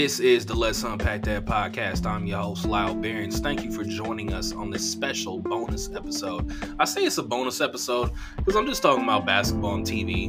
This 0.00 0.18
is 0.18 0.46
the 0.46 0.54
Let's 0.54 0.82
Unpack 0.82 1.24
That 1.24 1.44
podcast. 1.44 2.06
I'm 2.06 2.24
your 2.24 2.38
host, 2.38 2.64
Lyall 2.64 3.02
Behrens. 3.02 3.38
Thank 3.38 3.62
you 3.62 3.70
for 3.70 3.84
joining 3.84 4.32
us 4.32 4.50
on 4.50 4.70
this 4.70 4.90
special 4.90 5.38
bonus 5.38 5.90
episode. 5.94 6.50
I 6.78 6.86
say 6.86 7.02
it's 7.02 7.18
a 7.18 7.22
bonus 7.22 7.60
episode 7.60 8.10
because 8.38 8.56
I'm 8.56 8.66
just 8.66 8.80
talking 8.80 9.04
about 9.04 9.26
basketball 9.26 9.72
on 9.72 9.84
TV. 9.84 10.28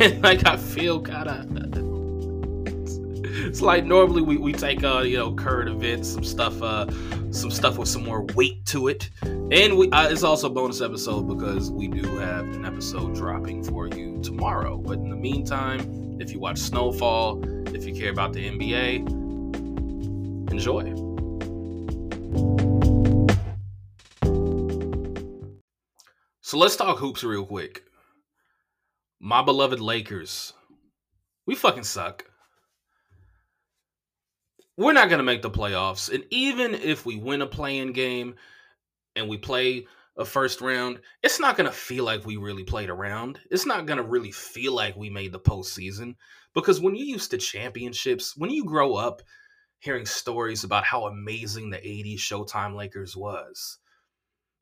And 0.00 0.22
like 0.22 0.46
I 0.46 0.56
feel 0.56 1.02
kind 1.02 1.28
of 1.28 1.46
it's 3.44 3.60
like 3.60 3.84
normally 3.86 4.22
we, 4.22 4.36
we 4.36 4.52
take 4.52 4.84
uh 4.84 5.00
you 5.00 5.16
know 5.16 5.34
current 5.34 5.68
events 5.68 6.10
some 6.10 6.22
stuff 6.22 6.62
uh 6.62 6.86
some 7.32 7.50
stuff 7.50 7.76
with 7.76 7.88
some 7.88 8.04
more 8.04 8.22
weight 8.36 8.64
to 8.66 8.86
it 8.86 9.10
and 9.24 9.76
we 9.76 9.90
uh, 9.90 10.08
it's 10.08 10.22
also 10.22 10.46
a 10.46 10.50
bonus 10.50 10.80
episode 10.80 11.26
because 11.26 11.72
we 11.72 11.88
do 11.88 12.02
have 12.18 12.46
an 12.54 12.64
episode 12.64 13.16
dropping 13.16 13.64
for 13.64 13.88
you 13.88 14.20
tomorrow 14.22 14.76
but 14.76 14.98
in 14.98 15.10
the 15.10 15.16
meantime 15.16 16.03
if 16.20 16.30
you 16.30 16.38
watch 16.38 16.58
snowfall 16.58 17.42
if 17.74 17.84
you 17.84 17.94
care 17.94 18.10
about 18.10 18.32
the 18.32 18.48
nba 18.48 19.24
enjoy. 20.50 20.84
So 26.40 26.58
let's 26.58 26.76
talk 26.76 26.98
hoops 26.98 27.24
real 27.24 27.44
quick. 27.44 27.84
My 29.18 29.42
beloved 29.42 29.80
lakers. 29.80 30.52
We 31.46 31.54
fucking 31.54 31.84
suck. 31.84 32.26
We're 34.76 34.92
not 34.92 35.08
going 35.08 35.18
to 35.18 35.24
make 35.24 35.42
the 35.42 35.50
playoffs. 35.50 36.12
And 36.12 36.24
even 36.30 36.74
if 36.74 37.04
we 37.04 37.16
win 37.16 37.42
a 37.42 37.46
play-in 37.46 37.92
game 37.92 38.36
and 39.16 39.28
we 39.28 39.36
play 39.36 39.86
a 40.16 40.24
first 40.24 40.60
round, 40.60 41.00
it's 41.22 41.40
not 41.40 41.56
going 41.56 41.68
to 41.68 41.76
feel 41.76 42.04
like 42.04 42.24
we 42.24 42.36
really 42.36 42.64
played 42.64 42.90
around. 42.90 43.40
It's 43.50 43.66
not 43.66 43.86
going 43.86 43.96
to 43.96 44.02
really 44.04 44.30
feel 44.30 44.74
like 44.74 44.96
we 44.96 45.10
made 45.10 45.32
the 45.32 45.40
postseason. 45.40 46.14
Because 46.54 46.80
when 46.80 46.94
you're 46.94 47.06
used 47.06 47.32
to 47.32 47.38
championships, 47.38 48.36
when 48.36 48.50
you 48.50 48.64
grow 48.64 48.94
up 48.94 49.22
hearing 49.80 50.06
stories 50.06 50.64
about 50.64 50.84
how 50.84 51.06
amazing 51.06 51.70
the 51.70 51.78
80s 51.78 52.18
Showtime 52.18 52.76
Lakers 52.76 53.16
was, 53.16 53.78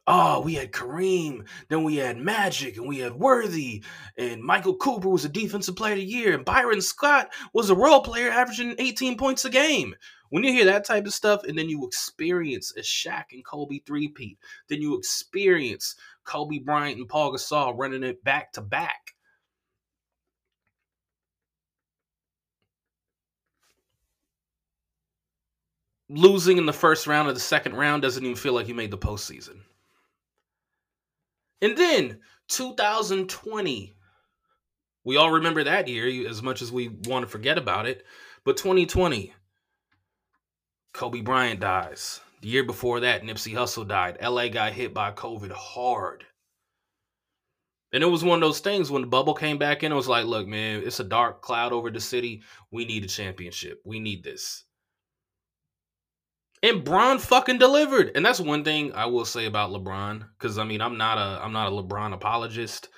oh, 0.07 0.41
we 0.41 0.55
had 0.55 0.73
Kareem, 0.73 1.47
then 1.69 1.85
we 1.85 1.97
had 1.97 2.17
Magic, 2.17 2.77
and 2.77 2.89
we 2.89 2.99
had 2.99 3.13
Worthy, 3.15 3.85
and 4.17 4.43
Michael 4.43 4.75
Cooper 4.77 5.09
was 5.09 5.25
a 5.25 5.29
defensive 5.29 5.77
player 5.77 5.93
of 5.93 5.99
the 5.99 6.05
year, 6.05 6.35
and 6.35 6.45
Byron 6.45 6.81
Scott 6.81 7.33
was 7.53 7.71
a 7.71 7.75
role 7.75 8.01
player 8.01 8.31
averaging 8.31 8.75
18 8.79 9.17
points 9.17 9.45
a 9.45 9.51
game. 9.51 9.95
When 10.33 10.45
you 10.45 10.53
hear 10.55 10.65
that 10.65 10.87
type 10.87 11.05
of 11.05 11.13
stuff, 11.13 11.45
and 11.45 11.59
then 11.59 11.69
you 11.69 11.87
experience 11.87 12.73
a 12.75 12.81
Shaq 12.81 13.25
and 13.33 13.45
Kobe 13.45 13.81
three-peat, 13.81 14.39
then 14.67 14.81
you 14.81 14.97
experience 14.97 15.95
Kobe 16.25 16.59
Bryant 16.59 16.97
and 16.97 17.07
Pau 17.07 17.31
Gasol 17.31 17.77
running 17.77 18.03
it 18.03 18.25
back 18.25 18.51
to 18.55 18.63
back. 18.63 19.15
Losing 26.09 26.57
in 26.57 26.65
the 26.65 26.73
first 26.73 27.07
round 27.07 27.29
or 27.29 27.35
the 27.35 27.39
second 27.39 27.75
round 27.77 28.01
doesn't 28.01 28.25
even 28.25 28.35
feel 28.35 28.55
like 28.55 28.69
you 28.69 28.75
made 28.75 28.91
the 28.91 28.97
postseason. 28.97 29.61
And 31.61 31.77
then 31.77 32.21
2020. 32.49 33.93
We 35.05 35.17
all 35.19 35.33
remember 35.33 35.65
that 35.65 35.89
year 35.89 36.27
as 36.27 36.43
much 36.43 36.63
as 36.63 36.73
we 36.73 36.89
want 36.89 37.23
to 37.27 37.31
forget 37.31 37.59
about 37.59 37.85
it. 37.85 38.07
But 38.45 38.57
2020, 38.57 39.35
Kobe 40.93 41.21
Bryant 41.21 41.61
dies. 41.61 42.21
The 42.43 42.49
year 42.49 42.65
before 42.65 43.01
that, 43.01 43.23
Nipsey 43.23 43.55
Hussle 43.55 43.87
died. 43.87 44.19
LA 44.21 44.49
got 44.49 44.73
hit 44.73 44.93
by 44.93 45.13
COVID 45.13 45.53
hard. 45.53 46.25
And 47.93 48.03
it 48.03 48.07
was 48.07 48.25
one 48.25 48.43
of 48.43 48.49
those 48.49 48.61
things 48.61 48.91
when 48.91 49.03
the 49.03 49.09
bubble 49.09 49.35
came 49.35 49.59
back 49.59 49.83
in, 49.83 49.93
it 49.93 49.97
was 49.97 50.09
like, 50.09 50.25
look, 50.25 50.47
man, 50.47 50.83
it's 50.85 51.01
a 51.01 51.05
dark 51.05 51.43
cloud 51.43 51.73
over 51.73 51.91
the 51.91 52.01
city. 52.01 52.43
We 52.71 52.85
need 52.85 53.05
a 53.05 53.09
championship. 53.09 53.81
We 53.85 54.01
need 54.01 54.25
this. 54.25 54.65
And 56.63 56.85
Bron 56.85 57.19
fucking 57.19 57.59
delivered. 57.59 58.13
And 58.15 58.25
that's 58.25 58.41
one 58.41 58.65
thing 58.65 58.93
I 58.93 59.07
will 59.07 59.25
say 59.25 59.47
about 59.47 59.71
LeBron. 59.71 60.25
Because 60.39 60.59
I 60.59 60.65
mean, 60.65 60.81
I'm 60.81 60.97
not 60.97 61.19
a 61.19 61.43
I'm 61.43 61.53
not 61.53 61.69
a 61.69 61.75
LeBron 61.75 62.15
apologist. 62.15 62.89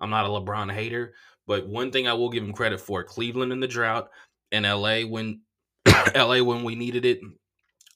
I'm 0.00 0.10
not 0.10 0.26
a 0.26 0.28
LeBron 0.28 0.70
hater. 0.72 1.14
But 1.46 1.66
one 1.66 1.90
thing 1.90 2.06
I 2.06 2.12
will 2.12 2.30
give 2.30 2.44
him 2.44 2.52
credit 2.52 2.80
for: 2.80 3.02
Cleveland 3.02 3.50
in 3.50 3.60
the 3.60 3.66
drought 3.66 4.10
and 4.52 4.64
LA 4.64 5.00
when 5.00 5.40
LA 6.14 6.42
when 6.42 6.64
we 6.64 6.74
needed 6.74 7.04
it. 7.04 7.20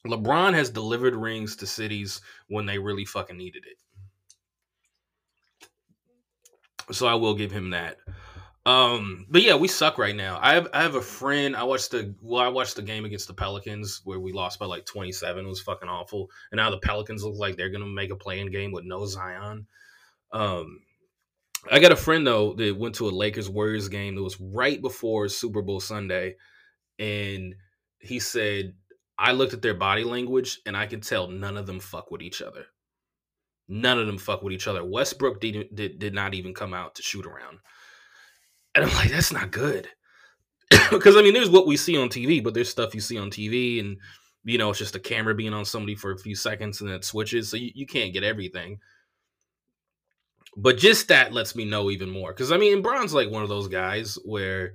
LeBron 0.07 0.53
has 0.53 0.69
delivered 0.69 1.15
rings 1.15 1.55
to 1.57 1.67
cities 1.67 2.21
when 2.47 2.65
they 2.65 2.79
really 2.79 3.05
fucking 3.05 3.37
needed 3.37 3.63
it. 3.65 3.77
So 6.91 7.07
I 7.07 7.15
will 7.15 7.35
give 7.35 7.51
him 7.51 7.71
that. 7.71 7.97
Um, 8.65 9.25
but 9.29 9.41
yeah, 9.41 9.55
we 9.55 9.67
suck 9.67 9.97
right 9.97 10.15
now. 10.15 10.37
I 10.41 10.53
have 10.53 10.67
I 10.73 10.81
have 10.81 10.95
a 10.95 11.01
friend. 11.01 11.55
I 11.55 11.63
watched 11.63 11.91
the 11.91 12.13
well, 12.21 12.43
I 12.43 12.49
watched 12.49 12.75
the 12.75 12.81
game 12.81 13.05
against 13.05 13.27
the 13.27 13.33
Pelicans 13.33 14.01
where 14.03 14.19
we 14.19 14.31
lost 14.31 14.59
by 14.59 14.65
like 14.65 14.85
twenty 14.85 15.11
seven. 15.11 15.45
It 15.45 15.49
was 15.49 15.61
fucking 15.61 15.89
awful. 15.89 16.29
And 16.51 16.57
now 16.57 16.69
the 16.69 16.77
Pelicans 16.77 17.23
look 17.23 17.37
like 17.37 17.55
they're 17.55 17.69
gonna 17.69 17.85
make 17.85 18.11
a 18.11 18.15
play-in 18.15 18.51
game 18.51 18.71
with 18.71 18.85
no 18.85 19.05
Zion. 19.05 19.65
Um, 20.31 20.81
I 21.71 21.79
got 21.79 21.91
a 21.91 21.95
friend 21.95 22.27
though 22.27 22.53
that 22.53 22.77
went 22.77 22.95
to 22.95 23.07
a 23.07 23.11
Lakers 23.11 23.49
Warriors 23.49 23.89
game 23.89 24.15
that 24.15 24.23
was 24.23 24.39
right 24.39 24.81
before 24.81 25.29
Super 25.29 25.61
Bowl 25.61 25.79
Sunday, 25.79 26.35
and 26.99 27.55
he 27.99 28.19
said 28.19 28.73
I 29.19 29.33
looked 29.33 29.53
at 29.53 29.61
their 29.61 29.73
body 29.73 30.05
language 30.05 30.59
and 30.65 30.77
I 30.77 30.87
could 30.87 31.03
tell 31.03 31.27
none 31.27 31.57
of 31.57 31.65
them 31.65 31.81
fuck 31.81 32.09
with 32.09 32.21
each 32.21 32.41
other. 32.41 32.65
None 33.67 33.99
of 33.99 34.07
them 34.07 34.17
fuck 34.17 34.41
with 34.41 34.53
each 34.53 34.67
other. 34.67 34.83
Westbrook 34.83 35.41
did, 35.41 35.75
did, 35.75 35.99
did 35.99 36.13
not 36.13 36.33
even 36.33 36.53
come 36.53 36.73
out 36.73 36.95
to 36.95 37.03
shoot 37.03 37.25
around. 37.25 37.59
And 38.73 38.85
I'm 38.85 38.95
like, 38.95 39.11
that's 39.11 39.33
not 39.33 39.51
good. 39.51 39.89
because 40.89 41.17
I 41.17 41.21
mean, 41.21 41.33
there's 41.33 41.49
what 41.49 41.67
we 41.67 41.75
see 41.75 41.97
on 41.97 42.07
TV, 42.07 42.41
but 42.43 42.53
there's 42.53 42.69
stuff 42.69 42.95
you 42.95 43.01
see 43.01 43.17
on 43.17 43.29
TV, 43.29 43.79
and 43.79 43.97
you 44.43 44.57
know, 44.57 44.69
it's 44.69 44.79
just 44.79 44.95
a 44.95 44.99
camera 44.99 45.35
being 45.35 45.53
on 45.53 45.65
somebody 45.65 45.95
for 45.95 46.11
a 46.11 46.17
few 46.17 46.35
seconds 46.35 46.79
and 46.79 46.89
then 46.89 46.97
it 46.97 47.05
switches, 47.05 47.49
so 47.49 47.57
you, 47.57 47.71
you 47.75 47.85
can't 47.85 48.13
get 48.13 48.23
everything. 48.23 48.79
But 50.55 50.77
just 50.77 51.09
that 51.09 51.33
lets 51.33 51.55
me 51.55 51.65
know 51.65 51.91
even 51.91 52.09
more. 52.09 52.31
Because 52.31 52.51
I 52.51 52.57
mean, 52.57 52.81
Bron's 52.81 53.13
like 53.13 53.29
one 53.29 53.43
of 53.43 53.49
those 53.49 53.67
guys 53.67 54.17
where 54.23 54.73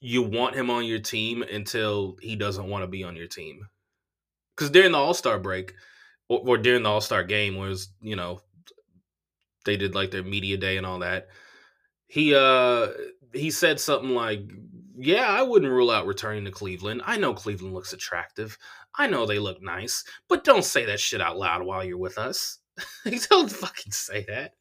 you 0.00 0.22
want 0.22 0.56
him 0.56 0.70
on 0.70 0.84
your 0.84 0.98
team 0.98 1.42
until 1.42 2.16
he 2.20 2.36
doesn't 2.36 2.68
want 2.68 2.82
to 2.82 2.88
be 2.88 3.04
on 3.04 3.16
your 3.16 3.26
team. 3.26 3.66
Because 4.56 4.70
during 4.70 4.92
the 4.92 4.98
All 4.98 5.14
Star 5.14 5.38
break, 5.38 5.74
or, 6.28 6.40
or 6.44 6.58
during 6.58 6.82
the 6.82 6.90
All 6.90 7.00
Star 7.00 7.24
game, 7.24 7.56
was 7.56 7.88
you 8.00 8.16
know 8.16 8.40
they 9.64 9.76
did 9.76 9.94
like 9.94 10.10
their 10.10 10.22
media 10.22 10.56
day 10.56 10.76
and 10.76 10.86
all 10.86 11.00
that 11.00 11.28
he 12.10 12.34
uh 12.34 12.88
he 13.32 13.50
said 13.50 13.78
something 13.78 14.10
like 14.10 14.42
yeah 14.96 15.28
i 15.28 15.42
wouldn't 15.42 15.70
rule 15.70 15.90
out 15.90 16.06
returning 16.06 16.44
to 16.44 16.50
cleveland. 16.50 17.00
I 17.06 17.16
know 17.16 17.32
cleveland 17.32 17.72
looks 17.72 17.92
attractive. 17.92 18.58
I 18.98 19.06
know 19.06 19.24
they 19.24 19.38
look 19.38 19.62
nice 19.62 20.04
but 20.28 20.44
don't 20.44 20.64
say 20.64 20.84
that 20.86 21.00
shit 21.00 21.20
out 21.20 21.38
loud 21.38 21.62
while 21.62 21.84
you're 21.84 21.96
with 21.96 22.18
us. 22.18 22.58
Don't 23.30 23.50
fucking 23.50 23.92
say 23.92 24.24
that. 24.28 24.54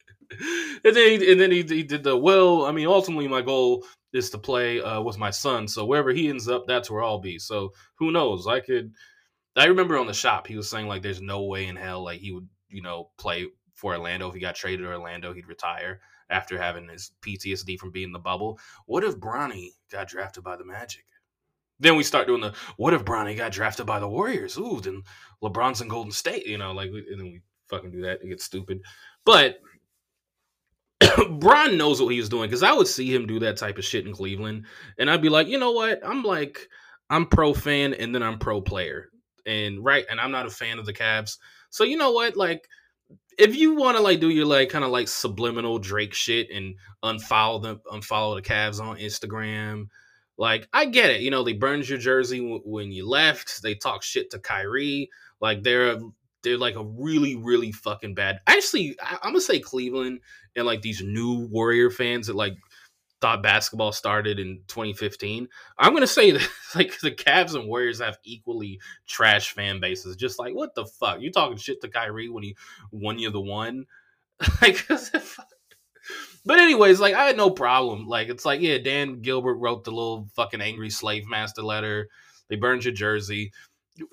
And 0.84 0.96
then 0.96 1.20
he, 1.20 1.32
and 1.32 1.40
then 1.40 1.52
he, 1.52 1.64
he 1.64 1.84
did 1.84 2.04
the 2.04 2.16
well 2.16 2.66
i 2.66 2.72
mean 2.72 2.86
ultimately 2.86 3.28
my 3.28 3.42
goal 3.42 3.84
is 4.14 4.30
to 4.30 4.38
play 4.38 4.82
uh, 4.82 5.02
with 5.02 5.18
my 5.18 5.30
son 5.30 5.68
so 5.68 5.86
wherever 5.86 6.12
he 6.12 6.30
ends 6.30 6.48
up 6.48 6.66
that's 6.68 6.90
where 6.90 7.04
i'll 7.04 7.20
be 7.20 7.38
so 7.38 7.72
who 7.96 8.12
knows 8.12 8.48
i 8.48 8.60
could 8.60 8.92
i 9.56 9.66
remember 9.66 9.98
on 9.98 10.08
the 10.08 10.14
shop 10.14 10.48
he 10.48 10.56
was 10.56 10.70
saying 10.70 10.88
like 10.88 11.02
there's 11.02 11.22
no 11.22 11.44
way 11.44 11.68
in 11.68 11.76
hell 11.76 12.04
like 12.04 12.20
he 12.20 12.32
would 12.32 12.48
you 12.70 12.82
know 12.82 13.10
play 13.18 13.48
for 13.76 13.94
orlando 13.94 14.28
if 14.28 14.34
he 14.34 14.40
got 14.40 14.56
traded 14.56 14.86
to 14.86 14.92
orlando 14.92 15.34
he'd 15.34 15.48
retire 15.48 16.00
after 16.30 16.58
having 16.58 16.88
his 16.88 17.12
PTSD 17.22 17.80
from 17.80 17.92
being 17.92 18.10
in 18.10 18.14
the 18.14 18.20
bubble. 18.20 18.60
What 18.86 19.04
if 19.04 19.18
Bronny 19.18 19.72
got 19.92 20.08
drafted 20.08 20.44
by 20.44 20.58
the 20.58 20.66
Magic? 20.66 21.06
Then 21.80 21.96
we 21.96 22.04
start 22.04 22.28
doing 22.28 22.42
the 22.42 22.54
what 22.78 22.94
if 22.94 23.06
Bronny 23.06 23.38
got 23.38 23.52
drafted 23.52 23.86
by 23.86 24.00
the 24.00 24.08
Warriors? 24.08 24.58
Ooh, 24.58 24.80
then 24.82 25.04
LeBron's 25.42 25.82
in 25.82 25.88
Golden 25.88 26.12
State, 26.12 26.46
you 26.46 26.58
know, 26.58 26.74
like, 26.74 26.90
and 26.90 27.20
then 27.20 27.26
we 27.26 27.42
fucking 27.70 27.92
do 27.92 28.02
that. 28.02 28.22
It 28.22 28.28
gets 28.28 28.44
stupid. 28.44 28.82
But 29.26 29.60
Bron 31.30 31.78
knows 31.78 32.02
what 32.02 32.14
he 32.14 32.20
was 32.20 32.30
doing 32.30 32.50
because 32.50 32.64
I 32.64 32.74
would 32.74 32.88
see 32.88 33.14
him 33.14 33.26
do 33.26 33.40
that 33.40 33.58
type 33.58 33.78
of 33.78 33.86
shit 33.86 34.06
in 34.06 34.14
Cleveland, 34.14 34.66
and 34.98 35.10
I'd 35.10 35.22
be 35.22 35.30
like, 35.30 35.48
you 35.48 35.58
know 35.58 35.72
what? 35.72 36.00
I'm 36.06 36.24
like, 36.24 36.68
I'm 37.10 37.26
pro 37.26 37.54
fan, 37.54 37.94
and 37.94 38.14
then 38.14 38.24
I'm 38.24 38.40
pro 38.40 38.62
player, 38.62 39.10
and 39.46 39.84
right, 39.84 40.06
and 40.10 40.20
I'm 40.20 40.32
not 40.32 40.46
a 40.46 40.52
fan 40.52 40.80
of 40.80 40.86
the 40.86 40.94
Cavs. 40.94 41.38
So 41.70 41.84
you 41.84 41.98
know 41.98 42.12
what? 42.12 42.36
Like, 42.36 42.68
if 43.38 43.56
you 43.56 43.76
want 43.76 43.96
to 43.98 44.04
like 44.04 44.20
do 44.20 44.30
your 44.30 44.46
like 44.46 44.70
kind 44.70 44.84
of 44.84 44.92
like 44.92 45.08
subliminal 45.08 45.80
Drake 45.80 46.14
shit 46.14 46.50
and 46.52 46.76
unfollow 47.04 47.62
them, 47.62 47.82
unfollow 47.92 48.36
the 48.36 48.48
Cavs 48.48 48.82
on 48.82 48.98
Instagram, 48.98 49.88
like 50.38 50.68
I 50.74 50.86
get 50.86 51.10
it. 51.10 51.22
You 51.22 51.32
know, 51.32 51.44
they 51.44 51.54
burned 51.54 51.88
your 51.88 51.98
jersey 51.98 52.40
w- 52.40 52.62
when 52.66 52.92
you 52.92 53.08
left. 53.08 53.62
They 53.62 53.76
talk 53.76 54.04
shit 54.04 54.32
to 54.32 54.40
Kyrie. 54.40 55.10
Like 55.40 55.64
they're 55.64 56.00
they're 56.44 56.58
like 56.58 56.76
a 56.76 56.84
really 56.84 57.36
really 57.36 57.72
fucking 57.72 58.16
bad. 58.16 58.40
Actually, 58.48 58.96
I, 59.02 59.16
I'm 59.24 59.32
gonna 59.32 59.42
say 59.42 59.60
Cleveland 59.60 60.22
and 60.56 60.66
like 60.66 60.82
these 60.82 61.02
new 61.02 61.48
Warrior 61.48 61.90
fans 61.90 62.28
that 62.28 62.36
like 62.36 62.56
thought 63.22 63.44
basketball 63.44 63.92
started 63.92 64.40
in 64.40 64.62
2015. 64.68 65.48
I'm 65.78 65.94
gonna 65.94 66.08
say 66.08 66.32
that 66.32 66.50
like 66.76 67.00
the 67.00 67.12
Cavs 67.12 67.56
and 67.56 67.68
Warriors 67.68 68.00
have 68.00 68.18
equally 68.24 68.80
trash 69.08 69.54
fan 69.54 69.80
bases. 69.80 70.16
Just 70.16 70.40
like 70.40 70.54
what 70.54 70.76
the 70.76 70.86
fuck? 70.86 71.22
You 71.22 71.32
talking 71.32 71.58
shit 71.58 71.82
to 71.82 71.90
Kyrie 71.90 72.30
when 72.30 72.44
he 72.44 72.56
won 72.92 73.20
you 73.20 73.30
the 73.32 73.42
one? 73.42 73.86
like, 74.62 74.88
but 76.46 76.60
anyways, 76.60 77.00
like 77.00 77.16
I 77.16 77.26
had 77.26 77.38
no 77.38 77.50
problem. 77.50 78.08
Like 78.08 78.30
it's 78.30 78.46
like 78.46 78.62
yeah, 78.62 78.78
Dan 78.78 79.22
Gilbert 79.22 79.56
wrote 79.56 79.84
the 79.84 79.92
little 79.92 80.30
fucking 80.36 80.62
angry 80.62 80.90
slave 80.90 81.28
master 81.28 81.62
letter. 81.62 82.08
They 82.50 82.56
burned 82.56 82.86
your 82.86 82.94
jersey. 82.94 83.52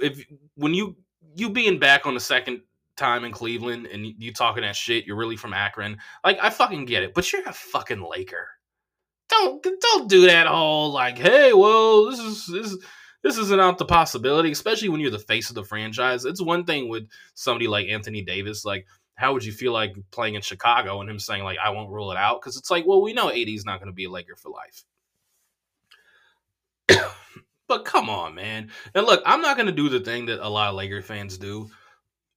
If 0.01 0.25
when 0.57 0.75
you 0.75 0.97
you 1.35 1.51
being 1.51 1.79
back 1.79 2.07
on 2.07 2.15
the 2.15 2.21
second 2.21 2.63
time 2.97 3.25
in 3.25 3.33
Cleveland 3.33 3.87
and 3.87 4.07
you, 4.07 4.33
talking 4.33 4.63
that 4.63 4.77
shit, 4.77 5.07
you're 5.07 5.17
really 5.17 5.37
from 5.37 5.53
Akron. 5.53 5.99
Like 6.25 6.39
I 6.41 6.51
fucking 6.51 6.87
get 6.87 7.03
it, 7.03 7.15
but 7.15 7.31
you're 7.33 7.43
a 7.47 7.53
fucking 7.53 8.03
Laker. 8.03 8.49
Don't 9.29 9.67
don't 9.81 10.09
do 10.09 10.27
that 10.27 10.47
whole 10.47 10.93
like, 10.93 11.19
hey, 11.19 11.53
well, 11.53 12.11
this 12.11 12.21
is 12.21 12.47
this 12.47 12.73
is 12.73 12.85
this 13.23 13.39
isn't 13.39 13.61
out 13.61 13.79
the 13.79 13.85
possibility, 13.85 14.53
especially 14.53 14.89
when 14.89 15.01
you're 15.01 15.11
the 15.11 15.19
face 15.19 15.49
of 15.49 15.57
the 15.57 15.65
franchise. 15.65 16.25
It's 16.25 16.41
one 16.41 16.65
thing 16.65 16.89
with 16.89 17.09
somebody 17.35 17.67
like 17.67 17.89
Anthony 17.89 18.23
Davis, 18.23 18.65
like 18.65 18.87
how 19.17 19.33
would 19.33 19.45
you 19.45 19.53
feel 19.53 19.73
like 19.73 19.97
playing 20.11 20.35
in 20.35 20.43
Chicago 20.43 21.01
and 21.01 21.11
him 21.11 21.19
saying 21.19 21.43
like 21.43 21.59
I 21.63 21.71
won't 21.71 21.91
rule 21.91 22.13
it 22.13 22.19
out 22.19 22.41
because 22.41 22.57
it's 22.57 22.71
like 22.71 22.87
well 22.87 23.03
we 23.03 23.13
know 23.13 23.31
AD 23.31 23.49
is 23.49 23.65
not 23.65 23.81
going 23.81 23.91
to 23.91 23.95
be 23.95 24.05
a 24.05 24.11
Laker 24.11 24.37
for 24.37 24.51
life. 24.51 24.85
But 27.69 27.85
come 27.85 28.09
on, 28.09 28.35
man. 28.35 28.71
And 28.95 29.07
look, 29.07 29.23
I'm 29.27 29.41
not 29.41 29.57
going 29.57 29.67
to 29.67 29.73
do 29.73 29.89
the 29.89 30.01
thing 30.01 30.27
that 30.27 30.47
a 30.47 30.49
lot 30.49 30.69
of 30.71 30.75
Laker 30.75 31.03
fans 31.03 31.39
do 31.39 31.71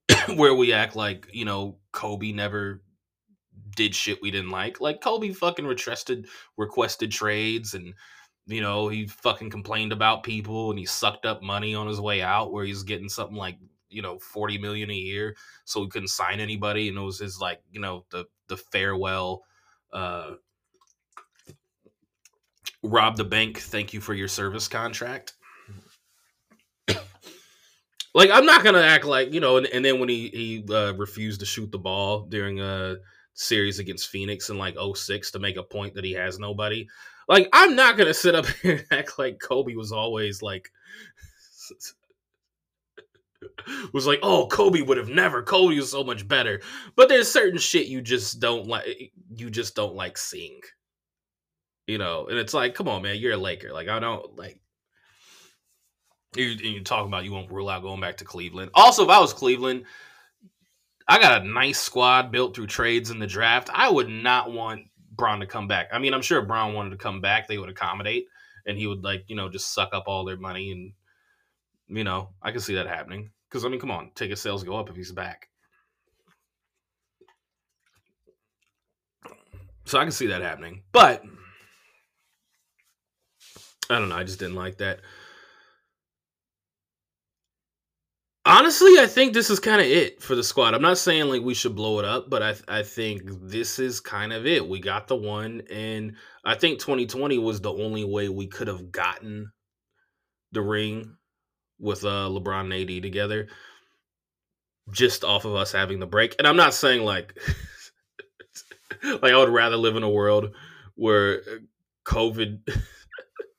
where 0.34 0.54
we 0.54 0.72
act 0.72 0.96
like, 0.96 1.28
you 1.32 1.44
know, 1.44 1.78
Kobe 1.92 2.32
never 2.32 2.82
did 3.76 3.94
shit 3.94 4.22
we 4.22 4.30
didn't 4.30 4.50
like. 4.50 4.80
Like 4.80 5.00
Kobe 5.00 5.30
fucking 5.30 5.66
requested 5.66 6.26
requested 6.56 7.10
trades 7.10 7.74
and 7.74 7.94
you 8.46 8.60
know, 8.60 8.88
he 8.88 9.06
fucking 9.06 9.50
complained 9.50 9.92
about 9.92 10.24
people 10.24 10.70
and 10.70 10.78
he 10.78 10.86
sucked 10.86 11.24
up 11.24 11.42
money 11.42 11.74
on 11.74 11.86
his 11.86 12.00
way 12.00 12.20
out 12.20 12.52
where 12.52 12.64
he's 12.64 12.82
getting 12.82 13.08
something 13.08 13.36
like 13.36 13.58
you 13.90 14.02
know 14.02 14.18
40 14.18 14.58
million 14.58 14.90
a 14.90 14.94
year 14.94 15.36
so 15.64 15.82
he 15.82 15.88
couldn't 15.88 16.08
sign 16.08 16.40
anybody 16.40 16.88
and 16.88 16.96
it 16.96 17.00
was 17.00 17.18
his 17.18 17.40
like 17.40 17.60
you 17.70 17.80
know 17.80 18.04
the 18.10 18.24
the 18.48 18.56
farewell 18.56 19.42
uh 19.92 20.34
rob 22.82 23.16
the 23.16 23.24
bank 23.24 23.58
thank 23.58 23.92
you 23.92 24.00
for 24.00 24.14
your 24.14 24.28
service 24.28 24.68
contract 24.68 25.34
like 28.14 28.30
i'm 28.30 28.46
not 28.46 28.64
gonna 28.64 28.80
act 28.80 29.04
like 29.04 29.32
you 29.32 29.40
know 29.40 29.56
and, 29.56 29.66
and 29.66 29.84
then 29.84 30.00
when 30.00 30.08
he 30.08 30.28
he 30.28 30.74
uh, 30.74 30.92
refused 30.94 31.40
to 31.40 31.46
shoot 31.46 31.70
the 31.70 31.78
ball 31.78 32.22
during 32.22 32.60
a 32.60 32.96
series 33.34 33.78
against 33.78 34.08
phoenix 34.08 34.50
in 34.50 34.58
like 34.58 34.76
06 34.94 35.30
to 35.30 35.38
make 35.38 35.56
a 35.56 35.62
point 35.62 35.94
that 35.94 36.04
he 36.04 36.12
has 36.12 36.38
nobody 36.38 36.86
like 37.28 37.48
i'm 37.52 37.76
not 37.76 37.96
gonna 37.96 38.14
sit 38.14 38.34
up 38.34 38.46
here 38.62 38.76
and 38.76 38.86
act 38.90 39.18
like 39.18 39.38
kobe 39.38 39.74
was 39.74 39.92
always 39.92 40.42
like 40.42 40.70
was 43.92 44.06
like, 44.06 44.20
oh, 44.22 44.46
Kobe 44.46 44.82
would 44.82 44.98
have 44.98 45.08
never. 45.08 45.42
Kobe 45.42 45.76
was 45.76 45.90
so 45.90 46.04
much 46.04 46.26
better. 46.26 46.60
But 46.96 47.08
there's 47.08 47.30
certain 47.30 47.58
shit 47.58 47.86
you 47.86 48.00
just 48.00 48.40
don't 48.40 48.66
like. 48.66 49.12
You 49.34 49.50
just 49.50 49.74
don't 49.74 49.94
like 49.94 50.18
seeing. 50.18 50.60
You 51.90 51.98
know, 51.98 52.26
and 52.28 52.38
it's 52.38 52.54
like, 52.54 52.74
come 52.74 52.86
on, 52.86 53.02
man, 53.02 53.16
you're 53.16 53.32
a 53.32 53.36
Laker. 53.36 53.72
Like 53.72 53.88
I 53.88 53.98
don't 53.98 54.36
like. 54.36 54.60
you 56.36 56.44
you 56.44 56.84
talking 56.84 57.08
about 57.08 57.24
you 57.24 57.32
won't 57.32 57.50
rule 57.50 57.68
out 57.68 57.82
going 57.82 58.00
back 58.00 58.18
to 58.18 58.24
Cleveland. 58.24 58.70
Also, 58.74 59.02
if 59.02 59.10
I 59.10 59.18
was 59.18 59.32
Cleveland, 59.32 59.86
I 61.08 61.18
got 61.18 61.42
a 61.42 61.44
nice 61.44 61.80
squad 61.80 62.30
built 62.30 62.54
through 62.54 62.68
trades 62.68 63.10
in 63.10 63.18
the 63.18 63.26
draft. 63.26 63.70
I 63.72 63.90
would 63.90 64.08
not 64.08 64.52
want 64.52 64.82
Bron 65.10 65.40
to 65.40 65.46
come 65.46 65.66
back. 65.66 65.88
I 65.92 65.98
mean, 65.98 66.14
I'm 66.14 66.22
sure 66.22 66.40
Bron 66.42 66.74
wanted 66.74 66.90
to 66.90 66.96
come 66.96 67.20
back. 67.20 67.48
They 67.48 67.58
would 67.58 67.68
accommodate, 67.68 68.26
and 68.66 68.78
he 68.78 68.86
would 68.86 69.02
like 69.02 69.24
you 69.26 69.34
know 69.34 69.48
just 69.48 69.74
suck 69.74 69.92
up 69.92 70.04
all 70.06 70.24
their 70.24 70.36
money 70.36 70.70
and 70.70 70.92
you 71.88 72.04
know, 72.04 72.28
I 72.40 72.52
can 72.52 72.60
see 72.60 72.76
that 72.76 72.86
happening. 72.86 73.30
Because 73.48 73.64
I 73.64 73.68
mean, 73.68 73.80
come 73.80 73.90
on, 73.90 74.12
ticket 74.14 74.38
sales 74.38 74.62
go 74.62 74.76
up 74.76 74.88
if 74.88 74.94
he's 74.94 75.10
back. 75.10 75.48
So 79.86 79.98
I 79.98 80.04
can 80.04 80.12
see 80.12 80.28
that 80.28 80.40
happening. 80.40 80.84
But 80.92 81.24
I 83.90 83.98
don't 83.98 84.08
know. 84.08 84.16
I 84.16 84.24
just 84.24 84.38
didn't 84.38 84.54
like 84.54 84.78
that. 84.78 85.00
Honestly, 88.46 88.98
I 88.98 89.06
think 89.06 89.34
this 89.34 89.50
is 89.50 89.60
kind 89.60 89.80
of 89.80 89.86
it 89.86 90.22
for 90.22 90.34
the 90.34 90.42
squad. 90.42 90.74
I'm 90.74 90.80
not 90.80 90.96
saying 90.96 91.28
like 91.28 91.42
we 91.42 91.52
should 91.54 91.76
blow 91.76 91.98
it 91.98 92.04
up, 92.04 92.30
but 92.30 92.42
I 92.42 92.54
I 92.68 92.82
think 92.82 93.22
this 93.26 93.78
is 93.78 94.00
kind 94.00 94.32
of 94.32 94.46
it. 94.46 94.66
We 94.66 94.80
got 94.80 95.08
the 95.08 95.16
one, 95.16 95.62
and 95.70 96.16
I 96.44 96.54
think 96.54 96.78
2020 96.78 97.36
was 97.38 97.60
the 97.60 97.72
only 97.72 98.04
way 98.04 98.28
we 98.28 98.46
could 98.46 98.68
have 98.68 98.90
gotten 98.90 99.52
the 100.52 100.62
ring 100.62 101.16
with 101.78 102.04
uh, 102.04 102.28
LeBron 102.30 102.72
and 102.72 102.72
AD 102.72 103.02
together, 103.02 103.48
just 104.90 105.22
off 105.22 105.44
of 105.44 105.54
us 105.54 105.72
having 105.72 105.98
the 105.98 106.06
break. 106.06 106.34
And 106.38 106.48
I'm 106.48 106.56
not 106.56 106.74
saying 106.74 107.04
like 107.04 107.38
like 109.04 109.32
I 109.32 109.36
would 109.36 109.50
rather 109.50 109.76
live 109.76 109.96
in 109.96 110.02
a 110.02 110.10
world 110.10 110.54
where 110.94 111.40
uh, 111.40 111.58
COVID 112.06 112.60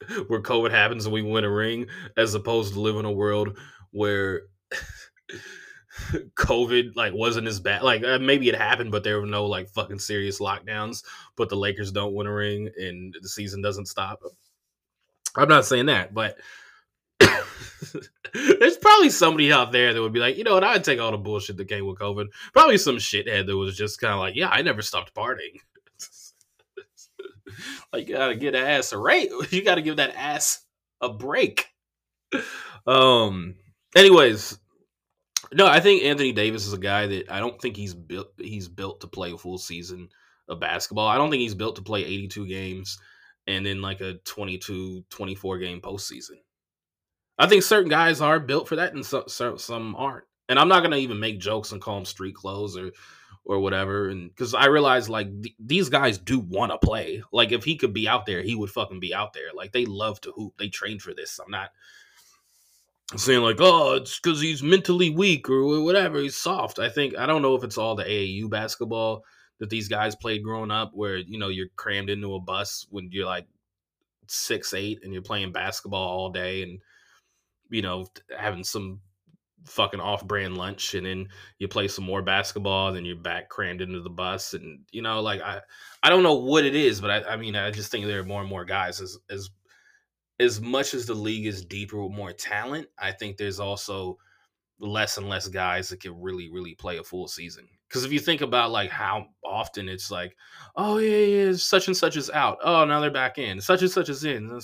where 0.27 0.41
COVID 0.41 0.71
happens 0.71 1.05
and 1.05 1.13
we 1.13 1.21
win 1.21 1.43
a 1.43 1.49
ring, 1.49 1.87
as 2.17 2.33
opposed 2.33 2.73
to 2.73 2.79
live 2.79 2.97
in 2.97 3.05
a 3.05 3.11
world 3.11 3.57
where 3.91 4.43
COVID 6.35 6.95
like 6.95 7.13
wasn't 7.13 7.47
as 7.47 7.59
bad. 7.59 7.83
Like 7.83 8.03
uh, 8.03 8.19
maybe 8.19 8.49
it 8.49 8.55
happened, 8.55 8.91
but 8.91 9.03
there 9.03 9.19
were 9.19 9.27
no 9.27 9.45
like 9.45 9.69
fucking 9.69 9.99
serious 9.99 10.39
lockdowns. 10.39 11.03
But 11.35 11.49
the 11.49 11.57
Lakers 11.57 11.91
don't 11.91 12.13
win 12.13 12.27
a 12.27 12.33
ring 12.33 12.69
and 12.77 13.15
the 13.21 13.29
season 13.29 13.61
doesn't 13.61 13.87
stop. 13.87 14.21
I'm 15.35 15.49
not 15.49 15.65
saying 15.65 15.85
that, 15.85 16.13
but 16.13 16.37
There's 18.33 18.77
probably 18.77 19.09
somebody 19.09 19.51
out 19.51 19.71
there 19.71 19.93
that 19.93 20.01
would 20.01 20.13
be 20.13 20.19
like, 20.19 20.37
you 20.37 20.43
know 20.43 20.53
what, 20.53 20.63
I'd 20.63 20.83
take 20.83 20.99
all 20.99 21.11
the 21.11 21.17
bullshit 21.17 21.57
that 21.57 21.67
came 21.67 21.85
with 21.85 21.99
COVID. 21.99 22.27
Probably 22.53 22.77
some 22.77 22.97
shithead 22.97 23.47
that 23.47 23.57
was 23.57 23.75
just 23.75 23.99
kind 23.99 24.13
of 24.13 24.19
like, 24.19 24.35
yeah, 24.35 24.49
I 24.49 24.61
never 24.61 24.81
stopped 24.81 25.13
partying. 25.13 25.59
like, 27.93 28.07
you 28.07 28.15
gotta 28.15 28.35
get 28.35 28.55
ass 28.55 28.91
a 28.91 28.97
rate. 28.97 29.31
You 29.51 29.63
gotta 29.63 29.81
give 29.81 29.97
that 29.97 30.15
ass 30.15 30.65
a 31.01 31.09
break. 31.09 31.67
Um. 32.87 33.55
Anyways, 33.95 34.57
no, 35.53 35.67
I 35.67 35.81
think 35.81 36.03
Anthony 36.03 36.31
Davis 36.31 36.65
is 36.65 36.73
a 36.73 36.77
guy 36.77 37.07
that 37.07 37.29
I 37.29 37.39
don't 37.39 37.61
think 37.61 37.75
he's 37.75 37.93
built. 37.93 38.31
He's 38.37 38.67
built 38.67 39.01
to 39.01 39.07
play 39.07 39.31
a 39.31 39.37
full 39.37 39.57
season 39.57 40.09
of 40.47 40.59
basketball. 40.59 41.07
I 41.07 41.17
don't 41.17 41.29
think 41.29 41.41
he's 41.41 41.55
built 41.55 41.75
to 41.75 41.81
play 41.81 42.05
82 42.05 42.47
games 42.47 42.97
and 43.47 43.65
then 43.65 43.81
like 43.81 44.01
a 44.01 44.15
22, 44.25 45.05
24 45.09 45.57
game 45.57 45.81
postseason. 45.81 46.37
I 47.37 47.47
think 47.47 47.63
certain 47.63 47.89
guys 47.89 48.21
are 48.21 48.39
built 48.39 48.67
for 48.67 48.75
that, 48.75 48.93
and 48.93 49.05
some 49.05 49.57
some 49.57 49.95
aren't. 49.95 50.25
And 50.47 50.59
I'm 50.59 50.67
not 50.67 50.83
gonna 50.83 50.97
even 50.97 51.19
make 51.19 51.39
jokes 51.39 51.71
and 51.71 51.81
call 51.81 51.95
them 51.95 52.05
street 52.05 52.35
clothes 52.35 52.77
or 52.77 52.91
or 53.45 53.59
whatever. 53.59 54.09
And 54.09 54.29
because 54.29 54.53
I 54.53 54.65
realize 54.65 55.09
like 55.09 55.27
th- 55.41 55.55
these 55.59 55.89
guys 55.89 56.17
do 56.17 56.39
want 56.39 56.71
to 56.71 56.77
play. 56.77 57.23
Like 57.31 57.51
if 57.51 57.63
he 57.63 57.75
could 57.75 57.93
be 57.93 58.07
out 58.07 58.25
there, 58.25 58.41
he 58.41 58.55
would 58.55 58.69
fucking 58.69 58.99
be 58.99 59.13
out 59.13 59.33
there. 59.33 59.49
Like 59.53 59.71
they 59.71 59.85
love 59.85 60.21
to 60.21 60.31
hoop. 60.31 60.53
They 60.57 60.69
train 60.69 60.99
for 60.99 61.13
this. 61.13 61.39
I'm 61.43 61.51
not 61.51 61.71
saying 63.17 63.41
like, 63.41 63.57
oh, 63.59 63.95
it's 63.95 64.19
because 64.19 64.41
he's 64.41 64.63
mentally 64.63 65.09
weak 65.09 65.49
or 65.49 65.81
whatever. 65.81 66.19
He's 66.19 66.37
soft. 66.37 66.79
I 66.79 66.89
think 66.89 67.17
I 67.17 67.25
don't 67.25 67.41
know 67.41 67.55
if 67.55 67.63
it's 67.63 67.77
all 67.77 67.95
the 67.95 68.03
AAU 68.03 68.49
basketball 68.49 69.23
that 69.59 69.69
these 69.69 69.87
guys 69.87 70.15
played 70.15 70.43
growing 70.43 70.71
up, 70.71 70.91
where 70.93 71.17
you 71.17 71.37
know 71.37 71.49
you're 71.49 71.67
crammed 71.75 72.09
into 72.09 72.35
a 72.35 72.39
bus 72.39 72.87
when 72.89 73.09
you're 73.11 73.25
like 73.25 73.47
six 74.27 74.73
eight 74.73 74.99
and 75.03 75.11
you're 75.11 75.21
playing 75.21 75.51
basketball 75.51 76.07
all 76.07 76.29
day 76.29 76.63
and 76.63 76.79
you 77.71 77.81
know, 77.81 78.05
having 78.37 78.63
some 78.63 78.99
fucking 79.65 79.99
off-brand 79.99 80.57
lunch 80.57 80.95
and 80.95 81.05
then 81.05 81.27
you 81.59 81.67
play 81.67 81.87
some 81.87 82.03
more 82.03 82.21
basketball 82.21 82.91
then 82.91 83.05
you're 83.05 83.15
back 83.15 83.47
crammed 83.49 83.81
into 83.81 84.01
the 84.01 84.09
bus 84.09 84.53
and 84.53 84.79
you 84.91 85.01
know 85.01 85.21
like 85.21 85.39
i 85.41 85.59
i 86.01 86.09
don't 86.09 86.23
know 86.23 86.35
what 86.35 86.65
it 86.65 86.75
is 86.75 86.99
but 86.99 87.11
i, 87.11 87.33
I 87.33 87.37
mean 87.37 87.55
i 87.55 87.69
just 87.69 87.91
think 87.91 88.05
there 88.05 88.19
are 88.19 88.25
more 88.25 88.41
and 88.41 88.49
more 88.49 88.65
guys 88.65 89.01
as 89.01 89.17
as 89.29 89.49
as 90.39 90.59
much 90.59 90.95
as 90.95 91.05
the 91.05 91.13
league 91.13 91.45
is 91.45 91.63
deeper 91.63 92.01
with 92.01 92.11
more 92.11 92.33
talent 92.33 92.87
i 92.97 93.11
think 93.11 93.37
there's 93.37 93.59
also 93.59 94.17
less 94.81 95.17
and 95.17 95.29
less 95.29 95.47
guys 95.47 95.89
that 95.89 96.01
can 96.01 96.19
really 96.19 96.49
really 96.51 96.75
play 96.75 96.97
a 96.97 97.03
full 97.03 97.27
season. 97.27 97.67
Because 97.87 98.05
if 98.05 98.11
you 98.11 98.19
think 98.19 98.41
about 98.41 98.71
like 98.71 98.89
how 98.89 99.27
often 99.45 99.87
it's 99.89 100.09
like 100.09 100.35
oh 100.75 100.97
yeah 100.97 101.25
yeah 101.25 101.53
such 101.53 101.87
and 101.87 101.95
such 101.95 102.17
is 102.17 102.29
out. 102.29 102.57
Oh 102.63 102.83
now 102.85 102.99
they're 102.99 103.11
back 103.11 103.37
in. 103.37 103.61
Such 103.61 103.81
and 103.81 103.91
such 103.91 104.09
is 104.09 104.23
in. 104.23 104.59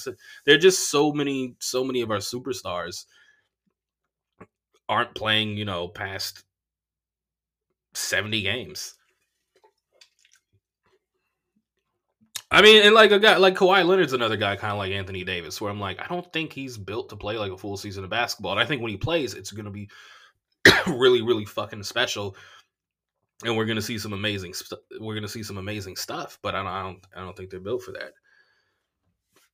There 0.45 0.55
are 0.55 0.59
just 0.59 0.89
so 0.89 1.11
many 1.11 1.55
so 1.59 1.83
many 1.83 2.01
of 2.01 2.11
our 2.11 2.17
superstars 2.17 3.05
aren't 4.89 5.15
playing 5.15 5.57
you 5.57 5.65
know 5.65 5.87
past 5.87 6.43
70 7.93 8.41
games 8.41 8.95
I 12.49 12.61
mean, 12.61 12.81
and 12.85 12.95
like 12.95 13.11
a 13.11 13.19
guy 13.19 13.37
like 13.37 13.55
Kawhi 13.55 13.85
Leonard's 13.85 14.13
another 14.13 14.37
guy, 14.37 14.55
kind 14.55 14.71
of 14.71 14.77
like 14.77 14.91
Anthony 14.91 15.23
Davis, 15.23 15.59
where 15.59 15.69
I'm 15.69 15.81
like, 15.81 15.99
I 15.99 16.07
don't 16.07 16.31
think 16.31 16.53
he's 16.53 16.77
built 16.77 17.09
to 17.09 17.17
play 17.17 17.37
like 17.37 17.51
a 17.51 17.57
full 17.57 17.75
season 17.75 18.05
of 18.05 18.09
basketball. 18.09 18.53
And 18.53 18.61
I 18.61 18.65
think 18.65 18.81
when 18.81 18.91
he 18.91 18.97
plays, 18.97 19.33
it's 19.33 19.51
going 19.51 19.65
to 19.65 19.71
be 19.71 19.89
really, 20.87 21.21
really 21.21 21.43
fucking 21.43 21.83
special. 21.83 22.37
And 23.43 23.57
we're 23.57 23.65
going 23.65 23.75
to 23.75 23.81
see 23.81 23.99
some 23.99 24.13
amazing, 24.13 24.53
st- 24.53 24.79
we're 24.99 25.13
going 25.13 25.23
to 25.23 25.29
see 25.29 25.43
some 25.43 25.57
amazing 25.57 25.97
stuff. 25.97 26.39
But 26.41 26.55
I 26.55 26.59
don't, 26.59 26.67
I 26.67 26.81
don't, 26.83 27.07
I 27.17 27.19
don't 27.19 27.35
think 27.35 27.49
they're 27.49 27.59
built 27.59 27.83
for 27.83 27.91
that. 27.91 28.13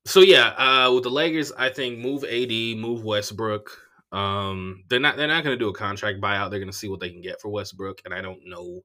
So 0.05 0.19
yeah, 0.19 0.49
uh, 0.49 0.91
with 0.93 1.03
the 1.03 1.09
Lakers, 1.09 1.51
I 1.51 1.69
think 1.69 1.97
move 1.97 2.23
AD, 2.23 2.77
move 2.77 3.03
Westbrook. 3.03 3.71
Um, 4.13 4.83
they're 4.89 4.99
not, 4.99 5.17
they're 5.17 5.27
not 5.27 5.43
going 5.43 5.57
to 5.57 5.63
do 5.63 5.69
a 5.69 5.73
contract 5.73 6.21
buyout. 6.21 6.49
They're 6.49 6.59
going 6.59 6.71
to 6.71 6.77
see 6.77 6.87
what 6.87 6.99
they 7.01 7.09
can 7.09 7.21
get 7.21 7.41
for 7.41 7.49
Westbrook, 7.49 8.01
and 8.05 8.13
I 8.13 8.21
don't 8.21 8.47
know 8.47 8.81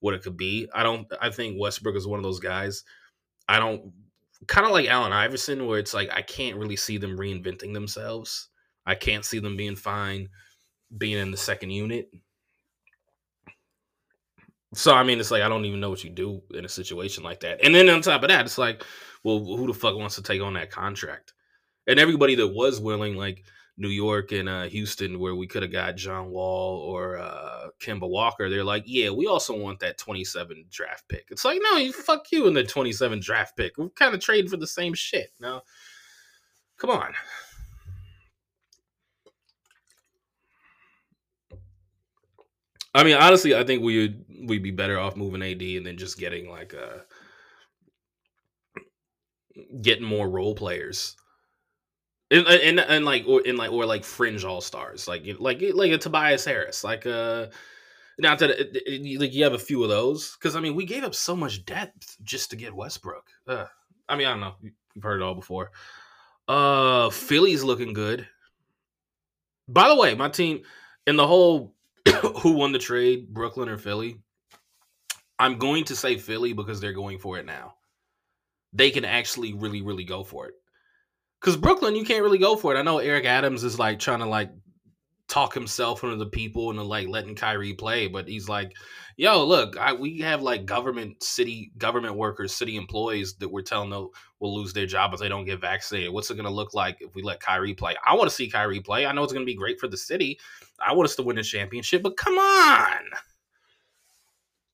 what 0.00 0.14
it 0.14 0.22
could 0.22 0.36
be. 0.36 0.68
I 0.72 0.82
don't. 0.82 1.06
I 1.20 1.30
think 1.30 1.56
Westbrook 1.58 1.96
is 1.96 2.06
one 2.06 2.18
of 2.18 2.24
those 2.24 2.40
guys 2.40 2.84
I 3.48 3.58
don't 3.58 3.92
kind 4.46 4.66
of 4.66 4.72
like 4.72 4.88
Allen 4.88 5.12
Iverson, 5.12 5.66
where 5.66 5.78
it's 5.78 5.94
like 5.94 6.10
I 6.12 6.22
can't 6.22 6.58
really 6.58 6.76
see 6.76 6.98
them 6.98 7.16
reinventing 7.18 7.72
themselves 7.72 8.50
I 8.88 8.94
can't 8.94 9.24
see 9.24 9.38
them 9.38 9.56
being 9.56 9.76
fine 9.76 10.30
being 10.96 11.18
in 11.18 11.30
the 11.30 11.36
second 11.36 11.70
unit. 11.70 12.08
So 14.74 14.94
I 14.94 15.04
mean, 15.04 15.20
it's 15.20 15.30
like 15.30 15.42
I 15.42 15.48
don't 15.48 15.66
even 15.66 15.78
know 15.78 15.90
what 15.90 16.02
you 16.02 16.10
do 16.10 16.42
in 16.54 16.64
a 16.64 16.68
situation 16.68 17.22
like 17.22 17.40
that. 17.40 17.62
And 17.62 17.74
then 17.74 17.88
on 17.90 18.00
top 18.00 18.22
of 18.22 18.30
that, 18.30 18.46
it's 18.46 18.56
like, 18.56 18.82
well, 19.22 19.38
who 19.40 19.66
the 19.66 19.74
fuck 19.74 19.94
wants 19.94 20.14
to 20.16 20.22
take 20.22 20.40
on 20.40 20.54
that 20.54 20.70
contract? 20.70 21.34
And 21.86 22.00
everybody 22.00 22.34
that 22.36 22.48
was 22.48 22.80
willing, 22.80 23.16
like 23.16 23.44
New 23.78 23.88
York 23.88 24.32
and 24.32 24.48
uh, 24.48 24.64
Houston, 24.64 25.20
where 25.20 25.36
we 25.36 25.46
could 25.46 25.62
have 25.62 25.70
got 25.70 25.96
John 25.96 26.30
Wall 26.30 26.78
or 26.80 27.16
uh, 27.16 27.68
Kemba 27.80 28.08
Walker, 28.08 28.50
they're 28.50 28.64
like, 28.64 28.82
yeah, 28.86 29.10
we 29.10 29.26
also 29.26 29.56
want 29.56 29.78
that 29.80 29.98
27 29.98 30.64
draft 30.68 31.08
pick. 31.08 31.26
It's 31.30 31.44
like, 31.44 31.60
no, 31.62 31.78
you 31.78 31.92
fuck 31.92 32.30
you 32.32 32.48
in 32.48 32.54
the 32.54 32.64
27 32.64 33.20
draft 33.20 33.56
pick. 33.56 33.78
We're 33.78 33.88
kind 33.90 34.14
of 34.14 34.20
trading 34.20 34.50
for 34.50 34.56
the 34.56 34.66
same 34.66 34.94
shit. 34.94 35.30
Now, 35.40 35.62
come 36.76 36.90
on. 36.90 37.14
I 42.94 43.04
mean, 43.04 43.16
honestly, 43.16 43.54
I 43.54 43.62
think 43.62 43.82
we 43.82 43.98
would 44.00 44.24
we'd 44.48 44.62
be 44.62 44.72
better 44.72 44.98
off 44.98 45.16
moving 45.16 45.42
AD 45.42 45.62
and 45.62 45.86
then 45.86 45.96
just 45.96 46.18
getting 46.18 46.50
like 46.50 46.74
uh 46.74 46.98
getting 49.80 50.04
more 50.04 50.28
role 50.28 50.54
players. 50.54 51.14
And, 52.30 52.46
and, 52.46 52.80
and 52.80 53.04
like 53.06 53.24
or 53.26 53.40
in 53.40 53.56
like 53.56 53.72
or 53.72 53.86
like 53.86 54.04
fringe 54.04 54.44
all 54.44 54.60
stars 54.60 55.08
like 55.08 55.24
like 55.38 55.62
like 55.72 55.92
a 55.92 55.98
Tobias 55.98 56.44
Harris 56.44 56.84
like 56.84 57.06
uh 57.06 57.46
not 58.18 58.38
that 58.40 58.50
it, 58.50 58.82
it, 58.86 59.20
like 59.20 59.32
you 59.32 59.44
have 59.44 59.54
a 59.54 59.58
few 59.58 59.82
of 59.82 59.88
those 59.88 60.36
because 60.36 60.54
I 60.54 60.60
mean 60.60 60.74
we 60.74 60.84
gave 60.84 61.04
up 61.04 61.14
so 61.14 61.34
much 61.34 61.64
depth 61.64 62.16
just 62.22 62.50
to 62.50 62.56
get 62.56 62.74
Westbrook. 62.74 63.24
Uh, 63.46 63.64
I 64.08 64.16
mean 64.16 64.26
I 64.26 64.30
don't 64.30 64.40
know 64.40 64.54
you've 64.62 65.02
heard 65.02 65.22
it 65.22 65.24
all 65.24 65.34
before. 65.34 65.70
Uh, 66.48 67.10
Philly's 67.10 67.62
looking 67.62 67.92
good. 67.92 68.26
By 69.68 69.88
the 69.88 69.96
way, 69.96 70.14
my 70.14 70.28
team 70.28 70.62
in 71.06 71.16
the 71.16 71.26
whole 71.26 71.74
who 72.42 72.52
won 72.52 72.72
the 72.72 72.78
trade, 72.78 73.28
Brooklyn 73.32 73.68
or 73.68 73.78
Philly? 73.78 74.20
I'm 75.38 75.58
going 75.58 75.84
to 75.84 75.96
say 75.96 76.16
Philly 76.16 76.52
because 76.52 76.80
they're 76.80 76.92
going 76.92 77.18
for 77.18 77.38
it 77.38 77.46
now. 77.46 77.74
They 78.72 78.90
can 78.90 79.04
actually 79.04 79.52
really, 79.52 79.82
really 79.82 80.04
go 80.04 80.24
for 80.24 80.46
it. 80.46 80.54
Because 81.40 81.56
Brooklyn, 81.56 81.94
you 81.94 82.04
can't 82.04 82.22
really 82.22 82.38
go 82.38 82.56
for 82.56 82.74
it. 82.74 82.78
I 82.78 82.82
know 82.82 82.98
Eric 82.98 83.24
Adams 83.24 83.64
is 83.64 83.78
like 83.78 83.98
trying 83.98 84.18
to 84.20 84.26
like 84.26 84.50
talk 85.28 85.52
himself 85.52 86.02
into 86.02 86.16
the 86.16 86.26
people 86.26 86.70
and 86.70 86.82
like 86.82 87.06
letting 87.06 87.34
Kyrie 87.34 87.74
play, 87.74 88.08
but 88.08 88.26
he's 88.26 88.48
like, 88.48 88.74
"Yo, 89.16 89.44
look, 89.44 89.76
I, 89.76 89.92
we 89.92 90.20
have 90.20 90.42
like 90.42 90.64
government, 90.64 91.22
city 91.22 91.70
government 91.76 92.16
workers, 92.16 92.54
city 92.54 92.76
employees 92.76 93.34
that 93.36 93.50
we're 93.50 93.62
telling 93.62 93.90
them 93.90 94.08
will 94.40 94.56
lose 94.56 94.72
their 94.72 94.86
job 94.86 95.12
if 95.14 95.20
they 95.20 95.28
don't 95.28 95.44
get 95.44 95.60
vaccinated. 95.60 96.12
What's 96.12 96.30
it 96.30 96.34
going 96.34 96.46
to 96.46 96.52
look 96.52 96.74
like 96.74 96.98
if 97.00 97.14
we 97.14 97.22
let 97.22 97.40
Kyrie 97.40 97.74
play? 97.74 97.94
I 98.04 98.14
want 98.14 98.30
to 98.30 98.34
see 98.34 98.48
Kyrie 98.48 98.80
play. 98.80 99.06
I 99.06 99.12
know 99.12 99.22
it's 99.22 99.32
going 99.32 99.44
to 99.44 99.50
be 99.50 99.54
great 99.54 99.78
for 99.78 99.88
the 99.88 99.96
city. 99.96 100.40
I 100.80 100.94
want 100.94 101.08
us 101.08 101.16
to 101.16 101.22
win 101.22 101.38
a 101.38 101.42
championship, 101.44 102.02
but 102.02 102.16
come 102.16 102.38
on." 102.38 102.98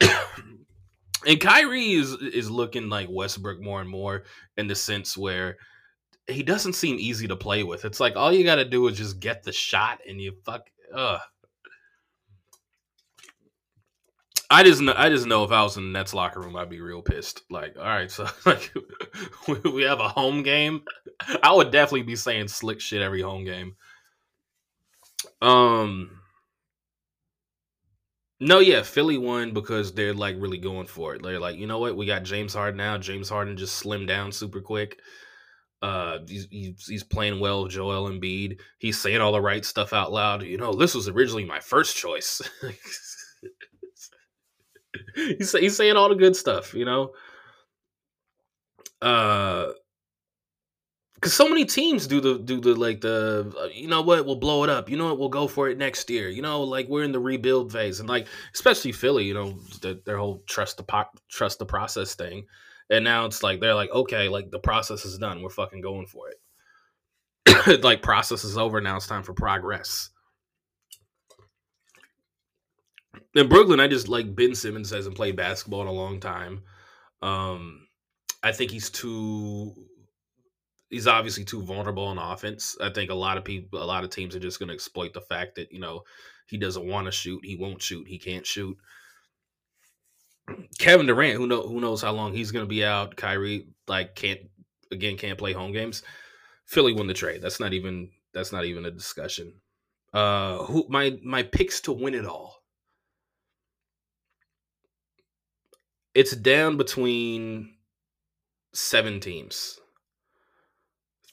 and 1.27 1.41
Kyrie 1.41 1.93
is 1.93 2.13
is 2.15 2.51
looking 2.51 2.89
like 2.89 3.09
Westbrook 3.11 3.61
more 3.61 3.81
and 3.81 3.91
more 3.91 4.23
in 4.57 4.69
the 4.69 4.77
sense 4.77 5.17
where 5.17 5.59
he 6.27 6.43
doesn't 6.43 6.75
seem 6.75 6.97
easy 6.99 7.29
to 7.29 7.37
play 7.37 7.63
with. 7.63 7.85
It's 7.85 8.01
like 8.01 8.17
all 8.17 8.33
you 8.33 8.45
got 8.45 8.57
to 8.57 8.65
do 8.65 8.87
is 8.89 8.97
just 8.97 9.21
get 9.21 9.43
the 9.43 9.53
shot, 9.53 10.01
and 10.09 10.21
you 10.21 10.33
fuck. 10.45 10.69
Ugh. 10.95 11.21
I 14.51 14.63
just 14.63 14.81
know, 14.81 14.95
I 14.97 15.09
just 15.09 15.27
know 15.27 15.43
if 15.43 15.51
I 15.51 15.63
was 15.63 15.77
in 15.77 15.93
the 15.93 15.99
Nets 15.99 16.15
locker 16.15 16.41
room, 16.41 16.55
I'd 16.57 16.71
be 16.71 16.81
real 16.81 17.03
pissed. 17.03 17.43
Like, 17.51 17.77
all 17.77 17.85
right, 17.85 18.11
so 18.11 18.27
like 18.47 18.73
we 19.73 19.83
have 19.83 20.01
a 20.01 20.09
home 20.09 20.43
game. 20.43 20.83
I 21.43 21.53
would 21.53 21.71
definitely 21.71 22.03
be 22.03 22.17
saying 22.17 22.49
slick 22.49 22.81
shit 22.81 23.03
every 23.03 23.23
home 23.23 23.45
game. 23.45 23.77
Um. 25.43 26.21
No, 28.41 28.59
yeah, 28.59 28.83
Philly 28.83 29.17
won 29.17 29.55
because 29.55 29.93
they're 29.93 30.13
like 30.13 30.37
really 30.39 30.59
going 30.59 30.87
for 30.87 31.15
it. 31.15 31.23
They're 31.23 31.39
like, 31.39 31.57
you 31.57 31.67
know 31.67 31.79
what? 31.79 31.97
We 31.97 32.05
got 32.05 32.25
James 32.25 32.53
Harden 32.53 32.77
now. 32.77 32.99
James 32.99 33.29
Harden 33.29 33.57
just 33.57 33.83
slimmed 33.83 34.09
down 34.09 34.33
super 34.33 34.61
quick. 34.61 34.99
Uh, 35.85 36.21
he's, 36.27 36.49
he's, 36.51 37.05
playing 37.05 37.41
well 37.41 37.67
Joel 37.67 38.09
Embiid. 38.09 38.59
He's 38.79 38.99
saying 38.99 39.21
all 39.21 39.33
the 39.33 39.41
right 39.43 39.63
stuff 39.63 39.93
out 39.93 40.11
loud. 40.11 40.43
You 40.43 40.57
know, 40.57 40.73
this 40.73 40.95
was 40.95 41.11
originally 41.11 41.45
my 41.45 41.61
first 41.61 41.95
choice. 41.95 42.41
he's 45.15 45.53
he's 45.53 45.77
saying 45.77 45.97
all 45.97 46.09
the 46.09 46.15
good 46.15 46.37
stuff. 46.37 46.73
You 46.73 46.87
know, 46.87 47.11
uh, 49.03 49.73
because 51.17 51.35
so 51.35 51.51
many 51.51 51.67
teams 51.67 52.07
do 52.07 52.19
the 52.19 52.39
do 52.39 52.63
the 52.63 52.75
like 52.75 53.03
the 53.03 53.55
uh, 53.61 53.67
you 53.67 53.87
know 53.87 54.01
what 54.01 54.25
we'll 54.25 54.37
blow 54.37 54.65
it 54.65 54.71
up. 54.71 54.89
You 54.89 54.97
know 54.97 55.09
what 55.09 55.19
we'll 55.19 55.29
go 55.29 55.47
for 55.47 55.69
it 55.69 55.77
next 55.77 56.09
year. 56.09 56.31
You 56.31 56.41
know, 56.41 56.63
like 56.63 56.89
we're 56.89 57.05
in 57.05 57.13
the 57.13 57.21
rebuild 57.21 57.71
phase, 57.71 58.01
and 58.01 58.09
like 58.09 58.27
especially 58.55 58.93
Philly. 58.93 59.25
You 59.25 59.35
know, 59.35 59.59
the, 59.83 60.01
their 60.07 60.17
whole 60.17 60.43
trust 60.49 60.79
the 60.79 60.85
po- 60.85 61.13
trust 61.29 61.59
the 61.59 61.67
process 61.67 62.15
thing 62.15 62.47
and 62.91 63.05
now 63.05 63.25
it's 63.27 63.43
like 63.43 63.61
they're 63.61 63.75
like, 63.75 63.91
okay, 63.91 64.29
like 64.29 64.51
the 64.51 64.59
process 64.59 65.05
is 65.05 65.19
done. 65.19 65.43
We're 65.43 65.51
fucking 65.51 65.81
going 65.81 66.07
for 66.07 66.29
it. 66.29 66.37
like 67.85 68.03
process 68.03 68.45
is 68.45 68.59
over. 68.59 68.81
Now 68.81 68.97
it's 68.97 69.07
time 69.07 69.23
for 69.23 69.35
progress. 69.35 70.11
In 73.35 73.49
Brooklyn, 73.49 73.81
I 73.81 73.89
just 73.89 74.09
like 74.09 74.35
Ben 74.35 74.55
Simmons 74.55 74.91
hasn't 74.91 75.17
played 75.17 75.37
basketball 75.37 75.83
in 75.83 75.89
a 75.89 75.93
long 75.93 76.21
time. 76.21 76.63
Um, 77.23 77.87
I 78.43 78.53
think 78.53 78.71
he's 78.71 78.91
too. 78.91 79.75
He's 80.91 81.07
obviously 81.09 81.45
too 81.45 81.63
vulnerable 81.63 82.05
on 82.05 82.19
offense. 82.19 82.77
I 82.81 82.91
think 82.91 83.11
a 83.11 83.15
lot 83.15 83.37
of 83.37 83.45
people, 83.45 83.83
a 83.83 83.85
lot 83.85 84.05
of 84.05 84.11
teams 84.11 84.37
are 84.37 84.41
just 84.41 84.61
going 84.61 84.69
to 84.69 84.75
exploit 84.75 85.13
the 85.13 85.23
fact 85.23 85.57
that 85.57 85.73
you 85.73 85.81
know 85.81 86.03
he 86.47 86.59
doesn't 86.59 86.87
want 86.87 87.07
to 87.07 87.13
shoot, 87.13 87.45
he 87.45 87.57
won't 87.57 87.83
shoot, 87.83 88.07
he 88.07 88.19
can't 88.19 88.47
shoot. 88.47 88.77
Kevin 90.79 91.07
Durant, 91.07 91.37
who 91.37 91.47
know 91.47 91.63
who 91.63 91.81
knows 91.81 92.03
how 92.03 92.13
long 92.13 92.35
he's 92.35 92.53
going 92.53 92.65
to 92.65 92.69
be 92.69 92.85
out. 92.85 93.17
Kyrie, 93.17 93.69
like, 93.89 94.15
can't 94.15 94.41
again 94.91 95.17
can't 95.17 95.39
play 95.39 95.53
home 95.53 95.73
games. 95.73 96.03
Philly 96.67 96.93
won 96.93 97.07
the 97.07 97.15
trade. 97.15 97.43
That's 97.43 97.61
not 97.61 97.73
even 97.73 98.11
that's 98.33 98.53
not 98.53 98.65
even 98.65 98.85
a 98.85 98.91
discussion. 98.91 99.55
Uh, 100.13 100.59
who 100.65 100.87
my 100.89 101.19
my 101.23 101.43
picks 101.43 101.81
to 101.83 101.93
win 101.93 102.15
it 102.15 102.27
all. 102.27 102.63
It's 106.15 106.37
down 106.37 106.77
between 106.77 107.75
seven 108.73 109.19
teams. 109.21 109.81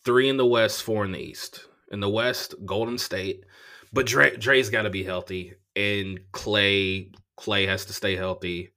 Three 0.04 0.28
in 0.30 0.38
the 0.38 0.46
West, 0.46 0.82
four 0.82 1.06
in 1.06 1.12
the 1.12 1.20
East. 1.20 1.66
In 1.92 2.00
the 2.00 2.10
West, 2.10 2.56
Golden 2.66 2.98
State, 2.98 3.44
but 3.92 4.06
Dre, 4.06 4.38
Dre's 4.38 4.70
got 4.70 4.84
to 4.84 4.90
be 4.90 5.04
healthy, 5.04 5.56
and 5.76 6.20
Clay 6.32 7.12
Clay 7.36 7.66
has 7.66 7.86
to 7.86 7.94
stay 7.94 8.16
healthy. 8.16 8.72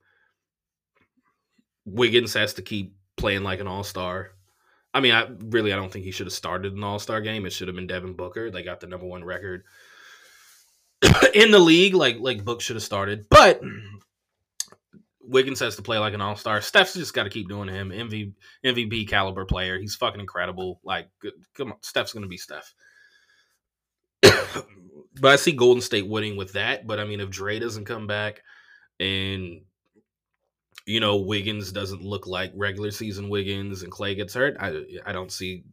Wiggins 1.85 2.33
has 2.33 2.55
to 2.55 2.61
keep 2.61 2.95
playing 3.15 3.43
like 3.43 3.59
an 3.59 3.67
all 3.67 3.83
star. 3.83 4.31
I 4.93 5.01
mean, 5.01 5.13
I 5.13 5.27
really 5.39 5.73
I 5.73 5.75
don't 5.75 5.91
think 5.91 6.05
he 6.05 6.11
should 6.11 6.27
have 6.27 6.33
started 6.33 6.73
an 6.73 6.83
all 6.83 6.99
star 6.99 7.21
game. 7.21 7.45
It 7.45 7.51
should 7.51 7.67
have 7.67 7.75
been 7.75 7.87
Devin 7.87 8.13
Booker. 8.13 8.49
They 8.49 8.63
got 8.63 8.79
the 8.79 8.87
number 8.87 9.05
one 9.05 9.23
record 9.23 9.63
in 11.33 11.51
the 11.51 11.59
league. 11.59 11.93
Like 11.93 12.17
like 12.19 12.45
Book 12.45 12.61
should 12.61 12.75
have 12.75 12.83
started, 12.83 13.27
but 13.29 13.61
Wiggins 15.19 15.59
has 15.59 15.75
to 15.75 15.81
play 15.81 15.97
like 15.97 16.13
an 16.13 16.21
all 16.21 16.35
star. 16.35 16.61
Steph's 16.61 16.93
just 16.93 17.13
got 17.13 17.23
to 17.23 17.29
keep 17.29 17.49
doing 17.49 17.67
him. 17.67 17.89
MVP 17.89 18.33
MVP 18.63 19.07
caliber 19.07 19.45
player. 19.45 19.77
He's 19.77 19.95
fucking 19.95 20.21
incredible. 20.21 20.79
Like 20.83 21.09
come 21.53 21.73
on, 21.73 21.77
Steph's 21.81 22.13
gonna 22.13 22.27
be 22.27 22.37
Steph. 22.37 22.73
but 24.21 25.31
I 25.31 25.35
see 25.35 25.51
Golden 25.51 25.81
State 25.81 26.07
winning 26.07 26.37
with 26.37 26.53
that. 26.53 26.87
But 26.87 26.99
I 26.99 27.05
mean, 27.05 27.19
if 27.19 27.29
Dre 27.29 27.59
doesn't 27.59 27.85
come 27.85 28.07
back 28.07 28.43
and 28.99 29.61
you 30.85 30.99
know, 30.99 31.17
Wiggins 31.17 31.71
doesn't 31.71 32.03
look 32.03 32.27
like 32.27 32.51
regular 32.55 32.91
season 32.91 33.29
Wiggins 33.29 33.81
and 33.83 33.91
Clay 33.91 34.15
gets 34.15 34.33
hurt, 34.33 34.55
I 34.59 34.83
I 35.05 35.11
don't 35.11 35.31
see 35.31 35.63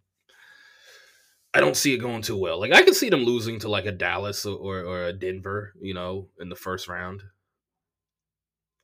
I 1.54 1.61
don't 1.61 1.76
see 1.76 1.92
it 1.92 1.99
going 1.99 2.23
too 2.23 2.37
well. 2.37 2.59
Like 2.59 2.73
I 2.73 2.83
can 2.83 2.95
see 2.95 3.11
them 3.11 3.25
losing 3.25 3.59
to 3.61 3.69
like 3.69 3.87
a 3.87 3.92
Dallas 3.92 4.47
or 4.47 4.81
or 4.81 5.04
a 5.04 5.12
Denver, 5.12 5.75
you 5.81 5.95
know, 5.95 6.28
in 6.40 6.49
the 6.49 6.57
first 6.57 6.88
round. 6.88 7.23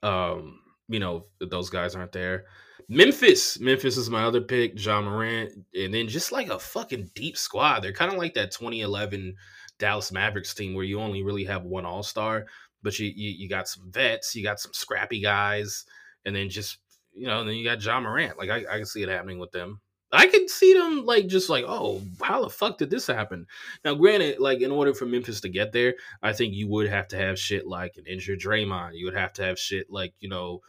Um, 0.02 0.60
you 0.88 1.00
know, 1.00 1.26
those 1.40 1.70
guys 1.70 1.96
aren't 1.96 2.12
there. 2.12 2.44
Memphis, 2.90 3.58
Memphis 3.60 3.96
is 3.96 4.08
my 4.08 4.22
other 4.24 4.40
pick, 4.40 4.82
Ja 4.82 5.02
Morant, 5.02 5.52
and 5.74 5.92
then 5.92 6.08
just 6.08 6.32
like 6.32 6.48
a 6.48 6.58
fucking 6.58 7.10
deep 7.14 7.36
squad. 7.36 7.80
They're 7.80 7.92
kind 7.92 8.12
of 8.12 8.18
like 8.18 8.34
that 8.34 8.50
2011 8.50 9.34
Dallas 9.78 10.10
Mavericks 10.12 10.54
team 10.54 10.74
where 10.74 10.84
you 10.84 11.00
only 11.00 11.22
really 11.22 11.44
have 11.44 11.64
one 11.64 11.84
All 11.84 12.02
Star, 12.02 12.46
but 12.82 12.98
you, 12.98 13.06
you 13.14 13.30
you 13.30 13.48
got 13.48 13.68
some 13.68 13.90
vets, 13.90 14.34
you 14.34 14.42
got 14.42 14.60
some 14.60 14.72
scrappy 14.74 15.20
guys 15.20 15.84
and 16.28 16.36
then 16.36 16.48
just 16.48 16.78
you 17.12 17.26
know, 17.26 17.42
then 17.42 17.56
you 17.56 17.64
got 17.64 17.82
Ja 17.84 18.00
Morant. 18.00 18.38
Like 18.38 18.50
I, 18.50 18.58
I 18.70 18.76
can 18.76 18.86
see 18.86 19.02
it 19.02 19.08
happening 19.08 19.38
with 19.38 19.50
them. 19.50 19.80
I 20.10 20.26
can 20.26 20.48
see 20.48 20.72
them 20.72 21.04
like 21.04 21.26
just 21.26 21.50
like, 21.50 21.64
oh, 21.66 22.00
how 22.22 22.42
the 22.42 22.48
fuck 22.48 22.78
did 22.78 22.90
this 22.90 23.06
happen? 23.06 23.46
Now, 23.84 23.94
granted, 23.94 24.38
like 24.38 24.60
in 24.60 24.70
order 24.70 24.94
for 24.94 25.04
Memphis 25.04 25.40
to 25.42 25.48
get 25.48 25.72
there, 25.72 25.96
I 26.22 26.32
think 26.32 26.54
you 26.54 26.68
would 26.68 26.88
have 26.88 27.08
to 27.08 27.16
have 27.16 27.38
shit 27.38 27.66
like 27.66 27.96
an 27.96 28.06
injured 28.06 28.40
Draymond. 28.40 28.92
You 28.94 29.06
would 29.06 29.16
have 29.16 29.32
to 29.34 29.42
have 29.42 29.58
shit 29.58 29.90
like 29.90 30.14
you 30.20 30.28
know, 30.28 30.60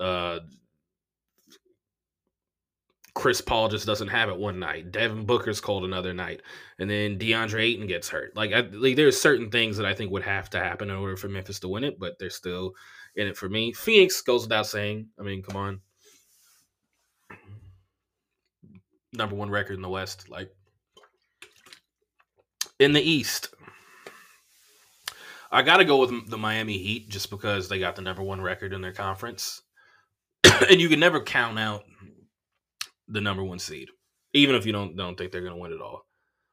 uh, 0.00 0.38
Chris 3.14 3.40
Paul 3.40 3.68
just 3.68 3.84
doesn't 3.84 4.08
have 4.08 4.28
it 4.28 4.38
one 4.38 4.60
night. 4.60 4.92
Devin 4.92 5.26
Booker's 5.26 5.60
cold 5.60 5.84
another 5.84 6.14
night, 6.14 6.40
and 6.78 6.88
then 6.88 7.18
DeAndre 7.18 7.60
Ayton 7.60 7.88
gets 7.88 8.08
hurt. 8.08 8.36
Like, 8.36 8.52
I, 8.52 8.60
like 8.60 8.96
there's 8.96 9.20
certain 9.20 9.50
things 9.50 9.76
that 9.76 9.86
I 9.86 9.92
think 9.92 10.12
would 10.12 10.22
have 10.22 10.48
to 10.50 10.60
happen 10.60 10.88
in 10.88 10.96
order 10.96 11.16
for 11.16 11.28
Memphis 11.28 11.58
to 11.60 11.68
win 11.68 11.84
it, 11.84 11.98
but 11.98 12.18
they're 12.18 12.30
still 12.30 12.74
in 13.18 13.26
it 13.26 13.36
for 13.36 13.48
me. 13.48 13.72
Phoenix 13.72 14.22
goes 14.22 14.42
without 14.42 14.66
saying. 14.66 15.08
I 15.18 15.22
mean, 15.22 15.42
come 15.42 15.56
on, 15.56 15.80
number 19.12 19.34
one 19.34 19.50
record 19.50 19.74
in 19.74 19.82
the 19.82 19.88
West. 19.88 20.30
Like 20.30 20.50
in 22.78 22.92
the 22.92 23.02
East, 23.02 23.52
I 25.50 25.62
got 25.62 25.78
to 25.78 25.84
go 25.84 25.98
with 25.98 26.30
the 26.30 26.38
Miami 26.38 26.78
Heat 26.78 27.10
just 27.10 27.28
because 27.28 27.68
they 27.68 27.80
got 27.80 27.96
the 27.96 28.02
number 28.02 28.22
one 28.22 28.40
record 28.40 28.72
in 28.72 28.80
their 28.80 28.92
conference, 28.92 29.62
and 30.70 30.80
you 30.80 30.88
can 30.88 31.00
never 31.00 31.20
count 31.20 31.58
out 31.58 31.82
the 33.08 33.20
number 33.20 33.42
one 33.42 33.58
seed, 33.58 33.88
even 34.32 34.54
if 34.54 34.64
you 34.64 34.72
don't 34.72 34.96
don't 34.96 35.18
think 35.18 35.32
they're 35.32 35.42
going 35.42 35.54
to 35.54 35.60
win 35.60 35.72
it 35.72 35.82
all. 35.82 36.06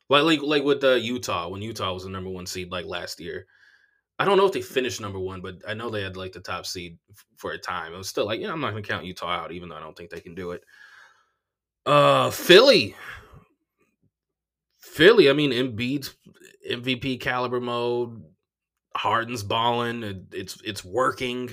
Like 0.09 0.23
like 0.23 0.41
like 0.41 0.63
with 0.63 0.83
uh, 0.83 0.93
Utah 0.93 1.47
when 1.47 1.61
Utah 1.61 1.93
was 1.93 2.03
the 2.03 2.09
number 2.09 2.31
one 2.31 2.47
seed 2.47 2.71
like 2.71 2.85
last 2.85 3.19
year. 3.19 3.45
I 4.17 4.25
don't 4.25 4.37
know 4.37 4.45
if 4.45 4.53
they 4.53 4.61
finished 4.61 5.01
number 5.01 5.19
one, 5.19 5.41
but 5.41 5.55
I 5.67 5.73
know 5.73 5.89
they 5.89 6.01
had 6.01 6.15
like 6.15 6.31
the 6.31 6.39
top 6.39 6.65
seed 6.65 6.97
for 7.35 7.51
a 7.51 7.57
time. 7.57 7.93
It 7.93 7.97
was 7.97 8.07
still 8.07 8.25
like, 8.25 8.39
yeah, 8.39 8.51
I'm 8.51 8.61
not 8.61 8.71
going 8.71 8.83
to 8.83 8.89
count 8.89 9.05
Utah 9.05 9.29
out, 9.29 9.51
even 9.51 9.67
though 9.67 9.75
I 9.75 9.81
don't 9.81 9.95
think 9.95 10.09
they 10.09 10.21
can 10.21 10.35
do 10.35 10.51
it. 10.51 10.63
Uh, 11.85 12.31
Philly, 12.31 12.95
Philly. 14.79 15.29
I 15.29 15.33
mean, 15.33 15.51
Embiid's 15.51 16.15
MVP 16.69 17.19
caliber 17.19 17.59
mode. 17.59 18.23
Harden's 18.95 19.43
balling. 19.43 20.27
It's 20.31 20.61
it's 20.63 20.85
working. 20.85 21.49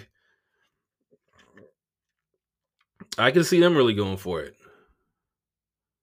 I 3.18 3.30
can 3.32 3.44
see 3.44 3.60
them 3.60 3.76
really 3.76 3.94
going 3.94 4.16
for 4.16 4.40
it. 4.40 4.54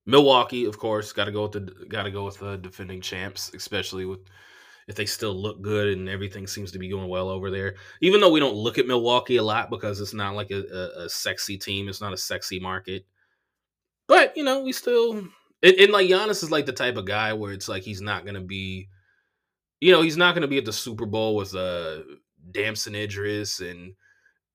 Milwaukee, 0.05 0.65
of 0.65 0.77
course, 0.77 1.13
got 1.13 1.25
to 1.25 1.31
go 1.31 1.43
with 1.43 1.53
the 1.53 1.85
got 1.87 2.03
to 2.03 2.11
go 2.11 2.25
with 2.25 2.39
the 2.39 2.57
defending 2.57 2.99
champs, 2.99 3.51
especially 3.53 4.05
with 4.05 4.19
if 4.89 4.95
they 4.95 5.05
still 5.05 5.35
look 5.35 5.61
good 5.61 5.95
and 5.95 6.09
everything 6.09 6.47
seems 6.47 6.71
to 6.71 6.79
be 6.79 6.89
going 6.89 7.07
well 7.07 7.29
over 7.29 7.51
there. 7.51 7.75
Even 8.01 8.19
though 8.19 8.31
we 8.31 8.39
don't 8.39 8.55
look 8.55 8.79
at 8.79 8.87
Milwaukee 8.87 9.37
a 9.37 9.43
lot 9.43 9.69
because 9.69 10.01
it's 10.01 10.15
not 10.15 10.33
like 10.33 10.49
a, 10.49 10.63
a, 10.63 11.03
a 11.05 11.09
sexy 11.09 11.59
team, 11.59 11.87
it's 11.87 12.01
not 12.01 12.11
a 12.11 12.17
sexy 12.17 12.59
market. 12.59 13.05
But 14.07 14.35
you 14.35 14.43
know, 14.43 14.63
we 14.63 14.73
still 14.73 15.13
and, 15.61 15.75
and, 15.75 15.91
like 15.91 16.09
Giannis 16.09 16.41
is 16.41 16.49
like 16.49 16.65
the 16.65 16.73
type 16.73 16.97
of 16.97 17.05
guy 17.05 17.33
where 17.33 17.53
it's 17.53 17.69
like 17.69 17.83
he's 17.83 18.01
not 18.01 18.25
gonna 18.25 18.41
be, 18.41 18.89
you 19.79 19.91
know, 19.91 20.01
he's 20.01 20.17
not 20.17 20.33
gonna 20.33 20.47
be 20.47 20.57
at 20.57 20.65
the 20.65 20.73
Super 20.73 21.05
Bowl 21.05 21.35
with 21.35 21.53
uh 21.55 21.99
Damson 22.49 22.95
Idris 22.95 23.59
and 23.59 23.93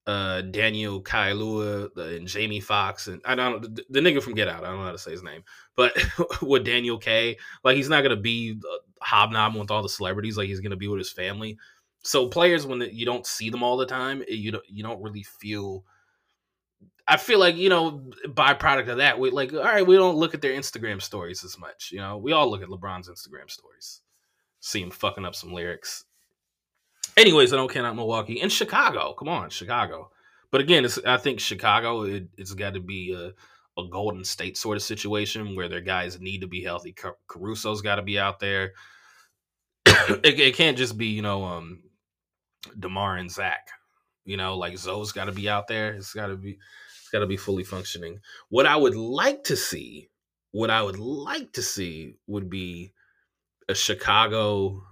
uh 0.08 0.40
Daniel 0.40 1.00
Kaluuya 1.00 1.96
and 1.96 2.26
Jamie 2.26 2.58
Foxx 2.58 3.06
and 3.06 3.22
I 3.24 3.36
don't 3.36 3.62
the, 3.62 3.84
the 3.88 4.00
nigga 4.00 4.20
from 4.20 4.34
Get 4.34 4.48
Out. 4.48 4.64
I 4.64 4.66
don't 4.66 4.78
know 4.78 4.86
how 4.86 4.92
to 4.92 4.98
say 4.98 5.12
his 5.12 5.22
name, 5.22 5.44
but 5.76 5.96
with 6.42 6.64
Daniel 6.64 6.98
K, 6.98 7.38
like 7.62 7.76
he's 7.76 7.88
not 7.88 8.02
gonna 8.02 8.16
be 8.16 8.58
uh, 8.60 8.78
hobnobbing 9.04 9.60
with 9.60 9.70
all 9.70 9.82
the 9.82 9.88
celebrities 9.88 10.36
like 10.36 10.48
he's 10.48 10.60
gonna 10.60 10.76
be 10.76 10.88
with 10.88 10.98
his 10.98 11.12
family. 11.12 11.58
So 12.02 12.28
players, 12.28 12.66
when 12.66 12.80
you 12.92 13.06
don't 13.06 13.26
see 13.26 13.50
them 13.50 13.62
all 13.62 13.76
the 13.76 13.86
time, 13.86 14.22
eh, 14.22 14.34
you 14.34 14.52
don't 14.52 14.64
you 14.68 14.82
don't 14.82 15.02
really 15.02 15.22
feel. 15.22 15.84
I 17.06 17.18
feel 17.18 17.38
like 17.38 17.56
you 17.56 17.68
know 17.68 18.02
byproduct 18.26 18.88
of 18.88 18.96
that. 18.98 19.18
We 19.18 19.30
like 19.30 19.52
all 19.52 19.62
right, 19.62 19.86
we 19.86 19.96
don't 19.96 20.16
look 20.16 20.34
at 20.34 20.42
their 20.42 20.52
Instagram 20.52 21.00
stories 21.00 21.44
as 21.44 21.58
much. 21.58 21.90
You 21.92 21.98
know, 21.98 22.16
we 22.16 22.32
all 22.32 22.50
look 22.50 22.62
at 22.62 22.68
LeBron's 22.68 23.08
Instagram 23.08 23.50
stories, 23.50 24.00
see 24.60 24.82
him 24.82 24.90
fucking 24.90 25.24
up 25.24 25.34
some 25.34 25.52
lyrics 25.52 26.04
Anyways, 27.16 27.52
I 27.52 27.56
don't 27.56 27.70
care 27.70 27.86
out 27.86 27.96
Milwaukee 27.96 28.40
and 28.40 28.50
Chicago. 28.50 29.14
Come 29.14 29.28
on, 29.28 29.50
Chicago. 29.50 30.10
But 30.50 30.60
again, 30.60 30.86
I 31.06 31.16
think 31.16 31.40
Chicago 31.40 32.02
it, 32.02 32.28
has 32.38 32.54
got 32.54 32.74
to 32.74 32.80
be 32.80 33.12
a, 33.12 33.32
a, 33.78 33.84
Golden 33.90 34.24
State 34.24 34.56
sort 34.56 34.76
of 34.76 34.82
situation 34.82 35.56
where 35.56 35.68
their 35.68 35.80
guys 35.80 36.20
need 36.20 36.40
to 36.40 36.46
be 36.46 36.62
healthy. 36.62 36.94
Caruso's 37.28 37.82
got 37.82 37.96
to 37.96 38.02
be 38.02 38.18
out 38.18 38.40
there. 38.40 38.72
it, 39.86 40.40
it, 40.40 40.54
can't 40.54 40.78
just 40.78 40.96
be 40.96 41.06
you 41.06 41.22
know 41.22 41.44
um, 41.44 41.82
Demar 42.78 43.16
and 43.16 43.30
Zach. 43.30 43.68
You 44.24 44.36
know, 44.36 44.56
like 44.56 44.78
Zo's 44.78 45.12
got 45.12 45.26
to 45.26 45.32
be 45.32 45.48
out 45.48 45.68
there. 45.68 45.92
It's 45.94 46.14
got 46.14 46.28
to 46.28 46.36
be 46.36 46.58
it's 47.00 47.10
got 47.10 47.20
to 47.20 47.26
be 47.26 47.36
fully 47.36 47.64
functioning. 47.64 48.20
What 48.48 48.66
I 48.66 48.76
would 48.76 48.96
like 48.96 49.44
to 49.44 49.56
see, 49.56 50.08
what 50.52 50.70
I 50.70 50.82
would 50.82 50.98
like 50.98 51.52
to 51.52 51.62
see, 51.62 52.14
would 52.26 52.48
be 52.48 52.92
a 53.68 53.74
Chicago 53.74 54.82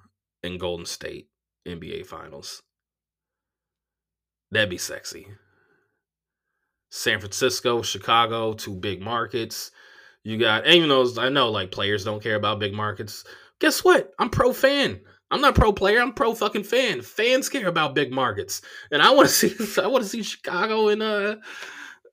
and 0.42 0.60
Golden 0.60 0.86
State 0.86 1.28
NBA 1.66 2.06
Finals. 2.06 2.62
That'd 4.50 4.68
be 4.68 4.78
sexy. 4.78 5.28
San 6.94 7.20
Francisco, 7.20 7.80
Chicago, 7.80 8.52
two 8.52 8.74
big 8.74 9.00
markets. 9.00 9.70
You 10.24 10.36
got, 10.36 10.66
and 10.66 10.74
even 10.74 10.90
though 10.90 11.10
I 11.18 11.30
know 11.30 11.50
like 11.50 11.70
players 11.70 12.04
don't 12.04 12.22
care 12.22 12.34
about 12.34 12.60
big 12.60 12.74
markets, 12.74 13.24
guess 13.60 13.82
what? 13.82 14.12
I'm 14.18 14.28
pro 14.28 14.52
fan. 14.52 15.00
I'm 15.30 15.40
not 15.40 15.54
pro 15.54 15.72
player. 15.72 16.02
I'm 16.02 16.12
pro 16.12 16.34
fucking 16.34 16.64
fan. 16.64 17.00
Fans 17.00 17.48
care 17.48 17.66
about 17.66 17.94
big 17.94 18.12
markets, 18.12 18.60
and 18.90 19.00
I 19.00 19.10
want 19.10 19.26
to 19.26 19.34
see. 19.48 19.80
I 19.80 19.86
want 19.86 20.04
to 20.04 20.08
see 20.08 20.22
Chicago 20.22 20.88
and 20.88 21.02
uh, 21.02 21.36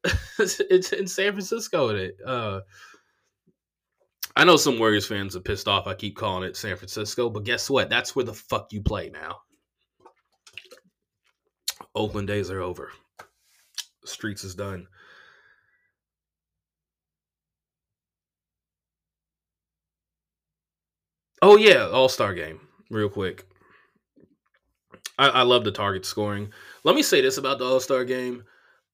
it's 0.39 0.93
in 0.93 1.07
San 1.07 1.33
Francisco 1.33 1.89
in 1.89 1.97
it. 1.97 2.17
Uh, 2.25 2.61
I 4.37 4.45
know 4.45 4.55
some 4.55 4.79
Warriors 4.79 5.05
fans 5.05 5.35
are 5.35 5.41
pissed 5.41 5.67
off. 5.67 5.87
I 5.87 5.93
keep 5.93 6.15
calling 6.15 6.47
it 6.47 6.55
San 6.55 6.77
Francisco, 6.77 7.29
but 7.29 7.43
guess 7.43 7.69
what? 7.69 7.89
That's 7.89 8.15
where 8.15 8.23
the 8.23 8.33
fuck 8.33 8.71
you 8.71 8.81
play 8.81 9.09
now. 9.09 9.39
Oakland 11.93 12.29
days 12.29 12.49
are 12.49 12.61
over. 12.61 12.91
Streets 14.05 14.43
is 14.43 14.55
done. 14.55 14.87
Oh 21.41 21.57
yeah, 21.57 21.87
All 21.87 22.09
Star 22.09 22.33
game. 22.33 22.59
Real 22.89 23.09
quick. 23.09 23.45
I, 25.17 25.27
I, 25.27 25.41
love 25.43 25.63
the 25.63 25.71
target 25.71 26.05
scoring. 26.05 26.51
Let 26.83 26.95
me 26.95 27.03
say 27.03 27.21
this 27.21 27.37
about 27.37 27.59
the 27.59 27.65
All 27.65 27.79
Star 27.79 28.03
game, 28.03 28.43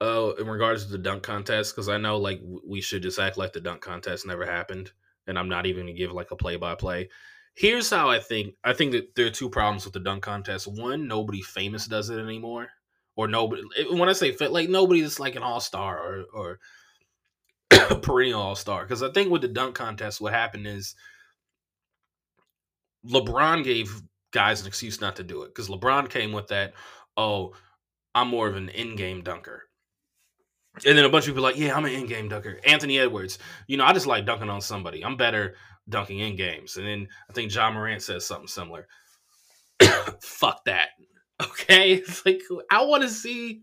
uh, 0.02 0.34
in 0.40 0.48
regards 0.48 0.86
to 0.86 0.92
the 0.92 0.98
dunk 0.98 1.24
contest, 1.24 1.76
because 1.76 1.90
I 1.90 1.98
know 1.98 2.18
like 2.18 2.42
we 2.68 2.82
should 2.82 3.04
just 3.04 3.20
act 3.20 3.38
like 3.38 3.54
the 3.54 3.62
dunk 3.62 3.82
contest 3.82 4.28
never 4.28 4.46
happened 4.46 4.92
and 5.28 5.38
I'm 5.38 5.50
not 5.50 5.66
even 5.66 5.84
gonna 5.84 5.94
give 5.94 6.12
like 6.12 6.32
a 6.32 6.36
play 6.36 6.56
by 6.56 6.76
play. 6.76 7.10
Here's 7.56 7.90
how 7.90 8.10
I 8.10 8.20
think. 8.20 8.56
I 8.64 8.74
think 8.74 8.92
that 8.92 9.16
there 9.16 9.28
are 9.28 9.32
two 9.32 9.50
problems 9.50 9.86
with 9.86 9.94
the 9.94 10.00
dunk 10.00 10.24
contest. 10.24 10.68
One, 10.68 11.08
nobody 11.08 11.42
famous 11.42 11.88
does 11.88 12.10
it 12.10 12.20
anymore, 12.20 12.70
or 13.16 13.28
nobody. 13.28 13.64
When 13.92 14.10
I 14.10 14.14
say 14.14 14.32
fit, 14.32 14.52
like 14.52 14.70
nobody 14.70 15.02
that's 15.02 15.20
like 15.20 15.36
an 15.36 15.44
all 15.44 15.60
star 15.60 15.98
or 15.98 16.26
or 16.34 16.60
perennial 18.02 18.42
all 18.42 18.56
star. 18.56 18.84
Because 18.84 19.04
I 19.04 19.12
think 19.12 19.32
with 19.32 19.42
the 19.42 19.48
dunk 19.48 19.76
contest, 19.76 20.22
what 20.22 20.34
happened 20.34 20.68
is 20.68 20.96
LeBron 23.08 23.64
gave 23.64 24.02
guys 24.32 24.62
an 24.62 24.68
excuse 24.68 25.00
not 25.00 25.16
to 25.16 25.24
do 25.24 25.44
it 25.44 25.48
because 25.48 25.70
LeBron 25.70 26.10
came 26.10 26.32
with 26.32 26.48
that. 26.48 26.74
Oh, 27.18 27.54
I'm 28.14 28.28
more 28.30 28.48
of 28.48 28.56
an 28.56 28.70
in-game 28.70 29.22
dunker. 29.24 29.64
And 30.86 30.98
then 30.98 31.06
a 31.06 31.10
bunch 31.10 31.26
of 31.26 31.34
people 31.34 31.44
like, 31.44 31.58
yeah, 31.58 31.76
I'm 31.76 31.86
an 31.86 31.94
in-game 31.94 32.28
dunker. 32.28 32.60
Anthony 32.66 33.00
Edwards, 33.00 33.40
you 33.68 33.78
know, 33.78 33.86
I 33.86 33.94
just 33.94 34.08
like 34.08 34.26
dunking 34.26 34.50
on 34.50 34.60
somebody. 34.60 35.06
I'm 35.06 35.16
better 35.16 35.56
dunking 35.88 36.20
in 36.20 36.36
games. 36.36 36.76
And 36.76 36.86
then 36.86 37.08
I 37.30 37.34
think 37.34 37.54
Ja 37.54 37.72
Morant 37.72 38.02
says 38.02 38.26
something 38.26 38.48
similar. 38.48 38.88
Fuck 40.22 40.66
that. 40.66 40.90
Okay, 41.44 41.94
it's 41.94 42.26
like 42.26 42.42
I 42.70 42.84
want 42.86 43.04
to 43.04 43.10
see, 43.10 43.62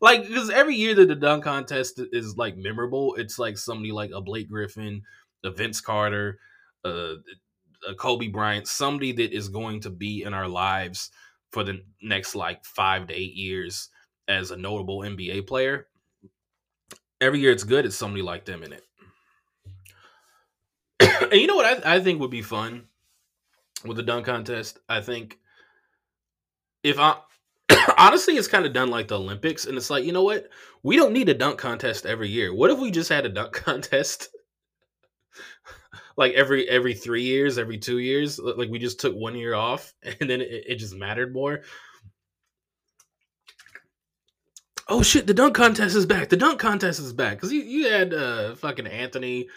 like, 0.00 0.26
because 0.26 0.50
every 0.50 0.76
year 0.76 0.94
that 0.94 1.08
the 1.08 1.14
dunk 1.14 1.44
contest 1.44 2.00
is 2.12 2.36
like 2.36 2.56
memorable, 2.56 3.14
it's 3.16 3.38
like 3.38 3.58
somebody 3.58 3.92
like 3.92 4.10
a 4.14 4.20
Blake 4.20 4.48
Griffin, 4.48 5.02
a 5.44 5.50
Vince 5.50 5.80
Carter, 5.80 6.38
a, 6.84 7.14
a 7.88 7.94
Kobe 7.94 8.28
Bryant, 8.28 8.66
somebody 8.66 9.12
that 9.12 9.32
is 9.32 9.48
going 9.48 9.80
to 9.80 9.90
be 9.90 10.22
in 10.22 10.34
our 10.34 10.48
lives 10.48 11.10
for 11.50 11.64
the 11.64 11.82
next 12.02 12.34
like 12.34 12.64
five 12.64 13.06
to 13.06 13.14
eight 13.14 13.34
years 13.34 13.88
as 14.28 14.50
a 14.50 14.56
notable 14.56 15.00
NBA 15.00 15.46
player 15.46 15.86
every 17.20 17.40
year 17.40 17.52
it's 17.52 17.64
good, 17.64 17.84
it's 17.84 17.96
somebody 17.96 18.22
like 18.22 18.44
them 18.44 18.62
in 18.62 18.72
it. 18.72 18.84
and 21.22 21.40
you 21.40 21.46
know 21.46 21.56
what 21.56 21.86
I, 21.86 21.96
I 21.96 22.00
think 22.00 22.20
would 22.20 22.30
be 22.30 22.42
fun 22.42 22.84
with 23.84 23.96
the 23.96 24.02
dunk 24.02 24.26
contest? 24.26 24.78
I 24.88 25.00
think 25.00 25.38
if 26.88 26.98
I 26.98 27.16
honestly 27.98 28.36
it's 28.36 28.48
kind 28.48 28.66
of 28.66 28.72
done 28.72 28.90
like 28.90 29.08
the 29.08 29.18
Olympics, 29.18 29.66
and 29.66 29.76
it's 29.76 29.90
like, 29.90 30.04
you 30.04 30.12
know 30.12 30.24
what? 30.24 30.48
We 30.82 30.96
don't 30.96 31.12
need 31.12 31.28
a 31.28 31.34
dunk 31.34 31.58
contest 31.58 32.06
every 32.06 32.28
year. 32.28 32.54
What 32.54 32.70
if 32.70 32.78
we 32.78 32.90
just 32.90 33.08
had 33.10 33.26
a 33.26 33.30
dunk 33.30 33.52
contest? 33.64 34.28
like 36.16 36.32
every 36.32 36.68
every 36.68 36.94
three 36.94 37.22
years, 37.22 37.58
every 37.58 37.78
two 37.78 37.98
years, 37.98 38.38
like 38.38 38.68
we 38.70 38.78
just 38.78 39.00
took 39.00 39.14
one 39.14 39.36
year 39.36 39.54
off, 39.54 39.94
and 40.02 40.28
then 40.28 40.40
it, 40.40 40.64
it 40.66 40.76
just 40.76 40.94
mattered 40.94 41.32
more 41.32 41.62
oh 44.88 45.02
shit, 45.02 45.26
the 45.26 45.34
dunk 45.34 45.54
contest 45.54 45.94
is 45.94 46.06
back. 46.06 46.28
The 46.28 46.36
dunk 46.36 46.58
contest 46.58 47.00
is 47.00 47.12
back 47.12 47.36
because 47.36 47.52
you, 47.52 47.60
you 47.62 47.88
had 47.88 48.14
uh, 48.14 48.54
fucking 48.54 48.86
Anthony, 48.86 49.48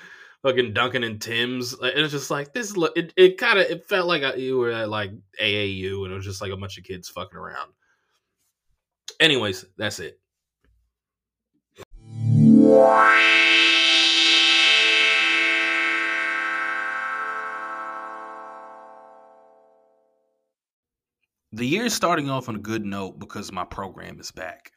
fucking 0.43 0.73
Duncan 0.73 1.03
and 1.03 1.21
Tim's. 1.21 1.73
And 1.73 1.99
it's 1.99 2.11
just 2.11 2.31
like 2.31 2.53
this. 2.53 2.73
It 2.95 3.13
it 3.15 3.37
kind 3.37 3.59
of 3.59 3.69
it 3.69 3.87
felt 3.87 4.07
like 4.07 4.37
you 4.37 4.57
were 4.57 4.71
at 4.71 4.89
like 4.89 5.11
AAU, 5.39 6.03
and 6.03 6.11
it 6.11 6.15
was 6.15 6.25
just 6.25 6.41
like 6.41 6.51
a 6.51 6.57
bunch 6.57 6.77
of 6.77 6.83
kids 6.83 7.09
fucking 7.09 7.37
around. 7.37 7.71
Anyways, 9.19 9.65
that's 9.77 9.99
it. 9.99 10.19
The 21.53 21.67
year's 21.67 21.93
starting 21.93 22.29
off 22.29 22.47
on 22.47 22.55
a 22.55 22.59
good 22.59 22.85
note 22.85 23.19
because 23.19 23.51
my 23.51 23.65
program 23.65 24.19
is 24.19 24.31
back. 24.31 24.71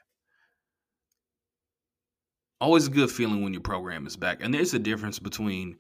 Always 2.64 2.86
a 2.86 2.90
good 2.90 3.10
feeling 3.10 3.44
when 3.44 3.52
your 3.52 3.60
program 3.60 4.06
is 4.06 4.16
back. 4.16 4.38
And 4.40 4.54
there's 4.54 4.72
a 4.72 4.78
difference 4.78 5.18
between 5.18 5.76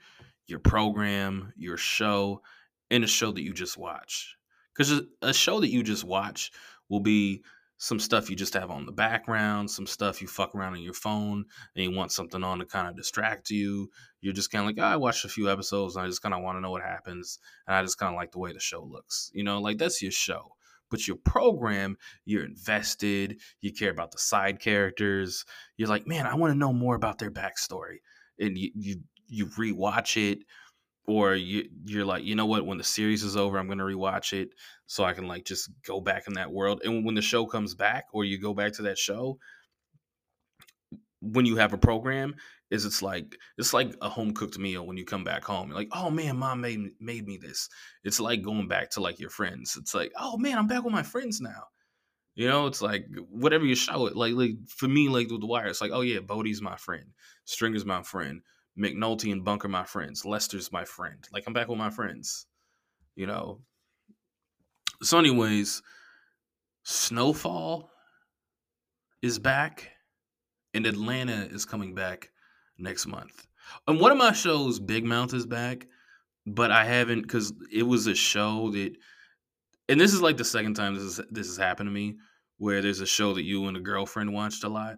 your 0.46 0.58
program, 0.58 1.50
your 1.56 1.78
show, 1.78 2.42
and 2.90 3.02
a 3.02 3.06
show 3.06 3.32
that 3.32 3.40
you 3.40 3.54
just 3.54 3.78
watch. 3.78 4.36
Because 4.76 5.00
a 5.22 5.32
show 5.32 5.60
that 5.60 5.70
you 5.70 5.82
just 5.82 6.04
watch 6.04 6.52
will 6.90 7.00
be 7.00 7.42
some 7.78 7.98
stuff 7.98 8.28
you 8.28 8.36
just 8.36 8.52
have 8.52 8.70
on 8.70 8.84
the 8.84 8.92
background, 8.92 9.70
some 9.70 9.86
stuff 9.86 10.20
you 10.20 10.28
fuck 10.28 10.54
around 10.54 10.74
on 10.74 10.82
your 10.82 10.92
phone 10.92 11.46
and 11.74 11.84
you 11.84 11.90
want 11.90 12.12
something 12.12 12.44
on 12.44 12.58
to 12.58 12.66
kind 12.66 12.86
of 12.86 12.96
distract 12.96 13.48
you. 13.48 13.88
You're 14.20 14.34
just 14.34 14.50
kind 14.50 14.60
of 14.60 14.66
like, 14.66 14.86
oh, 14.86 14.86
I 14.86 14.96
watched 14.96 15.24
a 15.24 15.30
few 15.30 15.50
episodes 15.50 15.96
and 15.96 16.04
I 16.04 16.08
just 16.08 16.20
kind 16.20 16.34
of 16.34 16.42
want 16.42 16.58
to 16.58 16.60
know 16.60 16.70
what 16.70 16.82
happens. 16.82 17.38
And 17.66 17.74
I 17.74 17.80
just 17.80 17.96
kind 17.96 18.12
of 18.12 18.16
like 18.18 18.32
the 18.32 18.40
way 18.40 18.52
the 18.52 18.60
show 18.60 18.82
looks. 18.82 19.30
You 19.32 19.42
know, 19.42 19.58
like 19.58 19.78
that's 19.78 20.02
your 20.02 20.12
show. 20.12 20.54
But 20.94 21.08
your 21.08 21.16
program, 21.16 21.96
you're 22.24 22.44
invested, 22.44 23.40
you 23.60 23.72
care 23.72 23.90
about 23.90 24.12
the 24.12 24.18
side 24.18 24.60
characters. 24.60 25.44
You're 25.76 25.88
like, 25.88 26.06
man, 26.06 26.24
I 26.24 26.36
want 26.36 26.52
to 26.52 26.58
know 26.58 26.72
more 26.72 26.94
about 26.94 27.18
their 27.18 27.32
backstory. 27.32 27.96
And 28.38 28.56
you, 28.56 28.70
you, 28.76 29.00
you 29.26 29.46
rewatch 29.46 30.16
it 30.30 30.44
or 31.08 31.34
you 31.34 31.68
you're 31.84 32.04
like 32.04 32.22
you 32.22 32.36
know 32.36 32.46
what 32.46 32.64
when 32.64 32.78
the 32.78 32.84
series 32.84 33.24
is 33.24 33.36
over 33.36 33.58
i'm 33.58 33.68
to 33.68 33.74
rewatch 33.74 34.32
it 34.32 34.50
so 34.86 35.02
i 35.02 35.12
can 35.12 35.26
like 35.26 35.44
just 35.44 35.68
go 35.84 36.00
back 36.00 36.28
in 36.28 36.34
that 36.34 36.52
world 36.52 36.80
and 36.84 37.04
when 37.04 37.16
the 37.16 37.20
show 37.20 37.44
comes 37.44 37.74
back 37.74 38.04
or 38.12 38.24
you 38.24 38.38
go 38.38 38.54
back 38.54 38.72
to 38.72 38.82
that 38.82 38.96
show 38.96 39.36
when 41.20 41.44
you 41.44 41.56
have 41.56 41.72
a 41.72 41.78
program 41.78 42.34
is 42.74 42.84
it's 42.84 43.02
like 43.02 43.36
it's 43.56 43.72
like 43.72 43.94
a 44.02 44.08
home 44.08 44.32
cooked 44.32 44.58
meal 44.58 44.86
when 44.86 44.96
you 44.96 45.04
come 45.04 45.24
back 45.24 45.44
home 45.44 45.68
you're 45.68 45.76
like 45.76 45.88
oh 45.92 46.10
man 46.10 46.36
mom 46.36 46.60
made 46.60 46.90
made 47.00 47.26
me 47.26 47.36
this 47.36 47.68
it's 48.04 48.20
like 48.20 48.42
going 48.42 48.68
back 48.68 48.90
to 48.90 49.00
like 49.00 49.18
your 49.18 49.30
friends 49.30 49.76
it's 49.80 49.94
like 49.94 50.12
oh 50.18 50.36
man 50.36 50.58
i'm 50.58 50.66
back 50.66 50.82
with 50.84 50.92
my 50.92 51.02
friends 51.02 51.40
now 51.40 51.64
you 52.34 52.48
know 52.48 52.66
it's 52.66 52.82
like 52.82 53.06
whatever 53.30 53.64
you 53.64 53.74
show 53.74 54.06
it 54.06 54.16
like 54.16 54.34
like 54.34 54.52
for 54.68 54.88
me 54.88 55.08
like 55.08 55.30
with 55.30 55.40
the 55.40 55.46
wire 55.46 55.66
it's 55.66 55.80
like 55.80 55.92
oh 55.92 56.02
yeah 56.02 56.20
bodie's 56.20 56.60
my 56.60 56.76
friend 56.76 57.06
stringer's 57.44 57.84
my 57.84 58.02
friend 58.02 58.42
McNulty 58.78 59.30
and 59.32 59.44
Bunker 59.44 59.68
my 59.68 59.84
friends. 59.84 60.24
Lester's 60.24 60.72
my 60.72 60.84
friend. 60.84 61.26
Like 61.32 61.44
I'm 61.46 61.52
back 61.52 61.68
with 61.68 61.78
my 61.78 61.90
friends. 61.90 62.46
You 63.14 63.26
know. 63.26 63.60
So, 65.02 65.18
anyways, 65.18 65.82
Snowfall 66.82 67.90
is 69.22 69.38
back, 69.38 69.90
and 70.72 70.86
Atlanta 70.86 71.48
is 71.50 71.64
coming 71.64 71.94
back 71.94 72.30
next 72.78 73.06
month. 73.06 73.46
And 73.86 74.00
one 74.00 74.12
of 74.12 74.18
my 74.18 74.32
shows, 74.32 74.78
Big 74.78 75.04
Mouth, 75.04 75.32
is 75.34 75.46
back, 75.46 75.86
but 76.46 76.70
I 76.70 76.84
haven't 76.84 77.22
because 77.22 77.52
it 77.72 77.82
was 77.82 78.06
a 78.06 78.14
show 78.14 78.70
that, 78.72 78.92
and 79.88 80.00
this 80.00 80.12
is 80.12 80.22
like 80.22 80.36
the 80.36 80.44
second 80.44 80.74
time 80.74 80.94
this 80.94 81.04
is, 81.04 81.20
this 81.30 81.46
has 81.46 81.56
happened 81.56 81.88
to 81.88 81.92
me, 81.92 82.16
where 82.58 82.82
there's 82.82 83.00
a 83.00 83.06
show 83.06 83.34
that 83.34 83.44
you 83.44 83.66
and 83.66 83.76
a 83.76 83.80
girlfriend 83.80 84.32
watched 84.32 84.64
a 84.64 84.68
lot 84.68 84.96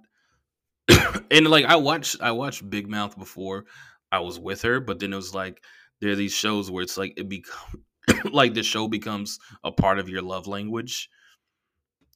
and 1.30 1.46
like 1.48 1.64
I 1.64 1.76
watched 1.76 2.16
I 2.20 2.32
watched 2.32 2.68
Big 2.68 2.88
Mouth 2.88 3.18
before 3.18 3.64
I 4.12 4.20
was 4.20 4.38
with 4.38 4.62
her, 4.62 4.80
but 4.80 4.98
then 4.98 5.12
it 5.12 5.16
was 5.16 5.34
like 5.34 5.62
there 6.00 6.12
are 6.12 6.16
these 6.16 6.32
shows 6.32 6.70
where 6.70 6.82
it's 6.82 6.96
like 6.96 7.14
it 7.16 7.28
become 7.28 7.84
like 8.32 8.54
the 8.54 8.62
show 8.62 8.88
becomes 8.88 9.38
a 9.64 9.72
part 9.72 9.98
of 9.98 10.08
your 10.08 10.22
love 10.22 10.46
language. 10.46 11.08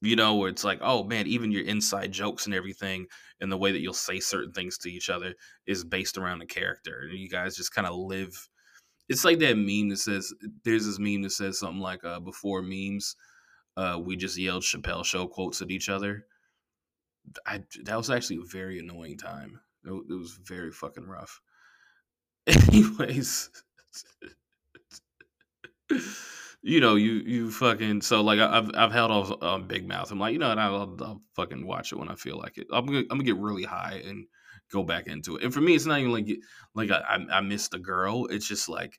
You 0.03 0.17
know, 0.17 0.37
where 0.37 0.49
it's 0.49 0.65
like, 0.65 0.79
oh 0.83 1.05
man, 1.05 1.27
even 1.27 1.53
your 1.53 1.65
inside 1.65 2.13
jokes 2.13 2.47
and 2.47 2.55
everything, 2.55 3.07
and 3.41 3.53
the 3.53 3.57
way 3.59 3.73
that 3.73 3.81
you'll 3.81 3.93
say 3.93 4.19
certain 4.21 4.53
things 4.53 4.79
to 4.79 4.91
each 4.91 5.11
other 5.11 5.35
is 5.67 5.85
based 5.85 6.17
around 6.17 6.39
the 6.39 6.47
character. 6.47 7.01
And 7.11 7.19
you 7.19 7.29
guys 7.29 7.57
just 7.57 7.75
kind 7.75 7.87
of 7.87 7.95
live. 7.97 8.49
It's 9.09 9.25
like 9.25 9.41
that 9.41 9.57
meme 9.57 9.89
that 9.91 9.99
says, 9.99 10.33
there's 10.65 10.87
this 10.87 10.99
meme 10.99 11.23
that 11.23 11.33
says 11.33 11.59
something 11.59 11.81
like, 11.81 12.05
uh, 12.05 12.21
before 12.21 12.63
memes, 12.63 13.17
uh, 13.77 13.99
we 14.03 14.17
just 14.17 14.39
yelled 14.39 14.63
Chappelle 14.63 15.05
show 15.05 15.27
quotes 15.27 15.61
at 15.61 15.71
each 15.71 15.89
other 15.89 16.27
I 17.47 17.63
that 17.85 17.97
was 17.97 18.11
actually 18.11 18.37
a 18.37 18.53
very 18.53 18.79
annoying 18.79 19.19
time. 19.19 19.61
It, 19.85 19.91
it 19.91 20.15
was 20.15 20.39
very 20.45 20.73
fucking 20.73 21.07
rough. 21.07 21.41
Anyways, 22.47 23.51
you 26.63 26.81
know, 26.81 26.95
you 26.95 27.13
you 27.13 27.51
fucking 27.51 28.03
so 28.03 28.21
like 28.23 28.39
I've 28.39 28.71
I've 28.75 28.93
held 28.93 29.11
off 29.11 29.43
on 29.43 29.67
Big 29.67 29.89
Mouth. 29.89 30.11
I'm 30.11 30.19
like, 30.19 30.33
you 30.35 30.39
know, 30.39 30.51
I'll, 30.51 30.97
I'll 31.01 31.23
fucking 31.35 31.67
watch 31.67 31.93
it 31.93 31.97
when 31.97 32.09
I 32.11 32.15
feel 32.17 32.39
like 32.39 32.59
it. 32.59 32.67
I'm 32.73 32.87
gonna 32.87 32.99
I'm 32.99 33.09
gonna 33.09 33.25
get 33.25 33.37
really 33.37 33.65
high 33.65 34.03
and 34.07 34.27
go 34.71 34.83
back 34.83 35.07
into 35.07 35.37
it. 35.37 35.45
And 35.45 35.55
for 35.55 35.61
me, 35.61 35.75
it's 35.75 35.87
not 35.87 35.99
even 35.99 36.13
like 36.13 36.29
like 36.75 36.91
I 36.91 37.19
I 37.33 37.41
missed 37.41 37.75
a 37.75 37.79
girl. 37.79 38.27
It's 38.27 38.47
just 38.47 38.69
like, 38.69 38.99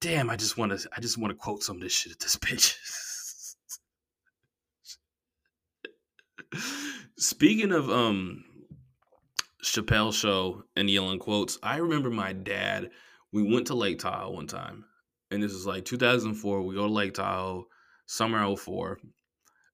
damn, 0.00 0.30
I 0.30 0.36
just 0.36 0.56
want 0.56 0.78
to 0.78 0.88
I 0.96 1.00
just 1.00 1.18
want 1.18 1.32
to 1.32 1.36
quote 1.36 1.62
some 1.62 1.76
of 1.76 1.82
this 1.82 1.92
shit 1.92 2.12
at 2.12 2.20
this 2.20 2.36
bitch. 2.36 2.76
Speaking 7.16 7.72
of 7.72 7.90
um 7.90 8.44
Chappelle 9.64 10.14
show 10.14 10.62
and 10.76 10.88
yelling 10.88 11.18
quotes, 11.18 11.58
I 11.62 11.78
remember 11.78 12.10
my 12.10 12.32
dad. 12.32 12.90
We 13.32 13.42
went 13.42 13.66
to 13.66 13.74
Lake 13.74 13.98
Tahoe 13.98 14.30
one 14.30 14.46
time, 14.46 14.84
and 15.34 15.42
this 15.42 15.52
is 15.52 15.66
like 15.66 15.84
2004. 15.84 16.62
We 16.62 16.74
go 16.74 16.86
to 16.86 16.92
Lake 16.92 17.14
Tahoe, 17.14 17.66
summer 18.06 18.56
04. 18.56 18.98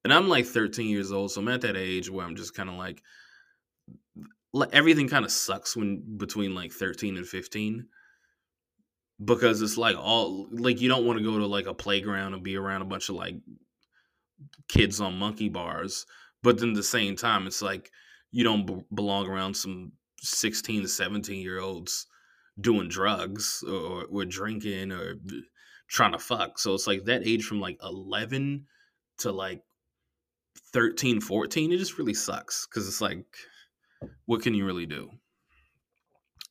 And 0.04 0.12
I'm 0.12 0.28
like 0.28 0.46
13 0.46 0.88
years 0.88 1.12
old, 1.12 1.30
so 1.30 1.40
I'm 1.40 1.48
at 1.48 1.60
that 1.60 1.76
age 1.76 2.10
where 2.10 2.24
I'm 2.24 2.36
just 2.36 2.54
kind 2.54 2.70
of 2.70 2.76
like, 2.76 3.02
everything 4.72 5.08
kind 5.08 5.24
of 5.24 5.30
sucks 5.30 5.76
when 5.76 6.02
between 6.16 6.54
like 6.54 6.72
13 6.72 7.16
and 7.16 7.26
15 7.26 7.86
because 9.24 9.60
it's 9.60 9.76
like 9.76 9.96
all 9.96 10.48
like 10.50 10.80
you 10.80 10.88
don't 10.88 11.06
want 11.06 11.18
to 11.18 11.24
go 11.24 11.38
to 11.38 11.46
like 11.46 11.66
a 11.66 11.74
playground 11.74 12.34
and 12.34 12.42
be 12.42 12.56
around 12.56 12.82
a 12.82 12.86
bunch 12.86 13.08
of 13.08 13.14
like 13.14 13.36
kids 14.68 15.00
on 15.00 15.18
monkey 15.18 15.48
bars 15.48 16.06
but 16.42 16.58
then 16.58 16.70
at 16.70 16.74
the 16.74 16.82
same 16.82 17.16
time 17.16 17.46
it's 17.46 17.60
like 17.60 17.90
you 18.32 18.42
don't 18.42 18.66
b- 18.66 18.82
belong 18.94 19.26
around 19.26 19.54
some 19.54 19.92
16 20.22 20.82
to 20.82 20.88
17 20.88 21.40
year 21.40 21.60
olds 21.60 22.06
doing 22.60 22.88
drugs 22.88 23.64
or, 23.66 24.04
or 24.10 24.24
drinking 24.24 24.92
or 24.92 25.14
trying 25.88 26.12
to 26.12 26.18
fuck 26.18 26.58
so 26.58 26.74
it's 26.74 26.86
like 26.86 27.04
that 27.04 27.26
age 27.26 27.44
from 27.44 27.60
like 27.60 27.78
11 27.82 28.66
to 29.18 29.32
like 29.32 29.62
13 30.72 31.20
14 31.20 31.72
it 31.72 31.78
just 31.78 31.98
really 31.98 32.14
sucks 32.14 32.66
because 32.66 32.86
it's 32.86 33.00
like 33.00 33.24
what 34.26 34.42
can 34.42 34.54
you 34.54 34.64
really 34.64 34.86
do 34.86 35.10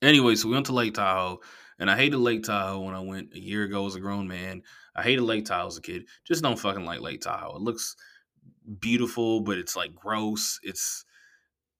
anyway 0.02 0.36
so 0.36 0.48
we 0.48 0.54
went 0.54 0.66
to 0.66 0.74
lake 0.74 0.94
tahoe 0.94 1.40
and 1.80 1.90
i 1.90 1.96
hated 1.96 2.18
lake 2.18 2.44
tahoe 2.44 2.80
when 2.80 2.96
i 2.96 3.00
went 3.00 3.34
a 3.34 3.40
year 3.40 3.64
ago 3.64 3.86
as 3.86 3.96
a 3.96 4.00
grown 4.00 4.28
man 4.28 4.62
i 4.96 5.02
hated 5.02 5.24
lake 5.24 5.46
tahoe 5.46 5.68
as 5.68 5.78
a 5.78 5.82
kid 5.82 6.04
just 6.26 6.44
don't 6.44 6.60
fucking 6.60 6.86
like 6.86 7.00
lake 7.00 7.22
tahoe 7.22 7.56
it 7.56 7.62
looks 7.62 7.96
beautiful, 8.80 9.42
but 9.42 9.58
it's 9.58 9.76
like 9.76 9.96
gross. 9.96 10.60
It's 10.64 11.06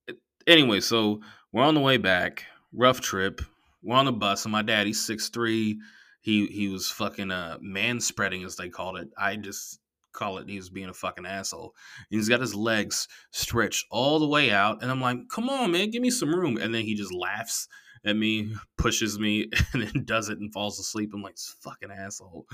it, 0.08 0.18
anyway. 0.48 0.80
So 0.80 1.22
we're 1.52 1.64
on 1.64 1.76
the 1.76 1.82
way 1.82 1.98
back. 1.98 2.46
Rough 2.74 3.02
trip. 3.02 3.42
We're 3.82 3.96
on 3.96 4.06
the 4.06 4.12
bus, 4.12 4.46
and 4.46 4.52
my 4.52 4.62
dad, 4.62 4.88
he's 4.88 5.06
six 5.06 5.30
three. 5.30 5.80
He 6.22 6.48
he 6.48 6.68
was 6.68 6.90
fucking 6.90 7.32
uh 7.32 7.58
man 7.62 8.00
spreading 8.00 8.44
as 8.44 8.56
they 8.56 8.70
called 8.70 8.98
it. 8.98 9.10
I 9.18 9.36
just 9.38 9.80
call 10.12 10.38
it 10.38 10.50
he 10.50 10.58
was 10.58 10.70
being 10.70 10.90
a 10.90 10.94
fucking 10.94 11.26
asshole. 11.26 11.74
And 12.12 12.20
he's 12.20 12.30
got 12.30 12.42
his 12.42 12.56
legs 12.56 13.08
stretched 13.32 13.86
all 13.90 14.20
the 14.20 14.28
way 14.28 14.52
out, 14.52 14.82
and 14.82 14.92
I'm 14.92 15.02
like, 15.02 15.18
come 15.34 15.50
on, 15.50 15.72
man, 15.72 15.92
give 15.92 16.02
me 16.02 16.10
some 16.10 16.34
room. 16.34 16.58
And 16.58 16.74
then 16.74 16.84
he 16.84 16.96
just 16.96 17.14
laughs 17.14 17.68
at 18.06 18.16
me, 18.16 18.54
pushes 18.78 19.20
me, 19.20 19.50
and 19.74 19.84
then 19.84 20.06
does 20.06 20.30
it 20.30 20.40
and 20.40 20.54
falls 20.54 20.80
asleep. 20.80 21.12
I'm 21.14 21.22
like, 21.22 21.38
fucking 21.62 21.92
asshole. 21.92 22.46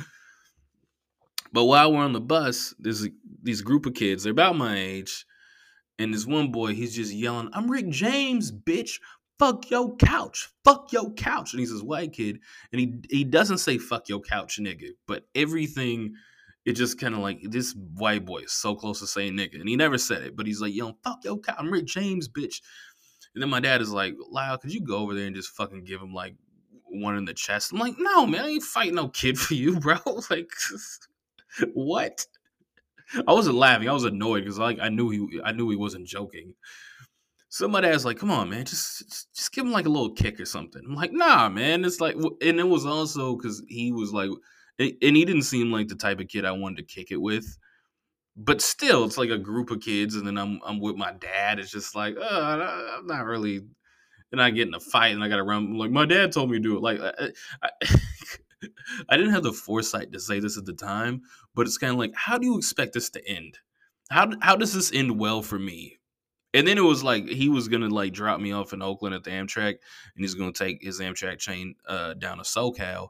But 1.52 1.66
while 1.66 1.94
we're 1.94 2.04
on 2.04 2.14
the 2.14 2.22
bus, 2.22 2.76
there's 2.80 3.08
these 3.42 3.62
group 3.62 3.86
of 3.86 3.94
kids. 3.94 4.24
They're 4.24 4.32
about 4.32 4.58
my 4.58 4.78
age, 4.78 5.26
and 5.98 6.14
this 6.14 6.26
one 6.26 6.52
boy, 6.52 6.74
he's 6.74 6.96
just 6.96 7.14
yelling, 7.14 7.50
"I'm 7.54 7.72
Rick 7.72 7.90
James, 7.90 8.52
bitch! 8.52 9.00
Fuck 9.38 9.70
your 9.70 9.96
couch! 9.98 10.50
Fuck 10.64 10.92
your 10.94 11.12
couch!" 11.14 11.54
And 11.54 11.60
he's 11.60 11.72
this 11.72 11.82
white 11.82 12.14
kid, 12.14 12.40
and 12.72 12.80
he 12.80 12.94
he 13.10 13.24
doesn't 13.24 13.58
say 13.60 13.78
"fuck 13.78 14.08
your 14.10 14.22
couch, 14.22 14.60
nigga," 14.60 14.92
but 15.08 15.28
everything. 15.36 16.16
It 16.66 16.74
just 16.74 17.00
kind 17.00 17.14
of 17.14 17.22
like 17.22 17.42
this 17.44 17.76
white 17.76 18.26
boy 18.26 18.40
is 18.40 18.52
so 18.52 18.74
close 18.74 19.00
to 19.00 19.08
saying 19.08 19.34
nigga, 19.34 19.60
and 19.60 19.70
he 19.70 19.76
never 19.76 20.00
said 20.00 20.24
it, 20.24 20.36
but 20.36 20.48
he's 20.48 20.62
like, 20.62 20.74
"Yo, 20.74 20.98
fuck 21.04 21.24
your 21.24 21.38
couch! 21.38 21.56
I'm 21.60 21.72
Rick 21.72 21.86
James, 21.86 22.28
bitch!" 22.28 22.62
And 23.36 23.42
then 23.42 23.50
my 23.50 23.60
dad 23.60 23.82
is 23.82 23.92
like, 23.92 24.16
"Lyall, 24.34 24.60
could 24.60 24.74
you 24.74 24.82
go 24.82 24.98
over 24.98 25.14
there 25.14 25.28
and 25.28 25.36
just 25.36 25.50
fucking 25.50 25.84
give 25.84 26.02
him 26.02 26.14
like 26.14 26.36
one 26.86 27.18
in 27.18 27.26
the 27.26 27.34
chest?" 27.34 27.72
I'm 27.72 27.80
like, 27.80 27.96
"No, 28.00 28.26
man, 28.26 28.46
I 28.46 28.48
ain't 28.48 28.64
fighting 28.64 28.96
no 28.96 29.10
kid 29.10 29.38
for 29.40 29.54
you, 29.54 29.80
bro. 29.80 29.98
like, 30.30 30.50
what? 31.74 32.26
I 33.28 33.34
wasn't 33.34 33.58
laughing. 33.58 33.88
I 33.88 33.94
was 33.94 34.04
annoyed 34.04 34.42
because 34.42 34.58
like 34.58 34.80
I 34.82 34.90
knew 34.90 35.10
he 35.10 35.42
I 35.44 35.52
knew 35.52 35.70
he 35.70 35.76
wasn't 35.76 36.08
joking. 36.08 36.56
Somebody 37.56 37.88
asked 37.88 38.04
like, 38.04 38.20
"Come 38.20 38.32
on, 38.32 38.50
man, 38.50 38.66
just 38.66 39.30
just 39.34 39.54
give 39.54 39.66
him 39.66 39.72
like 39.72 39.86
a 39.86 39.90
little 39.90 40.12
kick 40.12 40.42
or 40.42 40.46
something." 40.46 40.82
I'm 40.86 40.94
like, 40.94 41.14
"Nah, 41.14 41.48
man." 41.48 41.86
It's 41.86 42.02
like, 42.02 42.16
and 42.16 42.60
it 42.60 42.68
was 42.68 42.86
also 42.86 43.38
because 43.38 43.64
he 43.70 43.94
was 43.94 44.12
like, 44.12 44.30
and 44.78 45.16
he 45.16 45.24
didn't 45.24 45.44
seem 45.44 45.72
like 45.72 45.88
the 45.88 45.96
type 45.96 46.20
of 46.20 46.28
kid 46.28 46.44
I 46.44 46.52
wanted 46.52 46.78
to 46.86 46.96
kick 46.96 47.12
it 47.12 47.22
with. 47.22 47.58
But 48.36 48.62
still, 48.62 49.06
it's 49.06 49.18
like 49.18 49.30
a 49.30 49.38
group 49.38 49.72
of 49.72 49.80
kids, 49.80 50.16
and 50.16 50.28
then 50.28 50.38
I'm 50.38 50.60
I'm 50.66 50.82
with 50.82 50.98
my 50.98 51.14
dad. 51.14 51.60
It's 51.60 51.72
just 51.72 51.96
like, 51.96 52.18
oh, 52.20 52.98
I'm 53.00 53.08
not 53.08 53.24
really, 53.24 53.62
and 54.34 54.42
I 54.42 54.50
get 54.50 54.68
in 54.68 54.74
a 54.74 54.82
fight, 54.82 55.16
and 55.16 55.24
I 55.24 55.30
got 55.30 55.38
to 55.38 55.44
run. 55.44 55.78
Like 55.78 55.92
my 55.92 56.06
dad 56.06 56.34
told 56.34 56.52
me 56.52 56.58
to 56.58 56.62
do 56.62 56.76
it. 56.76 56.84
Like, 56.84 57.00
I, 57.00 57.30
I, 57.64 57.70
I 59.10 59.16
didn't 59.16 59.32
have 59.32 59.44
the 59.44 59.54
foresight 59.54 60.12
to 60.12 60.20
say 60.20 60.42
this 60.42 60.58
at 60.58 60.66
the 60.66 60.74
time, 60.74 61.22
but 61.54 61.68
it's 61.68 61.78
kind 61.78 61.94
of 61.94 62.00
like, 62.00 62.16
how 62.16 62.38
do 62.38 62.48
you 62.48 62.58
expect 62.58 62.96
this 62.96 63.10
to 63.12 63.26
end? 63.26 63.60
How 64.12 64.30
how 64.42 64.58
does 64.58 64.74
this 64.74 64.92
end 64.92 65.18
well 65.18 65.42
for 65.42 65.58
me? 65.58 66.00
And 66.56 66.66
then 66.66 66.78
it 66.78 66.84
was 66.84 67.04
like 67.04 67.28
he 67.28 67.50
was 67.50 67.68
gonna 67.68 67.90
like 67.90 68.14
drop 68.14 68.40
me 68.40 68.54
off 68.54 68.72
in 68.72 68.82
Oakland 68.82 69.14
at 69.14 69.26
the 69.26 69.32
Amtrak, 69.32 69.76
and 70.16 70.24
he's 70.24 70.36
gonna 70.36 70.54
take 70.54 70.82
his 70.82 71.02
Amtrak 71.02 71.38
chain 71.38 71.76
uh, 71.86 72.14
down 72.14 72.38
to 72.38 72.44
SoCal. 72.44 73.10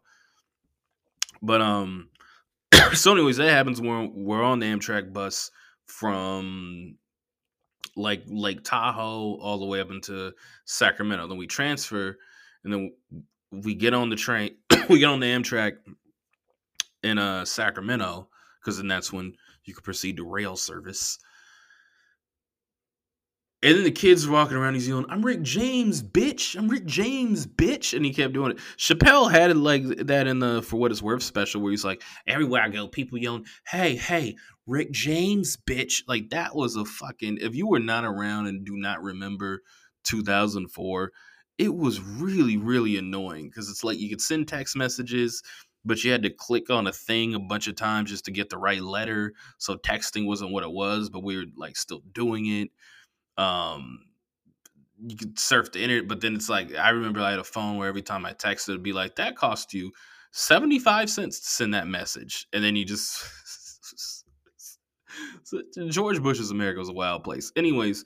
But 1.44 1.62
um, 1.62 2.10
so 2.94 3.14
anyways, 3.14 3.38
that 3.38 3.52
happens 3.52 3.80
when 3.80 4.12
we're 4.16 4.42
on 4.42 4.58
the 4.58 4.66
Amtrak 4.66 5.14
bus 5.14 5.52
from 5.86 6.98
like 7.96 8.24
Lake 8.26 8.64
Tahoe 8.64 9.38
all 9.40 9.60
the 9.60 9.66
way 9.68 9.80
up 9.80 9.92
into 9.92 10.34
Sacramento. 10.66 11.28
Then 11.28 11.38
we 11.38 11.46
transfer, 11.46 12.18
and 12.64 12.74
then 12.74 12.94
we 13.52 13.76
get 13.76 13.94
on 13.94 14.10
the 14.10 14.16
train. 14.16 14.56
we 14.90 14.98
get 14.98 15.10
on 15.10 15.20
the 15.20 15.28
Amtrak 15.28 15.74
in 17.04 17.20
uh 17.20 17.46
Sacramento 17.46 18.28
because 18.60 18.78
then 18.78 18.88
that's 18.88 19.14
when 19.14 19.36
you 19.66 19.76
can 19.76 19.84
proceed 19.84 20.18
to 20.18 20.28
rail 20.28 20.56
service. 20.56 21.20
And 23.66 23.78
then 23.78 23.84
the 23.84 23.90
kids 23.90 24.30
walking 24.30 24.58
around, 24.58 24.76
he's 24.76 24.88
yelling, 24.88 25.08
I'm 25.10 25.26
Rick 25.26 25.42
James, 25.42 26.04
bitch. 26.04 26.56
I'm 26.56 26.68
Rick 26.68 26.86
James, 26.86 27.48
bitch. 27.48 27.96
And 27.96 28.06
he 28.06 28.14
kept 28.14 28.36
doing 28.36 28.52
it. 28.52 28.60
Chappelle 28.78 29.32
had 29.32 29.50
it 29.50 29.56
like 29.56 29.84
that 30.06 30.28
in 30.28 30.38
the 30.38 30.62
For 30.62 30.76
What 30.76 30.92
It's 30.92 31.02
Worth 31.02 31.24
special 31.24 31.62
where 31.62 31.72
he's 31.72 31.84
like, 31.84 32.04
everywhere 32.28 32.62
I 32.62 32.70
go, 32.70 32.88
people 32.88 33.18
yelling, 33.18 33.48
hey, 33.68 33.96
hey, 33.96 34.36
Rick 34.68 34.92
James, 34.92 35.58
bitch. 35.58 36.04
Like 36.08 36.30
that 36.30 36.56
was 36.56 36.76
a 36.76 36.86
fucking, 36.86 37.40
if 37.42 37.56
you 37.56 37.66
were 37.66 37.80
not 37.80 38.06
around 38.06 38.46
and 38.46 38.64
do 38.64 38.78
not 38.78 39.02
remember 39.02 39.64
2004, 40.04 41.12
it 41.58 41.74
was 41.74 42.00
really, 42.00 42.58
really 42.58 42.98
annoying 42.98 43.50
because 43.50 43.72
it's 43.72 43.84
like 43.84 43.98
you 43.98 44.12
could 44.12 44.22
send 44.22 44.48
text 44.48 44.76
messages, 44.76 45.42
but 45.84 46.04
you 46.04 46.12
had 46.12 46.22
to 46.22 46.30
click 46.30 46.70
on 46.70 46.86
a 46.86 46.92
thing 46.92 47.34
a 47.34 47.40
bunch 47.40 47.68
of 47.68 47.76
times 47.76 48.12
just 48.12 48.26
to 48.26 48.32
get 48.32 48.52
the 48.52 48.60
right 48.60 48.84
letter. 48.84 49.34
So 49.58 49.76
texting 49.76 50.28
wasn't 50.28 50.52
what 50.52 50.64
it 50.64 50.72
was, 50.72 51.10
but 51.10 51.24
we 51.24 51.36
were 51.36 51.46
like 51.58 51.78
still 51.78 52.04
doing 52.14 52.46
it 52.46 52.70
um 53.38 54.00
you 55.06 55.18
could 55.18 55.38
surf 55.38 55.72
the 55.72 55.82
internet, 55.82 56.08
but 56.08 56.22
then 56.22 56.36
it's 56.36 56.50
like 56.50 56.74
I 56.76 56.90
remember 56.90 57.20
I 57.20 57.32
had 57.32 57.40
a 57.40 57.44
phone 57.44 57.78
where 57.78 57.88
every 57.88 58.02
time 58.02 58.26
I 58.26 58.34
texted 58.34 58.70
it'd 58.70 58.84
be 58.84 58.94
like, 58.94 59.16
that 59.18 59.36
cost 59.36 59.74
you 59.74 59.92
75 60.32 61.10
cents 61.10 61.40
to 61.40 61.46
send 61.48 61.74
that 61.74 61.88
message. 61.88 62.48
And 62.54 62.64
then 62.64 62.76
you 62.76 62.86
just 62.86 63.24
George 65.90 66.22
Bush's 66.22 66.52
America 66.52 66.80
was 66.80 66.90
a 66.90 66.94
wild 66.94 67.24
place. 67.24 67.52
Anyways, 67.56 68.04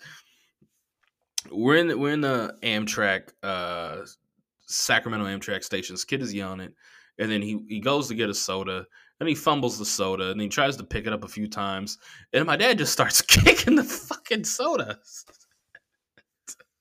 we're 1.51 1.77
in 1.77 1.87
the, 1.87 1.97
we're 1.97 2.13
in 2.13 2.21
the 2.21 2.55
Amtrak 2.63 3.29
uh 3.43 4.01
Sacramento 4.67 5.25
Amtrak 5.25 5.63
station. 5.63 5.93
This 5.93 6.05
kid 6.05 6.21
is 6.21 6.33
yelling 6.33 6.59
it, 6.59 6.73
and 7.17 7.31
then 7.31 7.41
he 7.41 7.59
he 7.67 7.79
goes 7.79 8.07
to 8.09 8.15
get 8.15 8.29
a 8.29 8.33
soda, 8.33 8.85
and 9.19 9.29
he 9.29 9.35
fumbles 9.35 9.77
the 9.77 9.85
soda, 9.85 10.31
and 10.31 10.41
he 10.41 10.47
tries 10.47 10.77
to 10.77 10.83
pick 10.83 11.07
it 11.07 11.13
up 11.13 11.23
a 11.23 11.27
few 11.27 11.47
times, 11.47 11.97
and 12.33 12.45
my 12.45 12.55
dad 12.55 12.77
just 12.77 12.93
starts 12.93 13.21
kicking 13.21 13.75
the 13.75 13.83
fucking 13.83 14.43
soda. 14.43 14.99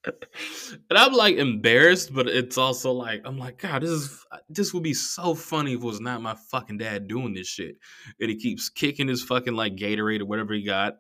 and 0.05 0.98
I'm 0.98 1.12
like 1.12 1.37
embarrassed, 1.37 2.14
but 2.14 2.29
it's 2.29 2.59
also 2.59 2.92
like 2.92 3.22
I'm 3.24 3.38
like, 3.38 3.59
God, 3.59 3.83
this 3.83 3.90
is 3.90 4.24
this 4.48 4.72
would 4.72 4.83
be 4.83 4.94
so 4.94 5.35
funny 5.35 5.72
if 5.72 5.81
it 5.81 5.85
was 5.85 6.01
not 6.01 6.22
my 6.22 6.37
fucking 6.51 6.79
dad 6.79 7.09
doing 7.09 7.35
this 7.35 7.48
shit. 7.48 7.77
And 8.20 8.31
he 8.31 8.37
keeps 8.37 8.68
kicking 8.68 9.09
his 9.09 9.22
fucking 9.22 9.55
like 9.55 9.77
Gatorade 9.77 10.20
or 10.20 10.27
whatever 10.27 10.55
he 10.55 10.62
got, 10.62 10.94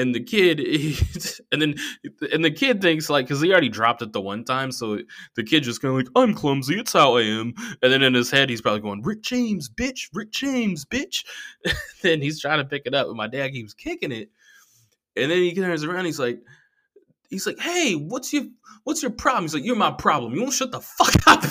and 0.00 0.14
the 0.14 0.20
kid 0.20 0.60
and 1.52 1.60
then 1.62 1.74
and 2.32 2.44
the 2.44 2.50
kid 2.50 2.80
thinks 2.80 3.10
like 3.10 3.26
because 3.26 3.40
he 3.40 3.52
already 3.52 3.68
dropped 3.68 4.02
it 4.02 4.12
the 4.12 4.20
one 4.20 4.44
time 4.44 4.72
so 4.72 4.98
the 5.36 5.44
kid 5.44 5.62
just 5.62 5.82
kind 5.82 5.92
of 5.92 5.96
like 5.98 6.08
i'm 6.16 6.34
clumsy 6.34 6.78
it's 6.78 6.92
how 6.92 7.16
i 7.16 7.22
am 7.22 7.52
and 7.82 7.92
then 7.92 8.02
in 8.02 8.14
his 8.14 8.30
head 8.30 8.48
he's 8.48 8.60
probably 8.60 8.80
going 8.80 9.02
rick 9.02 9.22
james 9.22 9.68
bitch 9.68 10.08
rick 10.12 10.30
james 10.30 10.84
bitch 10.84 11.24
then 12.02 12.20
he's 12.20 12.40
trying 12.40 12.58
to 12.58 12.64
pick 12.64 12.82
it 12.86 12.94
up 12.94 13.08
and 13.08 13.16
my 13.16 13.26
dad 13.26 13.50
keeps 13.50 13.74
kicking 13.74 14.12
it 14.12 14.30
and 15.16 15.30
then 15.30 15.38
he 15.38 15.54
turns 15.54 15.84
around 15.84 16.04
he's 16.04 16.18
like 16.18 16.40
he's 17.28 17.46
like 17.46 17.58
hey 17.58 17.94
what's 17.94 18.32
your 18.32 18.44
what's 18.84 19.02
your 19.02 19.12
problem? 19.12 19.44
He's 19.44 19.54
like 19.54 19.64
you're 19.64 19.76
my 19.76 19.92
problem 19.92 20.34
you 20.34 20.42
won't 20.42 20.52
shut 20.52 20.72
the 20.72 20.80
fuck 20.80 21.14
up 21.26 21.44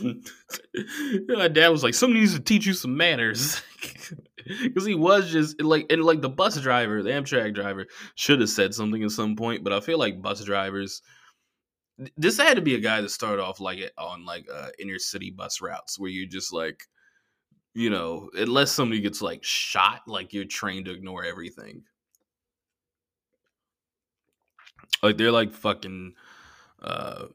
my 1.28 1.48
dad 1.48 1.68
was 1.68 1.82
like, 1.82 1.94
"Somebody 1.94 2.20
needs 2.20 2.34
to 2.34 2.40
teach 2.40 2.66
you 2.66 2.72
some 2.72 2.96
manners," 2.96 3.62
because 4.62 4.86
he 4.86 4.94
was 4.94 5.30
just 5.30 5.60
like, 5.60 5.86
and 5.90 6.04
like 6.04 6.20
the 6.20 6.28
bus 6.28 6.60
driver, 6.60 7.02
the 7.02 7.10
Amtrak 7.10 7.54
driver, 7.54 7.86
should 8.14 8.40
have 8.40 8.50
said 8.50 8.74
something 8.74 9.02
at 9.02 9.10
some 9.10 9.36
point. 9.36 9.64
But 9.64 9.72
I 9.72 9.80
feel 9.80 9.98
like 9.98 10.22
bus 10.22 10.44
drivers, 10.44 11.02
this 12.16 12.38
had 12.38 12.54
to 12.54 12.62
be 12.62 12.74
a 12.74 12.80
guy 12.80 13.00
that 13.00 13.10
started 13.10 13.42
off 13.42 13.60
like 13.60 13.80
on 13.98 14.24
like 14.24 14.46
uh, 14.52 14.68
inner 14.78 14.98
city 14.98 15.30
bus 15.30 15.60
routes 15.60 15.98
where 15.98 16.10
you 16.10 16.26
just 16.26 16.52
like, 16.52 16.82
you 17.74 17.90
know, 17.90 18.30
unless 18.34 18.72
somebody 18.72 19.00
gets 19.00 19.22
like 19.22 19.42
shot, 19.42 20.02
like 20.06 20.32
you're 20.32 20.44
trained 20.44 20.86
to 20.86 20.92
ignore 20.92 21.24
everything. 21.24 21.82
Like 25.02 25.16
they're 25.16 25.32
like 25.32 25.52
fucking, 25.52 26.14
uh, 26.82 27.26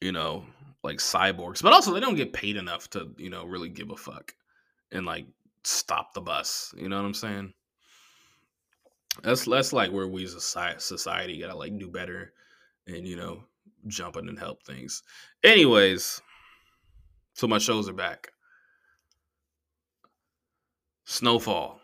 you 0.00 0.12
know, 0.12 0.44
like 0.84 0.98
cyborgs, 0.98 1.62
but 1.62 1.72
also 1.72 1.92
they 1.92 2.00
don't 2.00 2.14
get 2.14 2.32
paid 2.32 2.56
enough 2.56 2.88
to, 2.90 3.10
you 3.16 3.30
know, 3.30 3.44
really 3.44 3.70
give 3.70 3.90
a 3.90 3.96
fuck 3.96 4.34
and 4.92 5.06
like 5.06 5.26
stop 5.64 6.12
the 6.12 6.20
bus. 6.20 6.74
You 6.76 6.88
know 6.88 6.96
what 6.96 7.06
I'm 7.06 7.14
saying? 7.14 7.54
That's 9.22 9.46
that's 9.46 9.72
like 9.72 9.90
where 9.90 10.06
we 10.06 10.24
as 10.24 10.34
a 10.34 10.40
society 10.78 11.40
gotta 11.40 11.56
like 11.56 11.78
do 11.78 11.88
better 11.88 12.32
and 12.86 13.06
you 13.06 13.16
know 13.16 13.44
jump 13.86 14.16
in 14.16 14.28
and 14.28 14.38
help 14.38 14.62
things. 14.62 15.02
Anyways, 15.42 16.20
so 17.32 17.46
my 17.46 17.58
shows 17.58 17.88
are 17.88 17.94
back. 17.94 18.30
Snowfall. 21.04 21.80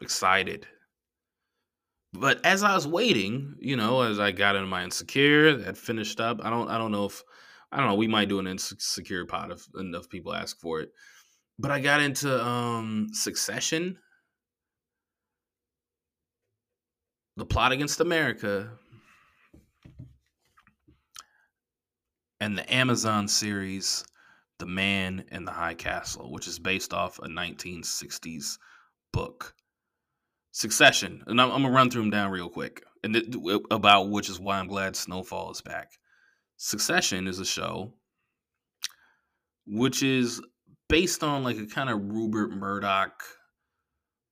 Excited. 0.00 0.66
But 2.12 2.44
as 2.44 2.62
I 2.62 2.74
was 2.74 2.86
waiting, 2.86 3.56
you 3.60 3.76
know, 3.76 4.02
as 4.02 4.18
I 4.18 4.32
got 4.32 4.56
into 4.56 4.68
my 4.68 4.84
insecure, 4.84 5.54
that 5.56 5.76
finished 5.76 6.20
up. 6.20 6.40
I 6.42 6.50
don't 6.50 6.68
I 6.68 6.78
don't 6.78 6.92
know 6.92 7.06
if 7.06 7.22
I 7.72 7.78
don't 7.78 7.88
know. 7.88 7.94
We 7.94 8.08
might 8.08 8.28
do 8.28 8.38
an 8.38 8.46
insecure 8.46 9.24
pod 9.26 9.52
if 9.52 9.66
enough 9.78 10.08
people 10.08 10.34
ask 10.34 10.58
for 10.58 10.80
it. 10.80 10.90
But 11.58 11.70
I 11.70 11.80
got 11.80 12.00
into 12.00 12.44
um, 12.44 13.08
Succession, 13.12 13.98
The 17.36 17.46
Plot 17.46 17.72
Against 17.72 18.00
America, 18.00 18.70
and 22.40 22.56
the 22.56 22.72
Amazon 22.72 23.26
series, 23.26 24.04
The 24.58 24.66
Man 24.66 25.24
in 25.32 25.44
the 25.44 25.52
High 25.52 25.74
Castle, 25.74 26.30
which 26.30 26.46
is 26.46 26.58
based 26.58 26.92
off 26.92 27.18
a 27.18 27.28
1960s 27.28 28.58
book. 29.12 29.54
Succession, 30.52 31.22
and 31.26 31.38
I'm, 31.40 31.50
I'm 31.50 31.62
gonna 31.62 31.74
run 31.74 31.90
through 31.90 32.02
them 32.02 32.10
down 32.10 32.30
real 32.30 32.48
quick, 32.48 32.82
and 33.04 33.12
th- 33.12 33.60
about 33.70 34.08
which 34.08 34.30
is 34.30 34.40
why 34.40 34.58
I'm 34.58 34.68
glad 34.68 34.96
Snowfall 34.96 35.50
is 35.50 35.60
back. 35.60 35.90
Succession 36.56 37.26
is 37.26 37.38
a 37.38 37.44
show 37.44 37.92
which 39.66 40.02
is 40.02 40.40
based 40.88 41.22
on 41.22 41.42
like 41.42 41.58
a 41.58 41.66
kind 41.66 41.90
of 41.90 42.00
Rupert 42.00 42.50
Murdoch 42.50 43.22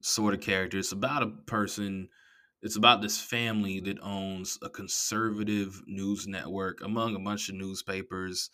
sort 0.01 0.35
of 0.35 0.41
character. 0.41 0.79
It's 0.79 0.93
about 0.93 1.23
a 1.23 1.31
person, 1.47 2.09
it's 2.63 2.77
about 2.77 3.03
this 3.03 3.21
family 3.21 3.81
that 3.81 3.99
owns 4.01 4.59
a 4.63 4.71
conservative 4.71 5.83
news 5.87 6.27
network 6.27 6.81
among 6.83 7.15
a 7.15 7.19
bunch 7.19 7.49
of 7.49 7.57
newspapers 7.57 8.51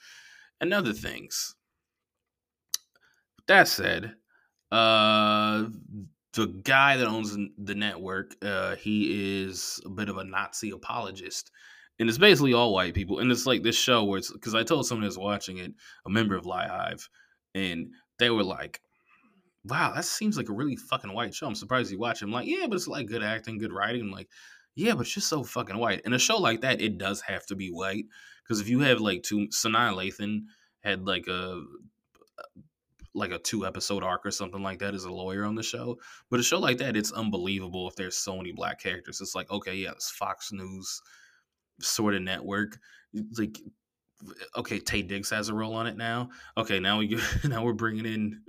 and 0.61 0.73
other 0.73 0.93
things. 0.93 1.55
That 3.47 3.69
said, 3.69 4.15
uh 4.71 5.67
the 6.33 6.47
guy 6.47 6.97
that 6.97 7.09
owns 7.09 7.37
the 7.59 7.75
network, 7.75 8.37
uh, 8.41 8.77
he 8.77 9.43
is 9.43 9.81
a 9.85 9.89
bit 9.89 10.09
of 10.09 10.17
a 10.17 10.23
Nazi 10.23 10.71
apologist 10.71 11.51
and 12.01 12.09
it's 12.09 12.19
basically 12.19 12.55
all 12.55 12.73
white 12.73 12.95
people. 12.95 13.19
And 13.19 13.31
it's 13.31 13.47
like 13.47 13.63
this 13.63 13.77
show 13.77 14.05
where 14.05 14.19
it's 14.19 14.33
because 14.33 14.55
I 14.55 14.63
told 14.63 14.87
someone 14.87 15.05
that's 15.05 15.19
watching 15.19 15.59
it, 15.59 15.75
a 16.07 16.11
member 16.11 16.35
of 16.35 16.47
Lie 16.47 16.67
Hive, 16.67 17.09
and 17.55 17.91
they 18.19 18.31
were 18.31 18.43
like, 18.43 18.81
"Wow, 19.65 19.93
that 19.95 20.07
seems 20.07 20.39
like 20.39 20.49
a 20.49 20.55
really 20.55 20.77
fucking 20.77 21.13
white 21.13 21.35
show." 21.35 21.47
I'm 21.47 21.55
surprised 21.55 21.93
you 21.93 21.99
watch 21.99 22.23
it. 22.23 22.25
I'm 22.25 22.33
like, 22.33 22.49
"Yeah, 22.49 22.67
but 22.67 22.77
it's 22.77 22.89
like 22.89 23.07
good 23.07 23.23
acting, 23.23 23.59
good 23.59 23.73
writing." 23.73 24.01
I'm 24.01 24.11
like, 24.11 24.31
"Yeah, 24.75 24.95
but 24.95 25.03
it's 25.03 25.13
just 25.13 25.29
so 25.29 25.45
fucking 25.45 25.77
white." 25.77 26.01
And 26.07 26.15
a 26.15 26.19
show 26.19 26.39
like 26.39 26.63
that, 26.63 26.81
it 26.81 26.97
does 26.97 27.21
have 27.23 27.45
to 27.47 27.55
be 27.55 27.69
white 27.69 28.07
because 28.43 28.61
if 28.61 28.69
you 28.69 28.81
have 28.81 29.01
like 29.01 29.23
two, 29.23 29.49
Sanaa 29.49 29.95
Lathan 29.95 30.45
had 30.83 31.07
like 31.07 31.29
a 31.29 31.63
like 33.13 33.33
a 33.33 33.39
two 33.39 33.67
episode 33.67 34.03
arc 34.03 34.25
or 34.25 34.31
something 34.31 34.63
like 34.63 34.79
that 34.79 34.95
as 34.95 35.05
a 35.05 35.13
lawyer 35.13 35.45
on 35.45 35.55
the 35.55 35.63
show. 35.63 35.99
But 36.31 36.41
a 36.41 36.45
show 36.45 36.61
like 36.61 36.79
that, 36.79 36.97
it's 36.97 37.13
unbelievable 37.13 37.89
if 37.89 37.97
there's 37.97 38.17
so 38.17 38.37
many 38.39 38.53
black 38.53 38.81
characters. 38.81 39.21
It's 39.21 39.35
like, 39.35 39.51
okay, 39.51 39.75
yeah, 39.75 39.91
it's 39.91 40.11
Fox 40.11 40.51
News 40.53 41.03
sort 41.83 42.15
of 42.15 42.23
network. 42.23 42.79
Like, 43.39 43.59
okay, 44.57 44.81
Taye 44.81 45.07
Diggs 45.07 45.31
has 45.31 45.49
a 45.49 45.55
role 45.55 45.75
on 45.75 45.87
it 45.87 45.97
now. 45.97 46.31
Okay, 46.57 46.81
now 46.81 46.99
we 46.99 47.19
now 47.45 47.65
we're 47.65 47.73
bringing 47.73 48.07
in 48.07 48.43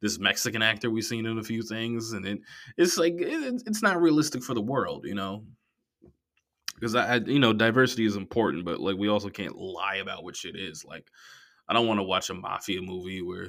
this 0.00 0.18
Mexican 0.18 0.62
actor 0.62 0.90
we've 0.90 1.04
seen 1.04 1.26
in 1.26 1.38
a 1.38 1.42
few 1.42 1.62
things, 1.62 2.12
and 2.12 2.26
it, 2.26 2.40
it's 2.76 2.98
like 2.98 3.14
it, 3.18 3.62
it's 3.66 3.82
not 3.82 4.00
realistic 4.02 4.42
for 4.42 4.54
the 4.54 4.60
world, 4.62 5.06
you 5.06 5.14
know. 5.14 5.44
because 6.74 6.94
I, 6.96 7.14
I, 7.14 7.16
you 7.18 7.38
know, 7.38 7.52
diversity 7.52 8.04
is 8.06 8.16
important, 8.16 8.64
but 8.64 8.80
like 8.80 8.96
we 8.96 9.08
also 9.08 9.30
can't 9.30 9.56
lie 9.56 9.96
about 9.96 10.24
what 10.24 10.36
shit 10.36 10.56
is. 10.56 10.84
Like, 10.84 11.06
I 11.68 11.74
don't 11.74 11.86
want 11.86 12.00
to 12.00 12.04
watch 12.04 12.28
a 12.30 12.34
mafia 12.34 12.82
movie 12.82 13.22
where 13.22 13.48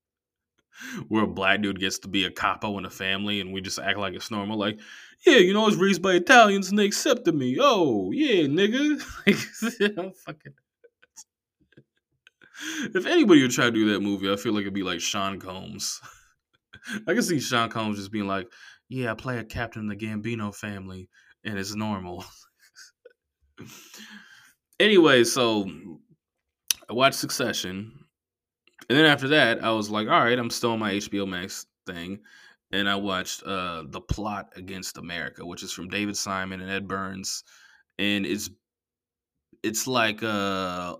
where 1.08 1.24
a 1.24 1.28
black 1.28 1.62
dude 1.62 1.80
gets 1.80 1.98
to 2.00 2.08
be 2.08 2.24
a 2.24 2.30
capo 2.30 2.78
in 2.78 2.84
a 2.84 2.90
family 2.90 3.40
and 3.40 3.52
we 3.52 3.60
just 3.60 3.78
act 3.78 3.98
like 3.98 4.14
it's 4.14 4.30
normal. 4.30 4.58
Like, 4.58 4.78
yeah, 5.26 5.38
you 5.38 5.52
know, 5.52 5.64
I 5.64 5.66
was 5.66 5.76
raised 5.76 6.02
by 6.02 6.12
Italians 6.12 6.70
and 6.70 6.78
they 6.78 6.86
accepted 6.86 7.34
me. 7.34 7.56
Oh, 7.60 8.12
yeah, 8.12 8.44
nigga. 8.44 9.02
like, 9.26 10.14
fucking. 10.24 10.54
If 12.94 13.06
anybody 13.06 13.42
would 13.42 13.50
try 13.50 13.66
to 13.66 13.70
do 13.70 13.92
that 13.92 14.00
movie, 14.00 14.32
I 14.32 14.36
feel 14.36 14.52
like 14.52 14.62
it'd 14.62 14.72
be 14.72 14.82
like 14.82 15.00
Sean 15.00 15.38
Combs. 15.38 16.00
I 17.08 17.12
can 17.12 17.22
see 17.22 17.40
Sean 17.40 17.68
Combs 17.68 17.98
just 17.98 18.12
being 18.12 18.26
like, 18.26 18.48
"Yeah, 18.88 19.10
I 19.10 19.14
play 19.14 19.38
a 19.38 19.44
captain 19.44 19.82
in 19.82 19.88
the 19.88 19.96
Gambino 19.96 20.54
family, 20.54 21.10
and 21.44 21.58
it's 21.58 21.74
normal." 21.74 22.24
anyway, 24.80 25.24
so 25.24 25.68
I 26.88 26.92
watched 26.92 27.16
Succession, 27.16 27.92
and 28.88 28.98
then 28.98 29.04
after 29.04 29.28
that, 29.28 29.62
I 29.62 29.72
was 29.72 29.90
like, 29.90 30.08
"All 30.08 30.24
right, 30.24 30.38
I'm 30.38 30.50
still 30.50 30.72
on 30.72 30.78
my 30.78 30.94
HBO 30.94 31.28
Max 31.28 31.66
thing." 31.86 32.20
And 32.76 32.90
I 32.90 32.96
watched 32.96 33.42
uh, 33.42 33.84
The 33.86 34.02
Plot 34.02 34.52
Against 34.54 34.98
America, 34.98 35.46
which 35.46 35.62
is 35.62 35.72
from 35.72 35.88
David 35.88 36.14
Simon 36.14 36.60
and 36.60 36.70
Ed 36.70 36.86
Burns, 36.86 37.42
and 37.98 38.26
it's 38.26 38.50
it's 39.62 39.86
like 39.86 40.20
a 40.20 40.96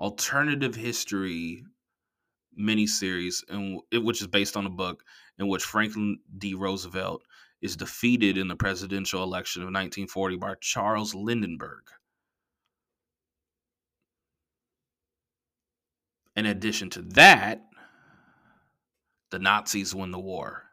alternative 0.00 0.74
history 0.74 1.62
miniseries, 2.60 3.44
and 3.48 3.80
which 4.04 4.22
is 4.22 4.26
based 4.26 4.56
on 4.56 4.66
a 4.66 4.70
book 4.70 5.04
in 5.38 5.46
which 5.46 5.62
Franklin 5.62 6.18
D. 6.36 6.54
Roosevelt 6.54 7.22
is 7.62 7.76
defeated 7.76 8.36
in 8.36 8.48
the 8.48 8.56
presidential 8.56 9.22
election 9.22 9.62
of 9.62 9.66
1940 9.66 10.36
by 10.38 10.54
Charles 10.60 11.14
Lindenberg. 11.14 11.84
In 16.34 16.46
addition 16.46 16.90
to 16.90 17.02
that, 17.02 17.62
the 19.30 19.38
Nazis 19.38 19.94
win 19.94 20.10
the 20.10 20.18
war. 20.18 20.63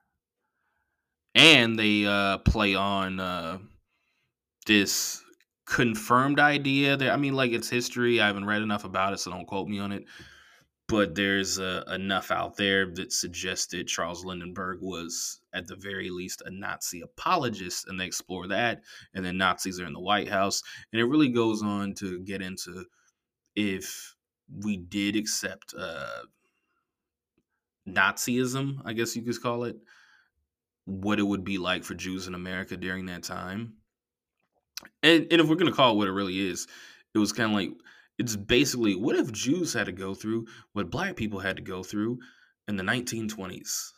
And 1.34 1.78
they 1.78 2.06
uh, 2.06 2.40
play 2.40 2.76
on 2.76 3.20
uh, 3.20 3.60
this 4.66 5.24
confirmed 5.66 6.40
idea 6.40 6.98
that 6.98 7.12
I 7.12 7.18
mean, 7.18 7.34
like 7.34 7.52
it's 7.52 7.70
history. 7.70 8.20
I 8.20 8.28
haven't 8.28 8.46
read 8.46 8.62
enough 8.62 8.84
about 8.84 9.14
it, 9.14 9.20
so 9.20 9.32
don't 9.32 9.46
quote 9.46 9.68
me 9.68 9.80
on 9.80 9.92
it. 9.92 10.06
But 10.88 11.16
there's 11.16 11.58
uh, 11.58 11.84
enough 11.88 12.32
out 12.32 12.58
there 12.58 12.94
that 12.96 13.14
suggested 13.14 13.88
Charles 13.88 14.26
Lindenberg 14.26 14.80
was, 14.82 15.40
at 15.54 15.66
the 15.66 15.78
very 15.78 16.10
least, 16.10 16.42
a 16.46 16.52
Nazi 16.52 17.00
apologist, 17.00 17.88
and 17.88 17.98
they 17.98 18.06
explore 18.06 18.48
that. 18.48 18.82
And 19.14 19.24
then 19.24 19.38
Nazis 19.38 19.80
are 19.80 19.86
in 19.86 19.94
the 19.94 20.02
White 20.02 20.28
House, 20.28 20.62
and 20.92 21.00
it 21.00 21.06
really 21.06 21.30
goes 21.30 21.64
on 21.64 21.94
to 21.96 22.20
get 22.20 22.42
into 22.42 22.84
if 23.56 24.16
we 24.64 24.76
did 24.76 25.16
accept 25.16 25.74
uh, 25.78 26.24
Nazism, 27.88 28.82
I 28.84 28.92
guess 28.92 29.16
you 29.16 29.22
could 29.22 29.42
call 29.42 29.64
it, 29.64 29.78
what 30.86 31.20
it 31.20 31.24
would 31.24 31.44
be 31.44 31.58
like 31.58 31.84
for 31.84 31.94
Jews 31.94 32.28
in 32.28 32.36
America 32.36 32.76
during 32.78 33.06
that 33.08 33.24
time 33.24 33.74
and 35.04 35.28
and 35.32 35.42
if 35.42 35.48
we're 35.48 35.56
gonna 35.56 35.72
call 35.72 35.94
it 35.94 35.98
what 35.98 36.08
it 36.08 36.12
really 36.12 36.40
is, 36.40 36.68
it 37.14 37.20
was 37.20 37.32
kind 37.32 37.52
of 37.52 37.56
like 37.56 37.72
it's 38.18 38.36
basically 38.36 38.96
what 38.96 39.16
if 39.16 39.32
Jews 39.32 39.74
had 39.74 39.88
to 39.88 39.92
go 39.92 40.14
through 40.14 40.48
what 40.74 40.92
black 40.92 41.16
people 41.16 41.40
had 41.40 41.58
to 41.58 41.62
go 41.62 41.84
through 41.84 42.20
in 42.68 42.78
the 42.78 42.84
1920s? 42.84 43.92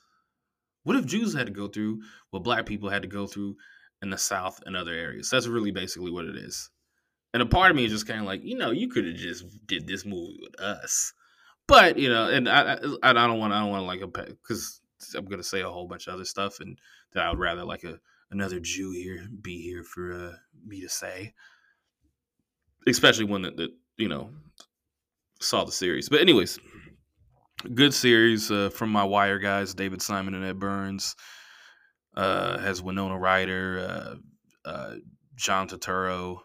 What 0.83 0.97
if 0.97 1.05
Jews 1.05 1.33
had 1.33 1.47
to 1.47 1.53
go 1.53 1.67
through 1.67 2.01
what 2.31 2.43
black 2.43 2.65
people 2.65 2.89
had 2.89 3.03
to 3.03 3.07
go 3.07 3.27
through 3.27 3.55
in 4.01 4.09
the 4.09 4.17
South 4.17 4.59
and 4.65 4.75
other 4.75 4.93
areas? 4.93 5.29
That's 5.29 5.47
really 5.47 5.71
basically 5.71 6.11
what 6.11 6.25
it 6.25 6.35
is. 6.35 6.69
And 7.33 7.41
a 7.41 7.45
part 7.45 7.71
of 7.71 7.77
me 7.77 7.85
is 7.85 7.91
just 7.91 8.07
kind 8.07 8.19
of 8.19 8.25
like, 8.25 8.41
you 8.43 8.57
know, 8.57 8.71
you 8.71 8.89
could 8.89 9.05
have 9.05 9.15
just 9.15 9.45
did 9.65 9.87
this 9.87 10.05
movie 10.05 10.37
with 10.41 10.59
us, 10.59 11.13
but 11.67 11.97
you 11.97 12.09
know, 12.09 12.29
and 12.29 12.47
I 12.47 12.77
I, 13.01 13.09
I 13.09 13.13
don't 13.13 13.39
want 13.39 13.53
I 13.53 13.61
don't 13.61 13.69
want 13.69 13.81
to 13.81 13.87
like 13.87 14.27
because 14.27 14.81
I'm 15.15 15.25
gonna 15.25 15.43
say 15.43 15.61
a 15.61 15.69
whole 15.69 15.87
bunch 15.87 16.07
of 16.07 16.13
other 16.13 16.25
stuff, 16.25 16.59
and 16.59 16.77
that 17.13 17.25
I 17.25 17.29
would 17.29 17.39
rather 17.39 17.63
like 17.63 17.83
a 17.83 17.99
another 18.31 18.59
Jew 18.59 18.91
here 18.91 19.27
be 19.41 19.61
here 19.61 19.83
for 19.83 20.13
uh, 20.13 20.37
me 20.65 20.81
to 20.81 20.89
say, 20.89 21.33
especially 22.87 23.25
one 23.25 23.43
that, 23.43 23.57
that 23.57 23.69
you 23.97 24.09
know 24.09 24.29
saw 25.39 25.63
the 25.63 25.71
series. 25.71 26.09
But 26.09 26.21
anyways, 26.21 26.59
good 27.73 27.93
series 27.93 28.51
uh, 28.51 28.69
from 28.69 28.89
my 28.89 29.03
Wire 29.03 29.39
guys, 29.39 29.73
David 29.73 30.01
Simon 30.01 30.33
and 30.33 30.45
Ed 30.45 30.59
Burns. 30.59 31.15
Uh, 32.15 32.59
has 32.59 32.79
Winona 32.79 33.17
Ryder, 33.17 33.79
uh, 33.89 34.69
uh, 34.69 34.95
John 35.35 35.67
Turturro. 35.67 36.37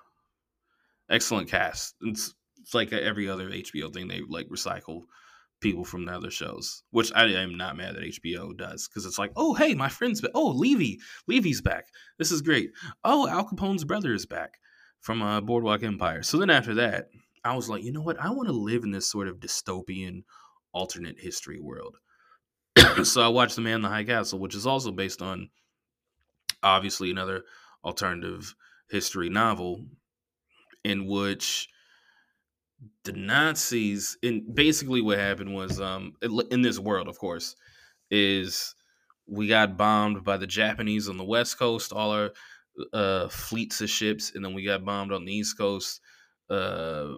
Excellent 1.10 1.50
cast. 1.50 1.94
It's, 2.00 2.34
it's 2.58 2.72
like 2.72 2.90
every 2.90 3.28
other 3.28 3.50
HBO 3.50 3.92
thing 3.92 4.08
they 4.08 4.22
like 4.26 4.48
recycle 4.48 5.02
people 5.60 5.84
from 5.84 6.04
the 6.04 6.12
other 6.12 6.30
shows, 6.30 6.82
which 6.90 7.12
I 7.14 7.26
am 7.26 7.56
not 7.56 7.76
mad 7.76 7.96
that 7.96 8.04
HBO 8.04 8.56
does 8.56 8.88
because 8.88 9.04
it's 9.04 9.18
like, 9.18 9.32
oh 9.36 9.54
hey, 9.54 9.74
my 9.74 9.88
friend's 9.88 10.20
back. 10.20 10.30
Oh 10.34 10.50
Levy, 10.50 10.98
Levy's 11.26 11.60
back. 11.60 11.86
This 12.18 12.30
is 12.30 12.42
great. 12.42 12.70
Oh 13.04 13.28
Al 13.28 13.44
Capone's 13.44 13.84
brother 13.84 14.12
is 14.14 14.26
back 14.26 14.58
from 15.00 15.22
uh, 15.22 15.40
Boardwalk 15.40 15.82
Empire. 15.82 16.22
So 16.22 16.38
then 16.38 16.50
after 16.50 16.74
that, 16.74 17.08
I 17.44 17.54
was 17.54 17.68
like, 17.68 17.82
you 17.82 17.92
know 17.92 18.02
what? 18.02 18.20
I 18.20 18.30
want 18.30 18.48
to 18.48 18.54
live 18.54 18.84
in 18.84 18.90
this 18.90 19.10
sort 19.10 19.28
of 19.28 19.38
dystopian 19.38 20.24
alternate 20.72 21.18
history 21.18 21.60
world. 21.60 21.96
so 23.04 23.22
I 23.22 23.28
watched 23.28 23.56
The 23.56 23.62
Man 23.62 23.76
in 23.76 23.82
the 23.82 23.88
High 23.88 24.04
Castle, 24.04 24.38
which 24.38 24.54
is 24.54 24.66
also 24.66 24.92
based 24.92 25.22
on 25.22 25.50
obviously 26.62 27.10
another 27.10 27.44
alternative 27.84 28.54
history 28.90 29.28
novel 29.28 29.84
in 30.84 31.06
which 31.06 31.68
the 33.04 33.12
Nazis 33.12 34.16
and 34.22 34.54
basically 34.54 35.00
what 35.00 35.18
happened 35.18 35.54
was 35.54 35.80
um 35.80 36.12
in 36.50 36.62
this 36.62 36.78
world 36.78 37.08
of 37.08 37.18
course 37.18 37.56
is 38.10 38.74
we 39.26 39.48
got 39.48 39.76
bombed 39.76 40.24
by 40.24 40.36
the 40.36 40.46
Japanese 40.46 41.08
on 41.08 41.16
the 41.16 41.24
west 41.24 41.58
coast 41.58 41.92
all 41.92 42.10
our 42.12 42.30
uh 42.92 43.28
fleets 43.28 43.80
of 43.80 43.90
ships 43.90 44.32
and 44.34 44.44
then 44.44 44.54
we 44.54 44.64
got 44.64 44.84
bombed 44.84 45.12
on 45.12 45.24
the 45.24 45.32
east 45.32 45.58
coast 45.58 46.00
uh 46.50 47.08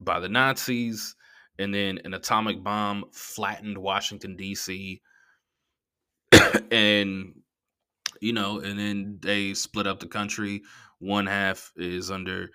by 0.00 0.18
the 0.18 0.28
Nazis 0.28 1.14
and 1.58 1.74
then 1.74 2.00
an 2.04 2.14
atomic 2.14 2.64
bomb 2.64 3.04
flattened 3.12 3.78
Washington 3.78 4.36
DC 4.36 5.00
and 6.70 7.34
you 8.20 8.32
know 8.32 8.58
and 8.60 8.78
then 8.78 9.18
they 9.20 9.54
split 9.54 9.86
up 9.86 10.00
the 10.00 10.08
country. 10.08 10.62
One 10.98 11.26
half 11.26 11.72
is 11.76 12.10
under 12.10 12.50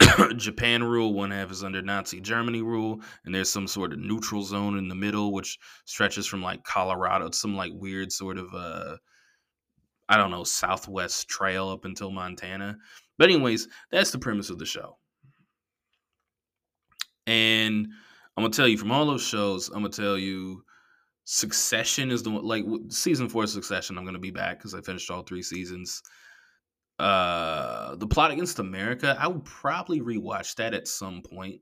Japan 0.36 0.84
rule, 0.84 1.14
one 1.14 1.30
half 1.30 1.50
is 1.50 1.64
under 1.64 1.82
Nazi 1.82 2.20
Germany 2.20 2.62
rule, 2.62 3.00
and 3.24 3.34
there's 3.34 3.48
some 3.50 3.66
sort 3.66 3.92
of 3.92 3.98
neutral 3.98 4.42
zone 4.42 4.78
in 4.78 4.88
the 4.88 4.94
middle, 4.94 5.32
which 5.32 5.58
stretches 5.84 6.26
from 6.26 6.42
like 6.42 6.64
Colorado, 6.64 7.30
some 7.30 7.56
like 7.56 7.72
weird 7.74 8.12
sort 8.12 8.38
of 8.38 8.52
uh 8.54 8.96
I 10.08 10.16
don't 10.16 10.30
know, 10.30 10.44
Southwest 10.44 11.28
Trail 11.28 11.68
up 11.68 11.84
until 11.84 12.10
Montana. 12.10 12.76
But 13.18 13.30
anyways, 13.30 13.68
that's 13.90 14.12
the 14.12 14.18
premise 14.18 14.50
of 14.50 14.58
the 14.58 14.66
show. 14.66 14.98
And 17.26 17.88
I'm 18.36 18.44
gonna 18.44 18.50
tell 18.52 18.68
you 18.68 18.78
from 18.78 18.92
all 18.92 19.06
those 19.06 19.26
shows, 19.26 19.68
I'm 19.68 19.82
gonna 19.82 19.88
tell 19.88 20.18
you 20.18 20.62
Succession 21.24 22.12
is 22.12 22.22
the 22.22 22.30
one 22.30 22.44
like 22.44 22.64
season 22.88 23.28
four 23.28 23.46
Succession. 23.48 23.98
I'm 23.98 24.04
gonna 24.04 24.18
be 24.18 24.30
back 24.30 24.58
because 24.58 24.74
I 24.74 24.80
finished 24.80 25.10
all 25.10 25.22
three 25.22 25.42
seasons 25.42 26.02
uh 26.98 27.94
the 27.96 28.06
plot 28.06 28.30
against 28.30 28.58
america 28.58 29.16
i 29.20 29.26
would 29.26 29.44
probably 29.44 30.00
rewatch 30.00 30.54
that 30.54 30.72
at 30.72 30.88
some 30.88 31.20
point 31.22 31.60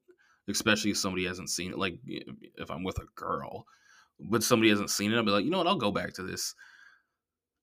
especially 0.48 0.92
if 0.92 0.96
somebody 0.96 1.26
hasn't 1.26 1.50
seen 1.50 1.72
it 1.72 1.78
like 1.78 1.98
if 2.06 2.70
i'm 2.70 2.84
with 2.84 2.98
a 2.98 3.06
girl 3.16 3.66
but 4.20 4.44
somebody 4.44 4.70
hasn't 4.70 4.90
seen 4.90 5.12
it 5.12 5.16
i'll 5.16 5.24
be 5.24 5.30
like 5.30 5.44
you 5.44 5.50
know 5.50 5.58
what? 5.58 5.66
I'll 5.66 5.76
go 5.76 5.90
back 5.90 6.12
to 6.14 6.22
this. 6.22 6.54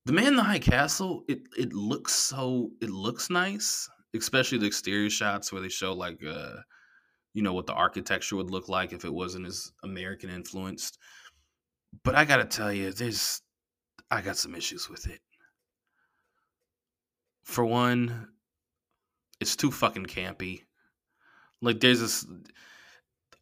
The 0.06 0.14
man 0.14 0.28
in 0.28 0.36
the 0.36 0.44
high 0.44 0.60
castle 0.60 1.24
it 1.28 1.44
it 1.58 1.74
looks 1.74 2.14
so 2.14 2.72
it 2.82 2.90
looks 2.90 3.30
nice 3.30 3.88
especially 4.16 4.58
the 4.58 4.66
exterior 4.66 5.10
shots 5.10 5.52
where 5.52 5.62
they 5.62 5.70
show 5.70 5.94
like 5.94 6.22
uh 6.26 6.56
you 7.34 7.42
know 7.42 7.54
what 7.54 7.68
the 7.68 7.74
architecture 7.74 8.36
would 8.36 8.52
look 8.52 8.68
like 8.68 8.94
if 8.94 9.06
it 9.06 9.14
wasn't 9.14 9.46
as 9.46 9.72
american 9.84 10.30
influenced 10.30 10.98
but 12.04 12.16
i 12.16 12.26
gotta 12.26 12.46
tell 12.46 12.74
you 12.74 12.92
there's 12.92 13.42
i 14.10 14.22
got 14.22 14.38
some 14.38 14.56
issues 14.56 14.90
with 14.90 15.08
it 15.08 15.22
for 17.44 17.66
one, 17.66 18.30
it's 19.40 19.56
too 19.56 19.72
fucking 19.72 20.06
campy. 20.06 20.64
Like 21.62 21.80
there's 21.80 22.00
this 22.00 22.26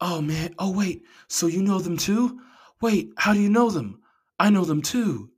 Oh 0.00 0.22
man, 0.22 0.54
oh 0.58 0.72
wait, 0.72 1.04
so 1.28 1.46
you 1.46 1.62
know 1.62 1.78
them 1.78 1.96
too? 1.96 2.40
Wait, 2.80 3.12
how 3.18 3.34
do 3.34 3.40
you 3.40 3.50
know 3.50 3.70
them? 3.70 4.02
I 4.38 4.48
know 4.50 4.64
them 4.64 4.80
too. 4.80 5.30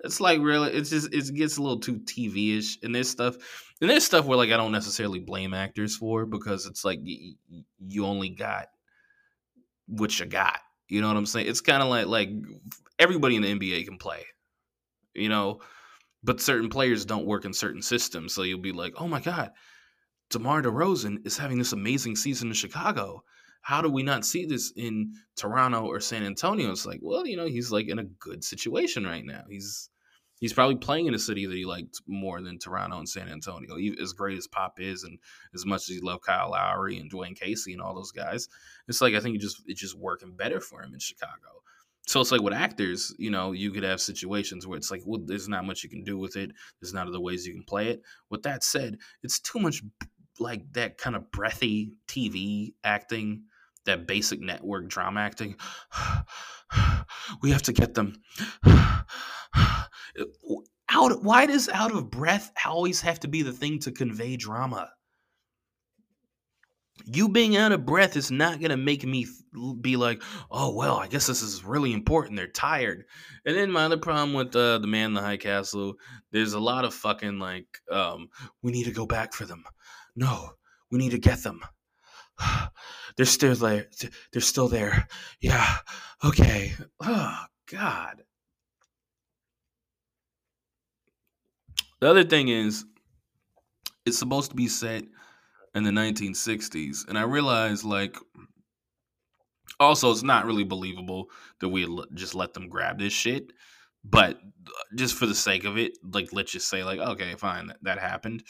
It's 0.00 0.20
like 0.20 0.40
really 0.40 0.72
it's 0.72 0.90
just 0.90 1.12
it 1.12 1.34
gets 1.34 1.56
a 1.56 1.62
little 1.62 1.80
too 1.80 2.00
TV-ish 2.00 2.78
and 2.82 2.94
this 2.94 3.10
stuff 3.10 3.36
and 3.80 3.90
there's 3.90 4.04
stuff 4.04 4.26
where 4.26 4.38
like 4.38 4.50
I 4.50 4.56
don't 4.56 4.72
necessarily 4.72 5.18
blame 5.20 5.54
actors 5.54 5.96
for 5.96 6.26
because 6.26 6.66
it's 6.66 6.84
like 6.84 7.00
y- 7.04 7.34
you 7.78 8.04
only 8.04 8.28
got 8.30 8.68
what 9.86 10.18
you 10.18 10.26
got. 10.26 10.60
You 10.88 11.00
know 11.00 11.08
what 11.08 11.16
I'm 11.16 11.26
saying? 11.26 11.48
It's 11.48 11.60
kind 11.60 11.82
of 11.82 11.88
like 11.88 12.06
like 12.06 12.30
everybody 12.98 13.36
in 13.36 13.42
the 13.42 13.48
NBA 13.48 13.84
can 13.84 13.98
play. 13.98 14.24
You 15.14 15.28
know, 15.28 15.60
but 16.22 16.40
certain 16.40 16.68
players 16.68 17.04
don't 17.04 17.26
work 17.26 17.44
in 17.44 17.52
certain 17.52 17.82
systems. 17.82 18.34
So 18.34 18.42
you'll 18.42 18.60
be 18.60 18.72
like, 18.72 18.94
oh 18.96 19.08
my 19.08 19.20
God, 19.20 19.50
DeMar 20.30 20.62
DeRozan 20.62 21.26
is 21.26 21.38
having 21.38 21.58
this 21.58 21.72
amazing 21.72 22.16
season 22.16 22.48
in 22.48 22.54
Chicago. 22.54 23.22
How 23.62 23.82
do 23.82 23.90
we 23.90 24.02
not 24.02 24.24
see 24.24 24.46
this 24.46 24.72
in 24.76 25.12
Toronto 25.36 25.86
or 25.86 26.00
San 26.00 26.24
Antonio? 26.24 26.70
It's 26.70 26.86
like, 26.86 27.00
well, 27.02 27.26
you 27.26 27.36
know, 27.36 27.46
he's 27.46 27.70
like 27.70 27.88
in 27.88 27.98
a 27.98 28.04
good 28.04 28.44
situation 28.44 29.04
right 29.04 29.24
now. 29.24 29.44
He's 29.48 29.90
he's 30.40 30.52
probably 30.52 30.76
playing 30.76 31.06
in 31.06 31.14
a 31.14 31.18
city 31.18 31.46
that 31.46 31.56
he 31.56 31.64
liked 31.64 32.00
more 32.06 32.40
than 32.40 32.58
Toronto 32.58 32.98
and 32.98 33.08
San 33.08 33.28
Antonio. 33.28 33.76
As 34.00 34.12
great 34.12 34.38
as 34.38 34.46
Pop 34.46 34.80
is, 34.80 35.02
and 35.02 35.18
as 35.54 35.66
much 35.66 35.82
as 35.82 35.96
he 35.96 36.00
loved 36.00 36.24
Kyle 36.24 36.50
Lowry 36.50 36.98
and 36.98 37.12
Dwane 37.12 37.38
Casey 37.38 37.72
and 37.72 37.82
all 37.82 37.94
those 37.94 38.12
guys, 38.12 38.48
it's 38.86 39.00
like 39.00 39.14
I 39.14 39.20
think 39.20 39.36
it 39.36 39.40
just 39.40 39.62
it's 39.66 39.80
just 39.80 39.98
working 39.98 40.34
better 40.36 40.60
for 40.60 40.82
him 40.82 40.94
in 40.94 41.00
Chicago. 41.00 41.62
So 42.08 42.22
it's 42.22 42.32
like 42.32 42.40
with 42.40 42.54
actors, 42.54 43.14
you 43.18 43.30
know, 43.30 43.52
you 43.52 43.70
could 43.70 43.82
have 43.82 44.00
situations 44.00 44.66
where 44.66 44.78
it's 44.78 44.90
like, 44.90 45.02
well, 45.04 45.20
there's 45.22 45.46
not 45.46 45.66
much 45.66 45.84
you 45.84 45.90
can 45.90 46.04
do 46.04 46.16
with 46.16 46.36
it. 46.36 46.50
There's 46.80 46.94
not 46.94 47.06
other 47.06 47.20
ways 47.20 47.46
you 47.46 47.52
can 47.52 47.64
play 47.64 47.88
it. 47.88 48.00
With 48.30 48.44
that 48.44 48.64
said, 48.64 48.96
it's 49.22 49.38
too 49.38 49.58
much 49.58 49.82
like 50.38 50.62
that 50.72 50.96
kind 50.96 51.16
of 51.16 51.30
breathy 51.30 51.92
TV 52.08 52.72
acting, 52.82 53.42
that 53.84 54.06
basic 54.06 54.40
network 54.40 54.88
drama 54.88 55.20
acting. 55.20 55.56
we 57.42 57.50
have 57.50 57.60
to 57.64 57.74
get 57.74 57.92
them 57.92 58.14
out. 60.88 61.22
Why 61.22 61.44
does 61.44 61.68
out 61.68 61.94
of 61.94 62.10
breath 62.10 62.50
always 62.64 63.02
have 63.02 63.20
to 63.20 63.28
be 63.28 63.42
the 63.42 63.52
thing 63.52 63.80
to 63.80 63.92
convey 63.92 64.38
drama? 64.38 64.88
You 67.10 67.28
being 67.28 67.56
out 67.56 67.72
of 67.72 67.86
breath 67.86 68.16
is 68.16 68.30
not 68.30 68.58
going 68.58 68.70
to 68.70 68.76
make 68.76 69.04
me 69.04 69.26
be 69.80 69.96
like, 69.96 70.22
oh, 70.50 70.74
well, 70.74 70.96
I 70.96 71.06
guess 71.06 71.26
this 71.26 71.42
is 71.42 71.64
really 71.64 71.92
important. 71.92 72.36
They're 72.36 72.48
tired. 72.48 73.04
And 73.46 73.56
then 73.56 73.70
my 73.70 73.84
other 73.84 73.96
problem 73.96 74.34
with 74.34 74.54
uh, 74.54 74.78
the 74.78 74.86
man 74.86 75.06
in 75.06 75.14
the 75.14 75.22
high 75.22 75.38
castle, 75.38 75.94
there's 76.32 76.52
a 76.52 76.60
lot 76.60 76.84
of 76.84 76.92
fucking 76.92 77.38
like, 77.38 77.66
um, 77.90 78.28
we 78.62 78.72
need 78.72 78.84
to 78.84 78.92
go 78.92 79.06
back 79.06 79.32
for 79.32 79.46
them. 79.46 79.64
No, 80.14 80.50
we 80.90 80.98
need 80.98 81.12
to 81.12 81.18
get 81.18 81.42
them. 81.42 81.60
They're 83.16 83.26
still 83.26 83.54
there. 83.54 83.88
They're 84.32 84.42
still 84.42 84.68
there. 84.68 85.08
Yeah. 85.40 85.76
Okay. 86.24 86.74
Oh, 87.00 87.38
God. 87.70 88.22
The 92.00 92.08
other 92.08 92.24
thing 92.24 92.48
is, 92.48 92.84
it's 94.06 94.18
supposed 94.18 94.50
to 94.50 94.56
be 94.56 94.68
set 94.68 95.04
in 95.74 95.84
the 95.84 95.90
1960s. 95.90 97.08
And 97.08 97.18
I 97.18 97.22
realized, 97.22 97.84
like, 97.84 98.16
also, 99.80 100.10
it's 100.10 100.22
not 100.22 100.46
really 100.46 100.64
believable 100.64 101.30
that 101.60 101.68
we 101.68 101.86
just 102.14 102.34
let 102.34 102.54
them 102.54 102.68
grab 102.68 102.98
this 102.98 103.12
shit. 103.12 103.52
But 104.04 104.36
uh, 104.66 104.70
just 104.96 105.14
for 105.14 105.26
the 105.26 105.34
sake 105.34 105.64
of 105.64 105.76
it, 105.76 105.98
like, 106.02 106.32
let's 106.32 106.52
just 106.52 106.68
say, 106.68 106.84
like, 106.84 106.98
okay, 106.98 107.34
fine, 107.34 107.68
that, 107.68 107.78
that 107.82 107.98
happened. 107.98 108.44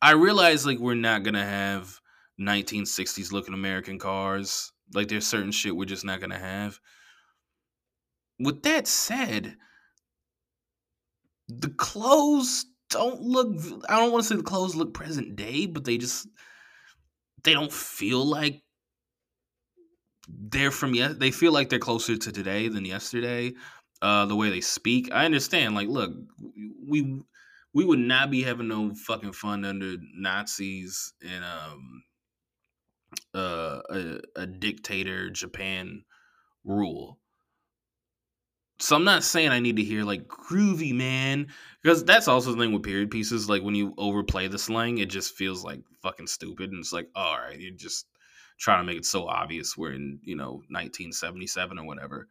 I 0.00 0.12
realize, 0.12 0.64
like, 0.64 0.78
we're 0.78 0.94
not 0.94 1.22
going 1.22 1.34
to 1.34 1.44
have 1.44 2.00
1960s 2.40 3.32
looking 3.32 3.54
American 3.54 3.98
cars. 3.98 4.72
Like, 4.94 5.08
there's 5.08 5.26
certain 5.26 5.52
shit 5.52 5.76
we're 5.76 5.84
just 5.84 6.04
not 6.04 6.20
going 6.20 6.30
to 6.30 6.38
have. 6.38 6.78
With 8.38 8.62
that 8.62 8.86
said, 8.86 9.56
the 11.48 11.70
clothes 11.70 12.66
don't 12.90 13.20
look 13.20 13.56
I 13.88 13.98
don't 13.98 14.12
want 14.12 14.24
to 14.24 14.28
say 14.28 14.36
the 14.36 14.42
clothes 14.42 14.74
look 14.74 14.94
present 14.94 15.36
day, 15.36 15.66
but 15.66 15.84
they 15.84 15.98
just 15.98 16.26
they 17.44 17.52
don't 17.52 17.72
feel 17.72 18.24
like 18.24 18.62
they're 20.28 20.70
from 20.70 20.94
yes 20.94 21.14
they 21.18 21.30
feel 21.30 21.52
like 21.52 21.68
they're 21.68 21.78
closer 21.78 22.16
to 22.16 22.32
today 22.32 22.68
than 22.68 22.84
yesterday. 22.84 23.52
Uh 24.00 24.26
the 24.26 24.36
way 24.36 24.50
they 24.50 24.60
speak. 24.60 25.10
I 25.12 25.24
understand, 25.24 25.74
like, 25.74 25.88
look, 25.88 26.12
we 26.86 27.22
we 27.74 27.84
would 27.84 27.98
not 27.98 28.30
be 28.30 28.42
having 28.42 28.68
no 28.68 28.94
fucking 28.94 29.32
fun 29.32 29.64
under 29.64 29.96
Nazis 30.14 31.12
and 31.22 31.44
um 31.44 32.02
uh 33.34 33.80
a, 33.90 34.20
a 34.36 34.46
dictator 34.46 35.30
Japan 35.30 36.04
rule 36.64 37.18
so 38.80 38.96
I'm 38.96 39.04
not 39.04 39.24
saying 39.24 39.50
I 39.50 39.60
need 39.60 39.76
to 39.76 39.84
hear 39.84 40.04
like 40.04 40.28
groovy 40.28 40.94
man 40.94 41.48
because 41.82 42.04
that's 42.04 42.28
also 42.28 42.52
the 42.52 42.58
thing 42.58 42.72
with 42.72 42.84
period 42.84 43.10
pieces. 43.10 43.48
Like 43.48 43.62
when 43.62 43.74
you 43.74 43.92
overplay 43.98 44.46
the 44.46 44.58
slang, 44.58 44.98
it 44.98 45.10
just 45.10 45.34
feels 45.34 45.64
like 45.64 45.80
fucking 46.02 46.28
stupid, 46.28 46.70
and 46.70 46.80
it's 46.80 46.92
like, 46.92 47.08
oh, 47.16 47.20
all 47.20 47.38
right, 47.38 47.58
you're 47.58 47.72
just 47.72 48.06
trying 48.58 48.80
to 48.80 48.84
make 48.84 48.98
it 48.98 49.06
so 49.06 49.26
obvious 49.26 49.76
we're 49.76 49.92
in 49.92 50.18
you 50.22 50.36
know 50.36 50.62
1977 50.68 51.78
or 51.78 51.86
whatever. 51.86 52.28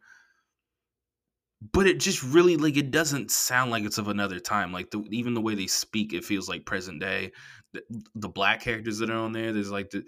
But 1.72 1.86
it 1.86 1.98
just 1.98 2.22
really 2.22 2.56
like 2.56 2.76
it 2.76 2.90
doesn't 2.92 3.30
sound 3.30 3.70
like 3.70 3.84
it's 3.84 3.98
of 3.98 4.08
another 4.08 4.38
time. 4.40 4.72
Like 4.72 4.90
the, 4.90 5.02
even 5.10 5.34
the 5.34 5.40
way 5.40 5.54
they 5.54 5.66
speak, 5.66 6.12
it 6.12 6.24
feels 6.24 6.48
like 6.48 6.64
present 6.64 7.00
day. 7.00 7.32
The, 7.74 7.82
the 8.14 8.28
black 8.28 8.62
characters 8.62 8.98
that 8.98 9.10
are 9.10 9.18
on 9.18 9.32
there, 9.32 9.52
there's 9.52 9.70
like 9.70 9.90
the. 9.90 10.04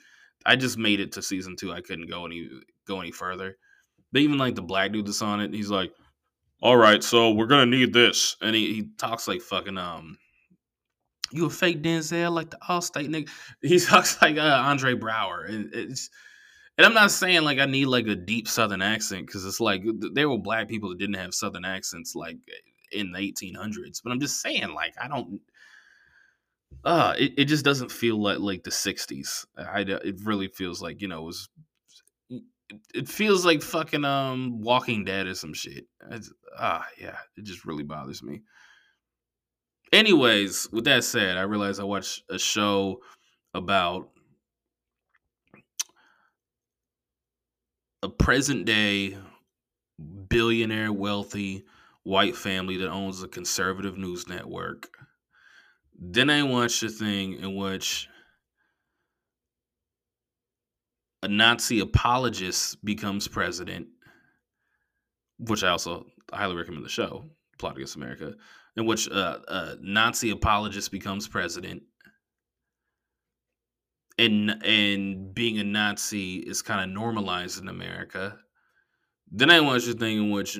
I 0.46 0.56
just 0.56 0.78
made 0.78 1.00
it 1.00 1.12
to 1.12 1.22
season 1.22 1.56
two. 1.56 1.72
I 1.72 1.82
couldn't 1.82 2.08
go 2.08 2.24
any 2.24 2.48
go 2.86 3.00
any 3.00 3.10
further. 3.10 3.56
But 4.12 4.22
even 4.22 4.38
like 4.38 4.54
the 4.54 4.62
black 4.62 4.92
dude 4.92 5.06
that's 5.06 5.22
on 5.22 5.40
it, 5.40 5.52
he's 5.52 5.70
like 5.70 5.92
all 6.62 6.76
right, 6.76 7.02
so 7.02 7.30
we're 7.32 7.46
gonna 7.46 7.66
need 7.66 7.92
this, 7.92 8.36
and 8.40 8.54
he, 8.54 8.74
he 8.74 8.88
talks 8.98 9.26
like 9.26 9.40
fucking 9.40 9.78
um, 9.78 10.18
you 11.32 11.46
a 11.46 11.50
fake 11.50 11.82
Denzel 11.82 12.32
like 12.32 12.50
the 12.50 12.58
Allstate 12.68 13.08
nigga. 13.08 13.28
He 13.62 13.78
talks 13.78 14.20
like 14.20 14.36
uh, 14.36 14.62
Andre 14.64 14.94
Braugher, 14.94 15.48
and 15.48 15.70
it's. 15.74 16.10
And 16.78 16.86
I'm 16.86 16.94
not 16.94 17.10
saying 17.10 17.42
like 17.42 17.58
I 17.58 17.66
need 17.66 17.86
like 17.86 18.06
a 18.06 18.14
deep 18.14 18.48
Southern 18.48 18.80
accent 18.80 19.26
because 19.26 19.44
it's 19.44 19.60
like 19.60 19.82
there 20.14 20.30
were 20.30 20.38
black 20.38 20.66
people 20.68 20.88
that 20.88 20.98
didn't 20.98 21.16
have 21.16 21.34
Southern 21.34 21.64
accents 21.64 22.14
like 22.14 22.38
in 22.90 23.12
the 23.12 23.18
1800s. 23.18 24.00
But 24.02 24.12
I'm 24.12 24.20
just 24.20 24.40
saying 24.40 24.72
like 24.72 24.94
I 25.00 25.08
don't. 25.08 25.40
Uh, 26.82 27.14
it, 27.18 27.34
it 27.36 27.44
just 27.46 27.64
doesn't 27.64 27.92
feel 27.92 28.22
like 28.22 28.38
like 28.38 28.62
the 28.62 28.70
60s. 28.70 29.44
I 29.58 29.80
it 29.80 30.20
really 30.24 30.48
feels 30.48 30.80
like 30.80 31.02
you 31.02 31.08
know 31.08 31.22
it 31.22 31.26
was 31.26 31.48
it 32.94 33.08
feels 33.08 33.44
like 33.44 33.62
fucking 33.62 34.04
um 34.04 34.60
Walking 34.60 35.04
Dead 35.04 35.26
or 35.26 35.34
some 35.34 35.54
shit. 35.54 35.86
It's, 36.10 36.32
ah, 36.58 36.86
yeah, 37.00 37.16
it 37.36 37.44
just 37.44 37.64
really 37.64 37.82
bothers 37.82 38.22
me. 38.22 38.42
Anyways, 39.92 40.68
with 40.72 40.84
that 40.84 41.04
said, 41.04 41.36
I 41.36 41.42
realized 41.42 41.80
I 41.80 41.84
watched 41.84 42.22
a 42.30 42.38
show 42.38 43.00
about 43.54 44.10
a 48.02 48.08
present 48.08 48.64
day 48.66 49.18
billionaire 50.28 50.92
wealthy 50.92 51.64
white 52.04 52.36
family 52.36 52.76
that 52.78 52.88
owns 52.88 53.22
a 53.22 53.28
conservative 53.28 53.98
news 53.98 54.28
network. 54.28 54.88
Then 55.98 56.30
I 56.30 56.42
watched 56.44 56.82
a 56.82 56.88
thing 56.88 57.34
in 57.34 57.56
which 57.56 58.08
a 61.22 61.28
Nazi 61.28 61.80
apologist 61.80 62.82
becomes 62.84 63.28
president, 63.28 63.88
which 65.38 65.62
I 65.62 65.68
also 65.68 66.06
highly 66.32 66.56
recommend 66.56 66.84
the 66.84 66.90
show, 66.90 67.26
Plot 67.58 67.76
Against 67.76 67.96
America, 67.96 68.34
in 68.76 68.86
which 68.86 69.08
uh, 69.10 69.38
a 69.48 69.76
Nazi 69.80 70.30
apologist 70.30 70.90
becomes 70.90 71.28
president. 71.28 71.82
And, 74.18 74.50
and 74.64 75.34
being 75.34 75.58
a 75.58 75.64
Nazi 75.64 76.36
is 76.36 76.60
kind 76.60 76.82
of 76.82 76.94
normalized 76.94 77.60
in 77.60 77.68
America. 77.68 78.38
Then 79.30 79.50
I 79.50 79.60
watched 79.60 79.88
a 79.88 79.94
thing 79.94 80.18
in 80.18 80.30
which 80.30 80.58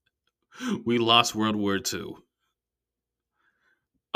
we 0.86 0.98
lost 0.98 1.34
World 1.34 1.56
War 1.56 1.76
II. 1.76 2.14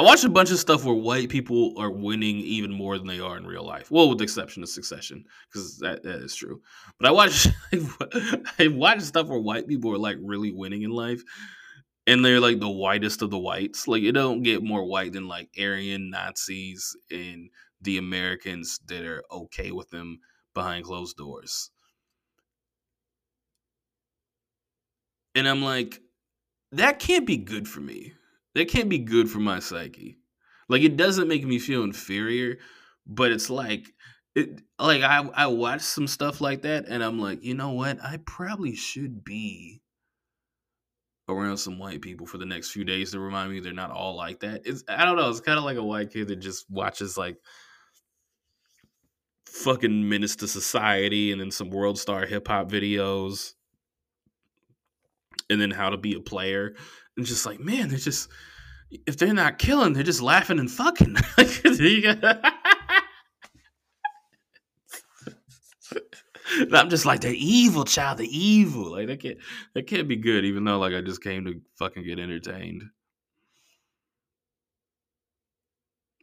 I 0.01 0.03
watched 0.03 0.25
a 0.25 0.31
bunch 0.31 0.51
of 0.51 0.59
stuff 0.59 0.87
where 0.87 0.95
white 0.95 1.29
people 1.29 1.75
are 1.77 1.91
winning 1.91 2.37
even 2.37 2.73
more 2.73 2.97
than 2.97 3.07
they 3.07 3.21
are 3.21 3.37
in 3.37 3.47
real 3.47 3.67
life. 3.67 3.91
Well, 3.91 4.09
with 4.09 4.17
the 4.17 4.25
exception 4.25 4.63
of 4.63 4.71
Succession, 4.71 5.27
because 5.53 5.77
that, 5.81 6.03
that 6.05 6.23
is 6.23 6.35
true. 6.35 6.63
But 6.99 7.11
I 7.11 7.13
watched 7.13 7.49
I 8.59 8.69
watched 8.69 9.03
stuff 9.03 9.27
where 9.27 9.39
white 9.39 9.69
people 9.69 9.93
are 9.93 9.99
like 9.99 10.17
really 10.23 10.53
winning 10.53 10.85
in 10.85 10.91
life, 10.91 11.21
and 12.07 12.25
they're 12.25 12.41
like 12.41 12.61
the 12.61 12.71
whitest 12.71 13.21
of 13.21 13.29
the 13.29 13.39
whites. 13.39 13.87
Like 13.87 14.03
it 14.03 14.13
don't 14.13 14.43
get 14.43 14.63
more 14.63 14.87
white 14.87 15.13
than 15.13 15.29
like 15.29 15.51
Aryan 15.61 16.09
Nazis 16.09 16.97
and 17.11 17.51
the 17.83 17.99
Americans 17.99 18.81
that 18.87 19.05
are 19.05 19.23
okay 19.31 19.71
with 19.71 19.91
them 19.91 20.21
behind 20.55 20.87
closed 20.87 21.19
doors. 21.19 21.71
And 25.35 25.47
I'm 25.47 25.61
like, 25.61 26.01
that 26.73 27.01
can't 27.01 27.27
be 27.27 27.37
good 27.37 27.69
for 27.69 27.81
me 27.81 28.15
that 28.55 28.69
can't 28.69 28.89
be 28.89 28.99
good 28.99 29.31
for 29.31 29.39
my 29.39 29.59
psyche. 29.61 30.19
Like 30.69 30.83
it 30.83 30.97
doesn't 30.97 31.29
make 31.29 31.45
me 31.45 31.59
feel 31.59 31.83
inferior, 31.83 32.59
but 33.07 33.33
it's 33.33 33.51
like 33.51 33.93
it 34.35 34.61
like 34.79 35.03
I 35.03 35.19
I 35.35 35.47
watch 35.47 35.83
some 35.83 36.07
stuff 36.07 36.41
like 36.41 36.63
that 36.63 36.87
and 36.87 37.03
I'm 37.03 37.19
like, 37.19 37.43
you 37.43 37.55
know 37.55 37.73
what? 37.73 38.03
I 38.03 38.19
probably 38.19 38.75
should 38.75 39.25
be 39.25 39.83
around 41.29 41.59
some 41.59 41.79
white 41.79 42.01
people 42.01 42.27
for 42.27 42.39
the 42.39 42.47
next 42.47 42.71
few 42.71 42.85
days 42.85 43.13
to 43.13 43.21
remind 43.21 43.53
me 43.53 43.61
they're 43.61 43.73
not 43.73 43.91
all 43.91 44.17
like 44.17 44.41
that. 44.41 44.63
It's 44.65 44.85
I 44.89 45.05
don't 45.05 45.17
know, 45.17 45.29
it's 45.29 45.41
kind 45.41 45.59
of 45.59 45.65
like 45.65 45.77
a 45.77 45.85
white 45.85 46.13
kid 46.13 46.29
that 46.29 46.37
just 46.37 46.71
watches 46.71 47.17
like 47.17 47.37
fucking 49.47 50.09
Menace 50.09 50.37
II 50.41 50.49
Society 50.49 51.33
and 51.33 51.41
then 51.41 51.51
some 51.51 51.71
world 51.71 51.99
star 51.99 52.27
hip 52.27 52.49
hop 52.49 52.71
videos 52.71 53.55
and 55.49 55.61
then 55.61 55.71
how 55.71 55.91
to 55.91 55.97
be 55.97 56.15
a 56.15 56.21
player. 56.21 56.75
And 57.17 57.27
just 57.27 57.47
like, 57.47 57.61
man, 57.61 57.89
they're 57.89 57.99
just 57.99 58.29
if 59.07 59.17
they're 59.17 59.33
not 59.33 59.59
killing, 59.59 59.93
they're 59.93 60.03
just 60.03 60.23
laughing 60.23 60.59
and 60.59 60.71
fucking. 60.71 61.17
And 66.59 66.77
I'm 66.77 66.91
just 66.91 67.07
like 67.07 67.21
the 67.21 67.33
evil 67.33 67.85
child, 67.85 68.19
the 68.19 68.27
evil. 68.27 68.93
Like 68.93 69.07
that 69.07 69.21
can't 69.21 69.39
that 69.75 69.87
can't 69.87 70.09
be 70.09 70.17
good, 70.17 70.45
even 70.45 70.65
though 70.65 70.79
like 70.79 70.93
I 70.93 71.01
just 71.01 71.23
came 71.23 71.45
to 71.45 71.61
fucking 71.79 72.05
get 72.05 72.19
entertained. 72.19 72.83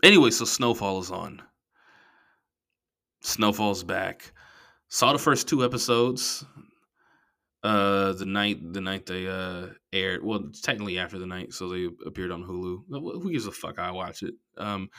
Anyway, 0.04 0.30
so 0.32 0.46
Snowfall 0.46 1.00
is 1.00 1.12
on. 1.12 1.42
Snowfall's 3.22 3.84
back. 3.84 4.32
Saw 4.90 5.14
the 5.14 5.20
first 5.20 5.48
two 5.48 5.64
episodes. 5.64 6.46
Uh, 7.68 8.14
the 8.14 8.26
night 8.26 8.60
the 8.72 8.80
night 8.80 9.06
they 9.06 9.28
uh 9.28 9.68
aired. 9.92 10.24
Well, 10.24 10.52
technically 10.64 11.00
after 11.00 11.20
the 11.20 11.26
night, 11.26 11.52
so 11.52 11.68
they 11.68 11.90
appeared 12.06 12.32
on 12.32 12.42
Hulu. 12.42 12.84
Who 13.22 13.30
gives 13.30 13.46
a 13.46 13.52
fuck? 13.52 13.78
I 13.78 13.92
watch 13.92 14.24
it. 14.24 14.36
Um, 14.58 14.90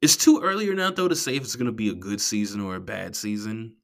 it's 0.00 0.16
too 0.16 0.40
early 0.42 0.66
or 0.70 0.74
not 0.74 0.96
though 0.96 1.08
to 1.08 1.14
say 1.14 1.36
if 1.36 1.42
it's 1.42 1.56
gonna 1.56 1.72
be 1.72 1.90
a 1.90 1.94
good 1.94 2.22
season 2.22 2.62
or 2.62 2.76
a 2.76 2.80
bad 2.80 3.14
season. 3.14 3.76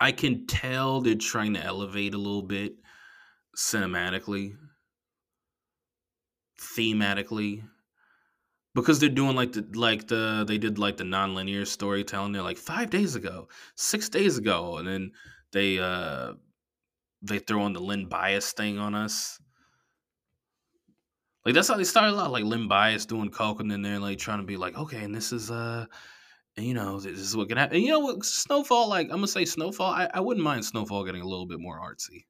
I 0.00 0.12
can 0.12 0.46
tell 0.46 1.02
they're 1.02 1.16
trying 1.16 1.52
to 1.52 1.62
elevate 1.62 2.14
a 2.14 2.18
little 2.18 2.40
bit 2.40 2.76
cinematically, 3.58 4.54
thematically, 6.58 7.62
because 8.76 9.00
they're 9.00 9.08
doing 9.08 9.34
like 9.34 9.52
the 9.52 9.66
like 9.74 10.06
the 10.06 10.44
they 10.46 10.58
did 10.58 10.78
like 10.78 10.98
the 10.98 11.04
nonlinear 11.04 11.66
storytelling. 11.66 12.32
They're 12.32 12.42
like 12.42 12.58
five 12.58 12.90
days 12.90 13.16
ago, 13.16 13.48
six 13.74 14.10
days 14.10 14.36
ago, 14.36 14.76
and 14.76 14.86
then 14.86 15.12
they 15.52 15.78
uh 15.78 16.34
they 17.22 17.38
throw 17.38 17.62
on 17.62 17.72
the 17.72 17.80
Len 17.80 18.04
Bias 18.04 18.52
thing 18.52 18.78
on 18.78 18.94
us. 18.94 19.40
Like 21.44 21.54
that's 21.54 21.68
how 21.68 21.76
they 21.76 21.84
started 21.84 22.18
out, 22.18 22.30
like 22.30 22.44
Len 22.44 22.68
Bias 22.68 23.06
doing 23.06 23.30
coke, 23.30 23.60
and 23.60 23.70
then 23.70 23.80
they're 23.80 23.98
like 23.98 24.18
trying 24.18 24.40
to 24.40 24.46
be 24.46 24.58
like, 24.58 24.76
okay, 24.76 25.02
and 25.02 25.14
this 25.14 25.32
is 25.32 25.50
uh, 25.50 25.86
you 26.58 26.74
know, 26.74 27.00
this 27.00 27.18
is 27.18 27.34
what 27.34 27.48
can 27.48 27.56
happen. 27.56 27.76
And 27.76 27.84
you 27.84 27.92
know 27.92 28.00
what, 28.00 28.24
Snowfall, 28.24 28.90
like 28.90 29.06
I'm 29.06 29.16
gonna 29.16 29.28
say 29.28 29.46
Snowfall, 29.46 29.90
I, 29.90 30.10
I 30.12 30.20
wouldn't 30.20 30.44
mind 30.44 30.66
Snowfall 30.66 31.04
getting 31.04 31.22
a 31.22 31.28
little 31.28 31.46
bit 31.46 31.60
more 31.60 31.80
artsy. 31.80 32.26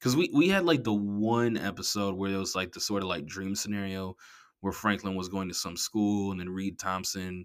Cause 0.00 0.16
we 0.16 0.30
we 0.34 0.48
had 0.48 0.64
like 0.64 0.84
the 0.84 0.92
one 0.92 1.56
episode 1.56 2.16
where 2.16 2.32
it 2.32 2.36
was 2.36 2.56
like 2.56 2.72
the 2.72 2.80
sort 2.80 3.02
of 3.02 3.08
like 3.08 3.24
dream 3.24 3.54
scenario 3.54 4.16
where 4.62 4.72
Franklin 4.72 5.14
was 5.14 5.28
going 5.28 5.48
to 5.48 5.54
some 5.54 5.76
school 5.76 6.30
and 6.30 6.40
then 6.40 6.48
Reed 6.48 6.78
Thompson 6.78 7.44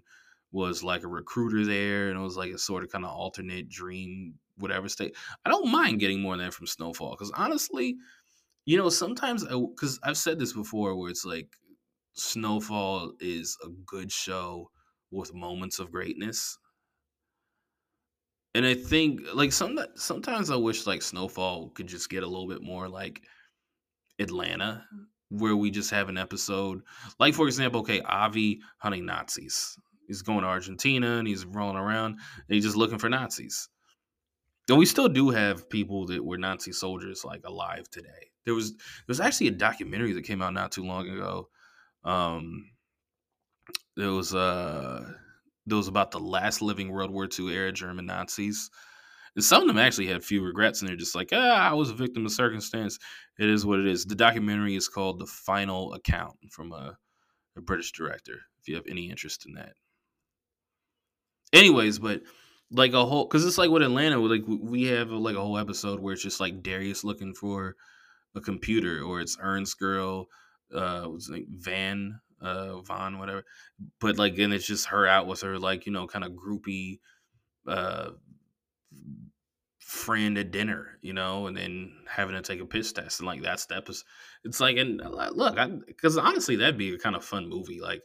was 0.50 0.82
like 0.82 1.02
a 1.02 1.08
recruiter 1.08 1.66
there 1.66 2.08
and 2.08 2.18
it 2.18 2.22
was 2.22 2.36
like 2.36 2.52
a 2.52 2.58
sort 2.58 2.82
of 2.82 2.90
kind 2.90 3.04
of 3.04 3.10
alternate 3.10 3.68
dream 3.68 4.34
whatever 4.56 4.88
state. 4.88 5.14
I 5.44 5.50
don't 5.50 5.70
mind 5.70 6.00
getting 6.00 6.20
more 6.20 6.34
of 6.34 6.40
that 6.40 6.54
from 6.54 6.66
Snowfall 6.66 7.10
because 7.10 7.30
honestly, 7.32 7.96
you 8.64 8.76
know, 8.76 8.88
sometimes 8.88 9.44
because 9.44 9.98
I've 10.02 10.16
said 10.16 10.38
this 10.38 10.52
before, 10.52 10.96
where 10.96 11.10
it's 11.10 11.24
like 11.24 11.48
Snowfall 12.14 13.12
is 13.20 13.56
a 13.64 13.68
good 13.86 14.12
show 14.12 14.70
with 15.10 15.34
moments 15.34 15.78
of 15.78 15.90
greatness. 15.90 16.58
And 18.54 18.64
I 18.66 18.74
think 18.74 19.20
like 19.34 19.52
some 19.52 19.78
sometimes 19.96 20.50
I 20.50 20.56
wish 20.56 20.86
like 20.86 21.02
Snowfall 21.02 21.70
could 21.70 21.86
just 21.86 22.10
get 22.10 22.22
a 22.22 22.26
little 22.26 22.48
bit 22.48 22.62
more 22.62 22.88
like 22.88 23.22
Atlanta, 24.18 24.84
where 25.30 25.56
we 25.56 25.70
just 25.70 25.90
have 25.90 26.08
an 26.08 26.18
episode. 26.18 26.82
Like 27.18 27.34
for 27.34 27.46
example, 27.46 27.80
okay, 27.80 28.00
Avi 28.00 28.60
hunting 28.78 29.06
Nazis. 29.06 29.76
He's 30.06 30.22
going 30.22 30.40
to 30.40 30.46
Argentina 30.46 31.18
and 31.18 31.28
he's 31.28 31.44
rolling 31.44 31.76
around 31.76 32.12
and 32.12 32.20
he's 32.48 32.64
just 32.64 32.76
looking 32.76 32.98
for 32.98 33.10
Nazis. 33.10 33.68
And 34.68 34.78
we 34.78 34.86
still 34.86 35.08
do 35.08 35.30
have 35.30 35.68
people 35.68 36.06
that 36.06 36.24
were 36.24 36.38
Nazi 36.38 36.72
soldiers 36.72 37.24
like 37.24 37.42
alive 37.44 37.88
today. 37.90 38.30
There 38.44 38.54
was 38.54 38.72
there 38.72 39.08
was 39.08 39.20
actually 39.20 39.48
a 39.48 39.52
documentary 39.52 40.12
that 40.14 40.24
came 40.24 40.42
out 40.42 40.54
not 40.54 40.72
too 40.72 40.84
long 40.84 41.08
ago. 41.08 41.48
Um, 42.04 42.70
it 43.96 44.06
was 44.06 44.34
uh, 44.34 45.04
it 45.70 45.74
was 45.74 45.88
about 45.88 46.10
the 46.10 46.20
last 46.20 46.62
living 46.62 46.90
World 46.90 47.10
War 47.10 47.28
II 47.38 47.48
era 47.48 47.72
German 47.72 48.06
Nazis, 48.06 48.70
and 49.38 49.44
some 49.44 49.62
of 49.62 49.68
them 49.68 49.78
actually 49.78 50.08
had 50.08 50.24
few 50.24 50.44
regrets, 50.44 50.80
and 50.80 50.88
they're 50.88 50.96
just 50.96 51.14
like, 51.14 51.28
ah, 51.32 51.70
I 51.70 51.72
was 51.74 51.90
a 51.90 51.94
victim 51.94 52.26
of 52.26 52.32
circumstance. 52.32 52.98
It 53.38 53.48
is 53.48 53.64
what 53.64 53.78
it 53.78 53.86
is. 53.86 54.04
The 54.04 54.16
documentary 54.16 54.74
is 54.74 54.88
called 54.88 55.20
The 55.20 55.26
Final 55.26 55.94
Account 55.94 56.34
from 56.50 56.72
a, 56.72 56.98
a 57.56 57.60
British 57.60 57.92
director. 57.92 58.40
If 58.60 58.66
you 58.66 58.74
have 58.74 58.86
any 58.90 59.08
interest 59.08 59.46
in 59.46 59.54
that. 59.54 59.74
Anyways, 61.52 62.00
but 62.00 62.22
like 62.72 62.94
a 62.94 63.06
whole 63.06 63.26
because 63.26 63.46
it's 63.46 63.58
like 63.58 63.70
with 63.70 63.84
Atlanta, 63.84 64.18
like 64.18 64.42
we 64.44 64.86
have 64.86 65.10
like 65.10 65.36
a 65.36 65.40
whole 65.40 65.56
episode 65.56 66.00
where 66.00 66.14
it's 66.14 66.22
just 66.24 66.40
like 66.40 66.64
Darius 66.64 67.04
looking 67.04 67.32
for 67.32 67.76
a 68.34 68.40
computer, 68.40 69.04
or 69.04 69.20
it's 69.20 69.38
Earn's 69.40 69.74
girl, 69.74 70.26
uh, 70.74 71.06
was 71.06 71.30
like 71.30 71.46
Van, 71.48 72.18
uh, 72.40 72.80
Von, 72.80 73.20
whatever. 73.20 73.44
But 74.00 74.18
like, 74.18 74.36
and 74.38 74.52
it's 74.52 74.66
just 74.66 74.86
her 74.86 75.06
out 75.06 75.28
with 75.28 75.42
her 75.42 75.60
like 75.60 75.86
you 75.86 75.92
know 75.92 76.08
kind 76.08 76.24
of 76.24 76.32
groupie, 76.32 76.98
uh, 77.68 78.10
friend 79.88 80.36
at 80.36 80.50
dinner, 80.50 80.98
you 81.00 81.14
know, 81.14 81.46
and 81.46 81.56
then 81.56 81.92
having 82.06 82.34
to 82.34 82.42
take 82.42 82.60
a 82.60 82.66
piss 82.66 82.92
test, 82.92 83.20
and 83.20 83.26
like 83.26 83.42
that 83.42 83.60
step 83.60 83.88
is, 83.88 84.04
it's 84.44 84.60
like, 84.60 84.76
and 84.76 85.00
uh, 85.00 85.30
look, 85.32 85.56
because 85.86 86.18
honestly, 86.18 86.56
that'd 86.56 86.76
be 86.76 86.94
a 86.94 86.98
kind 86.98 87.16
of 87.16 87.24
fun 87.24 87.48
movie, 87.48 87.80
like 87.80 88.02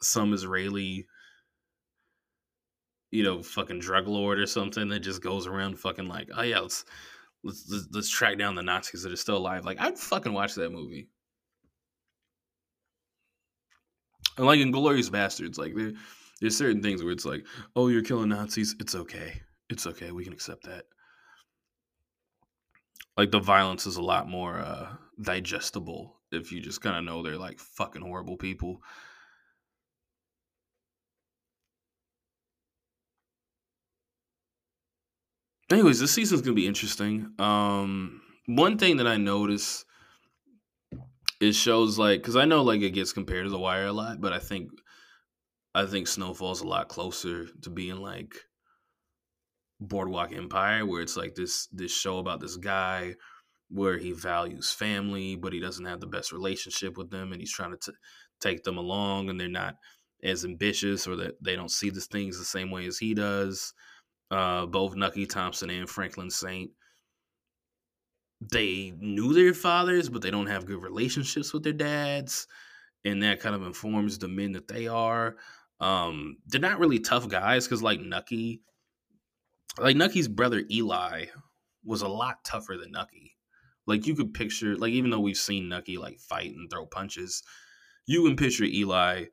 some 0.00 0.32
Israeli 0.32 1.06
you 3.10 3.22
know, 3.22 3.42
fucking 3.42 3.80
drug 3.80 4.06
lord 4.06 4.38
or 4.38 4.46
something 4.46 4.88
that 4.88 5.00
just 5.00 5.22
goes 5.22 5.46
around 5.46 5.78
fucking 5.78 6.08
like, 6.08 6.28
oh 6.36 6.42
yeah, 6.42 6.60
let's 6.60 6.84
let's 7.42 7.64
let's, 7.70 7.88
let's 7.92 8.10
track 8.10 8.38
down 8.38 8.54
the 8.54 8.62
Nazis 8.62 9.02
that 9.02 9.12
are 9.12 9.16
still 9.16 9.38
alive. 9.38 9.64
Like 9.64 9.80
I'd 9.80 9.98
fucking 9.98 10.32
watch 10.32 10.54
that 10.54 10.72
movie. 10.72 11.08
And 14.36 14.46
like 14.46 14.60
Inglourious 14.60 15.10
Basterds, 15.10 15.58
like 15.58 15.74
there, 15.74 15.92
there's 16.40 16.56
certain 16.56 16.82
things 16.82 17.02
where 17.02 17.12
it's 17.12 17.24
like, 17.24 17.44
oh, 17.74 17.88
you're 17.88 18.02
killing 18.02 18.28
Nazis. 18.28 18.76
It's 18.78 18.94
okay. 18.94 19.40
It's 19.70 19.86
okay. 19.86 20.12
We 20.12 20.24
can 20.24 20.32
accept 20.32 20.64
that. 20.64 20.84
Like 23.16 23.30
the 23.30 23.40
violence 23.40 23.86
is 23.86 23.96
a 23.96 24.02
lot 24.02 24.28
more 24.28 24.58
uh, 24.58 24.94
digestible 25.20 26.16
if 26.30 26.52
you 26.52 26.60
just 26.60 26.80
kind 26.80 26.96
of 26.96 27.04
know 27.04 27.22
they're 27.22 27.36
like 27.36 27.58
fucking 27.58 28.02
horrible 28.02 28.36
people. 28.36 28.80
anyways, 35.70 36.00
this 36.00 36.12
season's 36.12 36.40
gonna 36.40 36.54
be 36.54 36.66
interesting. 36.66 37.32
Um, 37.38 38.22
one 38.46 38.78
thing 38.78 38.96
that 38.98 39.06
I 39.06 39.16
notice 39.16 39.84
is 41.40 41.56
shows 41.56 41.98
like 41.98 42.20
because 42.20 42.36
I 42.36 42.44
know 42.44 42.62
like 42.62 42.80
it 42.80 42.90
gets 42.90 43.12
compared 43.12 43.44
to 43.44 43.50
The 43.50 43.58
Wire 43.58 43.86
a 43.86 43.92
lot, 43.92 44.20
but 44.20 44.32
I 44.32 44.38
think 44.38 44.70
I 45.74 45.86
think 45.86 46.08
Snowfall's 46.08 46.62
a 46.62 46.66
lot 46.66 46.88
closer 46.88 47.46
to 47.62 47.70
being 47.70 47.96
like 47.96 48.34
Boardwalk 49.80 50.32
Empire, 50.32 50.84
where 50.84 51.02
it's 51.02 51.16
like 51.16 51.34
this 51.34 51.66
this 51.72 51.92
show 51.92 52.18
about 52.18 52.40
this 52.40 52.56
guy 52.56 53.14
where 53.70 53.98
he 53.98 54.12
values 54.12 54.72
family, 54.72 55.36
but 55.36 55.52
he 55.52 55.60
doesn't 55.60 55.84
have 55.84 56.00
the 56.00 56.06
best 56.06 56.32
relationship 56.32 56.96
with 56.96 57.10
them, 57.10 57.32
and 57.32 57.40
he's 57.40 57.52
trying 57.52 57.70
to 57.70 57.92
t- 57.92 57.98
take 58.40 58.64
them 58.64 58.78
along, 58.78 59.28
and 59.28 59.38
they're 59.38 59.48
not 59.48 59.76
as 60.22 60.44
ambitious 60.44 61.06
or 61.06 61.16
that 61.16 61.42
they 61.42 61.54
don't 61.54 61.70
see 61.70 61.90
the 61.90 62.00
things 62.00 62.38
the 62.38 62.44
same 62.44 62.70
way 62.70 62.86
as 62.86 62.98
he 62.98 63.14
does 63.14 63.72
uh, 64.30 64.66
both 64.66 64.94
Nucky 64.94 65.26
Thompson 65.26 65.70
and 65.70 65.88
Franklin 65.88 66.30
Saint. 66.30 66.70
They 68.40 68.92
knew 68.98 69.32
their 69.32 69.54
fathers, 69.54 70.08
but 70.08 70.22
they 70.22 70.30
don't 70.30 70.46
have 70.46 70.66
good 70.66 70.82
relationships 70.82 71.52
with 71.52 71.64
their 71.64 71.72
dads, 71.72 72.46
and 73.04 73.22
that 73.22 73.40
kind 73.40 73.54
of 73.54 73.62
informs 73.62 74.18
the 74.18 74.28
men 74.28 74.52
that 74.52 74.68
they 74.68 74.86
are. 74.86 75.36
Um, 75.80 76.36
they're 76.46 76.60
not 76.60 76.78
really 76.78 77.00
tough 77.00 77.28
guys 77.28 77.66
because, 77.66 77.82
like 77.82 78.00
Nucky, 78.00 78.60
like 79.78 79.96
Nucky's 79.96 80.28
brother 80.28 80.62
Eli 80.70 81.26
was 81.84 82.02
a 82.02 82.08
lot 82.08 82.44
tougher 82.44 82.76
than 82.80 82.92
Nucky. 82.92 83.36
Like 83.86 84.06
you 84.06 84.14
could 84.14 84.34
picture, 84.34 84.76
like 84.76 84.92
even 84.92 85.10
though 85.10 85.20
we've 85.20 85.36
seen 85.36 85.68
Nucky 85.68 85.96
like 85.96 86.20
fight 86.20 86.54
and 86.54 86.70
throw 86.70 86.86
punches, 86.86 87.42
you 88.06 88.24
can 88.24 88.36
picture 88.36 88.64
Eli 88.64 89.24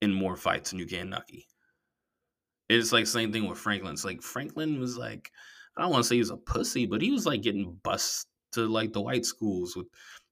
in 0.00 0.12
more 0.12 0.36
fights 0.36 0.70
than 0.70 0.78
you 0.78 0.86
can 0.86 1.10
Nucky. 1.10 1.46
It's 2.68 2.92
like 2.92 3.06
same 3.06 3.32
thing 3.32 3.48
with 3.48 3.58
Franklin. 3.58 3.92
It's 3.92 4.04
like 4.04 4.22
Franklin 4.22 4.80
was 4.80 4.96
like, 4.96 5.30
I 5.76 5.82
don't 5.82 5.90
want 5.90 6.04
to 6.04 6.08
say 6.08 6.16
he 6.16 6.20
was 6.20 6.30
a 6.30 6.36
pussy, 6.36 6.86
but 6.86 7.02
he 7.02 7.10
was 7.10 7.26
like 7.26 7.42
getting 7.42 7.78
bused 7.82 8.26
to 8.52 8.66
like 8.66 8.92
the 8.92 9.00
white 9.00 9.24
schools 9.24 9.76
with 9.76 9.86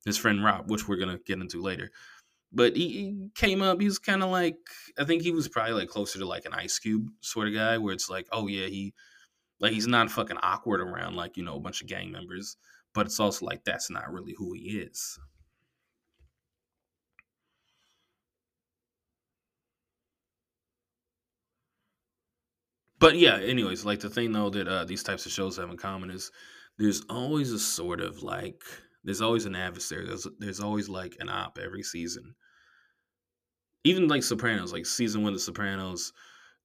his 0.05 0.17
friend 0.17 0.45
Rob, 0.45 0.71
which 0.71 0.89
we're 0.89 0.97
gonna 0.97 1.19
get 1.27 1.41
into 1.41 1.63
later. 1.63 1.91
But 2.53 2.77
he, 2.77 2.89
he 2.89 3.29
came 3.35 3.63
up, 3.63 3.81
he 3.81 3.87
was 3.87 3.99
kind 3.99 4.23
of 4.23 4.31
like, 4.31 4.57
I 4.99 5.05
think 5.05 5.23
he 5.23 5.31
was 5.31 5.49
probably 5.49 5.75
like 5.75 5.89
closer 5.89 6.19
to 6.19 6.27
like 6.27 6.47
an 6.47 6.55
Ice 6.55 6.79
Cube 6.79 7.11
sort 7.21 7.49
of 7.49 7.55
guy, 7.55 7.79
where 7.79 7.93
it's 7.93 8.09
like, 8.09 8.27
oh 8.33 8.47
yeah, 8.47 8.67
he, 8.67 8.95
like 9.61 9.73
he's 9.73 9.87
not 9.87 10.11
fucking 10.11 10.39
awkward 10.43 10.81
around 10.81 11.15
like 11.17 11.37
you 11.37 11.43
know 11.45 11.57
a 11.57 11.61
bunch 11.61 11.81
of 11.81 11.89
gang 11.89 12.11
members, 12.13 12.57
but 12.95 13.07
it's 13.07 13.21
also 13.21 13.47
like 13.47 13.65
that's 13.65 13.91
not 13.91 14.13
really 14.13 14.35
who 14.37 14.53
he 14.55 14.79
is. 14.79 15.19
But 22.99 23.17
yeah, 23.17 23.37
anyways, 23.39 23.85
like 23.85 24.01
the 24.01 24.11
thing 24.11 24.33
though 24.33 24.51
that 24.51 24.69
uh, 24.69 24.85
these 24.85 25.03
types 25.03 25.27
of 25.27 25.33
shows 25.33 25.57
have 25.57 25.71
in 25.71 25.77
common 25.77 26.11
is 26.11 26.31
there's 26.79 27.03
always 27.09 27.53
a 27.53 27.59
sort 27.59 28.01
of 28.01 28.23
like 28.23 28.63
there's 29.05 29.21
always 29.21 29.47
an 29.47 29.55
adversary. 29.55 30.07
There's 30.07 30.27
there's 30.39 30.61
always 30.61 30.89
like 30.89 31.17
an 31.21 31.29
op 31.29 31.59
every 31.59 31.83
season. 31.83 32.35
Even 33.85 34.09
like 34.09 34.23
Sopranos, 34.23 34.73
like 34.73 34.87
season 34.87 35.23
one 35.23 35.33
of 35.33 35.39
The 35.39 35.45
Sopranos, 35.45 36.13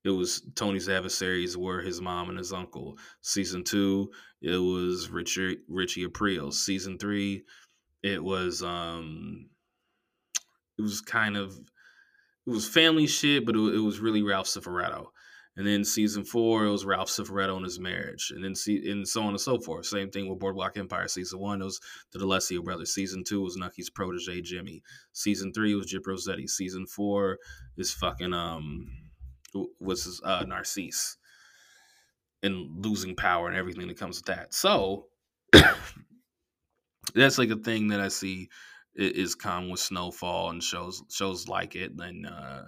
it 0.03 0.09
was 0.09 0.41
Tony's 0.55 0.89
adversaries 0.89 1.57
were 1.57 1.81
his 1.81 2.01
mom 2.01 2.29
and 2.29 2.37
his 2.37 2.51
uncle. 2.51 2.97
Season 3.21 3.63
two, 3.63 4.11
it 4.41 4.57
was 4.57 5.09
Richie 5.09 5.59
Richie 5.69 6.05
Aprile. 6.05 6.53
Season 6.53 6.97
three, 6.97 7.43
it 8.01 8.21
was 8.21 8.61
um, 8.61 9.49
it 10.77 10.81
was 10.81 10.99
kind 11.01 11.37
of 11.37 11.57
it 12.45 12.49
was 12.49 12.67
family 12.67 13.07
shit, 13.07 13.45
but 13.45 13.55
it, 13.55 13.75
it 13.75 13.79
was 13.79 13.99
really 13.99 14.23
Ralph 14.23 14.47
Cifaretto. 14.47 15.07
And 15.55 15.67
then 15.67 15.85
season 15.85 16.25
four, 16.25 16.65
it 16.65 16.71
was 16.71 16.83
Ralph 16.83 17.09
Cifaretto 17.09 17.55
and 17.55 17.63
his 17.63 17.79
marriage, 17.79 18.31
and 18.35 18.43
then 18.43 18.55
see, 18.55 18.89
and 18.89 19.07
so 19.07 19.21
on 19.21 19.29
and 19.29 19.39
so 19.39 19.59
forth. 19.59 19.85
Same 19.85 20.09
thing 20.09 20.27
with 20.27 20.39
Boardwalk 20.39 20.77
Empire. 20.77 21.07
Season 21.07 21.39
one 21.39 21.61
it 21.61 21.65
was 21.65 21.79
the 22.11 22.17
D'Alessio 22.17 22.63
brothers. 22.63 22.93
Season 22.93 23.23
two 23.23 23.41
was 23.41 23.55
Nucky's 23.55 23.91
protege 23.91 24.41
Jimmy. 24.41 24.81
Season 25.11 25.53
three 25.53 25.75
was 25.75 25.85
Gyp 25.85 26.07
Rosetti. 26.07 26.49
Season 26.49 26.87
four 26.87 27.37
is 27.77 27.93
fucking 27.93 28.33
um 28.33 28.87
was 29.79 30.21
uh, 30.23 30.45
Narcisse 30.47 31.17
and 32.41 32.85
losing 32.85 33.15
power 33.15 33.47
and 33.47 33.55
everything 33.55 33.87
that 33.87 33.97
comes 33.97 34.17
with 34.17 34.25
that. 34.25 34.53
So 34.53 35.07
that's 37.15 37.37
like 37.37 37.49
a 37.49 37.55
thing 37.57 37.87
that 37.89 37.99
I 37.99 38.09
see 38.09 38.49
is 38.95 39.35
common 39.35 39.71
with 39.71 39.79
Snowfall 39.79 40.51
and 40.51 40.61
shows 40.63 41.03
shows 41.09 41.47
like 41.47 41.75
it, 41.75 41.93
and 41.97 42.27
uh, 42.27 42.63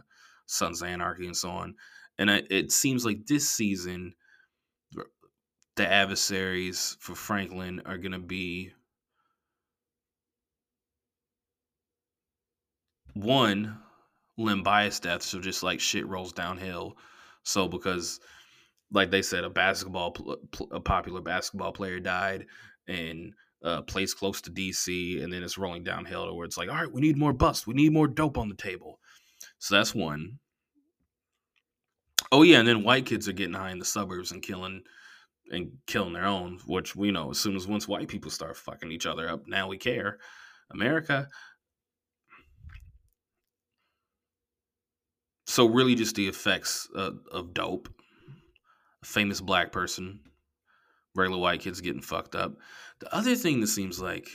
Sons 0.48 0.82
of 0.82 0.88
Anarchy 0.88 1.28
and 1.28 1.38
so 1.38 1.50
on. 1.50 1.76
And 2.18 2.32
I, 2.32 2.44
it 2.50 2.72
seems 2.72 3.06
like 3.06 3.28
this 3.28 3.50
season, 3.50 4.16
the 5.76 5.88
adversaries 5.88 6.98
for 7.00 7.16
Franklin 7.16 7.82
are 7.86 7.98
going 7.98 8.14
to 8.14 8.20
be 8.20 8.72
one 13.14 13.82
Len 14.38 14.64
Bias 14.64 15.00
death, 15.00 15.22
so 15.24 15.40
just 15.40 15.64
like 15.64 15.80
shit 15.80 16.08
rolls 16.08 16.34
downhill. 16.34 16.98
So 17.44 17.68
because, 17.68 18.20
like 18.92 19.12
they 19.12 19.22
said, 19.22 19.44
a 19.44 19.50
basketball, 19.50 20.38
a 20.72 20.80
popular 20.80 21.22
basketball 21.22 21.72
player 21.72 22.00
died, 22.00 22.46
in 22.88 23.34
a 23.64 23.82
place 23.82 24.14
close 24.14 24.42
to 24.42 24.52
DC, 24.52 25.24
and 25.24 25.34
then 25.34 25.42
it's 25.42 25.58
rolling 25.58 25.84
downhill 25.84 26.28
to 26.28 26.34
where 26.34 26.46
it's 26.46 26.58
like, 26.58 26.70
all 26.70 26.76
right, 26.76 26.92
we 26.92 27.02
need 27.02 27.18
more 27.18 27.34
bust, 27.34 27.66
we 27.66 27.74
need 27.74 27.94
more 27.94 28.08
dope 28.08 28.38
on 28.38 28.50
the 28.50 28.56
table. 28.56 29.00
So 29.60 29.76
that's 29.76 29.96
one. 29.96 30.40
Oh 32.32 32.44
yeah, 32.44 32.60
and 32.60 32.68
then 32.68 32.84
white 32.84 33.06
kids 33.06 33.28
are 33.28 33.34
getting 33.34 33.54
high 33.54 33.72
in 33.72 33.80
the 33.80 33.86
suburbs 33.86 34.32
and 34.32 34.44
killing 34.44 34.84
and 35.50 35.72
killing 35.88 36.14
their 36.14 36.26
own, 36.26 36.60
which 36.66 36.96
we 36.96 37.12
know 37.12 37.32
as 37.32 37.38
soon 37.38 37.56
as 37.56 37.68
once 37.68 37.88
white 37.88 38.08
people 38.08 38.32
start 38.32 38.58
fucking 38.58 38.92
each 38.92 39.06
other 39.06 39.30
up, 39.30 39.48
now 39.48 39.68
we 39.68 39.78
care. 39.78 40.18
America. 40.72 41.28
So 45.46 45.68
really, 45.68 45.96
just 45.96 46.16
the 46.16 46.28
effects 46.28 46.88
of, 46.96 47.20
of 47.32 47.54
dope. 47.54 47.90
A 49.04 49.06
famous 49.06 49.40
black 49.42 49.72
person, 49.72 50.20
regular 51.16 51.40
white 51.40 51.62
kids 51.62 51.82
getting 51.82 52.02
fucked 52.02 52.36
up. 52.36 52.54
The 53.00 53.14
other 53.16 53.36
thing 53.36 53.62
that 53.62 53.68
seems 53.68 54.02
like 54.02 54.28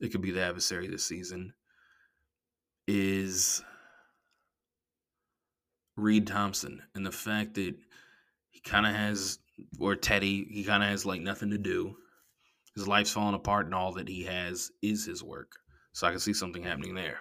it 0.00 0.10
could 0.10 0.22
be 0.22 0.32
the 0.32 0.42
adversary 0.42 0.88
this 0.88 1.06
season 1.06 1.54
is 2.88 3.62
Reed 5.96 6.26
Thompson 6.26 6.82
and 6.94 7.06
the 7.06 7.12
fact 7.12 7.54
that 7.54 7.74
he 8.50 8.60
kind 8.60 8.86
of 8.86 8.94
has, 8.94 9.38
or 9.78 9.94
Teddy, 9.94 10.46
he 10.50 10.64
kind 10.64 10.82
of 10.82 10.88
has 10.88 11.06
like 11.06 11.20
nothing 11.20 11.50
to 11.50 11.58
do. 11.58 11.96
His 12.74 12.88
life's 12.88 13.12
falling 13.12 13.36
apart, 13.36 13.66
and 13.66 13.74
all 13.74 13.92
that 13.92 14.08
he 14.08 14.24
has 14.24 14.72
is 14.82 15.06
his 15.06 15.22
work. 15.22 15.52
So 15.92 16.08
I 16.08 16.10
can 16.10 16.18
see 16.18 16.34
something 16.34 16.64
happening 16.64 16.94
there. 16.96 17.20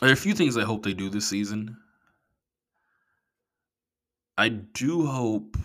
There 0.00 0.08
are 0.08 0.14
a 0.14 0.16
few 0.16 0.34
things 0.34 0.56
I 0.56 0.64
hope 0.64 0.82
they 0.82 0.94
do 0.94 1.10
this 1.10 1.28
season. 1.28 1.76
I 4.38 4.48
do 4.48 5.06
hope 5.06 5.58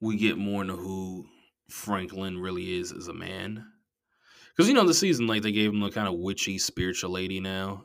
we 0.00 0.16
get 0.16 0.38
more 0.38 0.62
into 0.62 0.76
who 0.76 1.26
Franklin 1.68 2.38
really 2.38 2.78
is 2.78 2.92
as 2.92 3.08
a 3.08 3.12
man. 3.12 3.64
Because, 4.50 4.68
you 4.68 4.74
know, 4.74 4.86
the 4.86 4.94
season, 4.94 5.26
like, 5.26 5.42
they 5.42 5.50
gave 5.50 5.70
him 5.70 5.80
the 5.80 5.90
kind 5.90 6.06
of 6.06 6.14
witchy 6.14 6.56
spiritual 6.58 7.10
lady 7.10 7.40
now. 7.40 7.84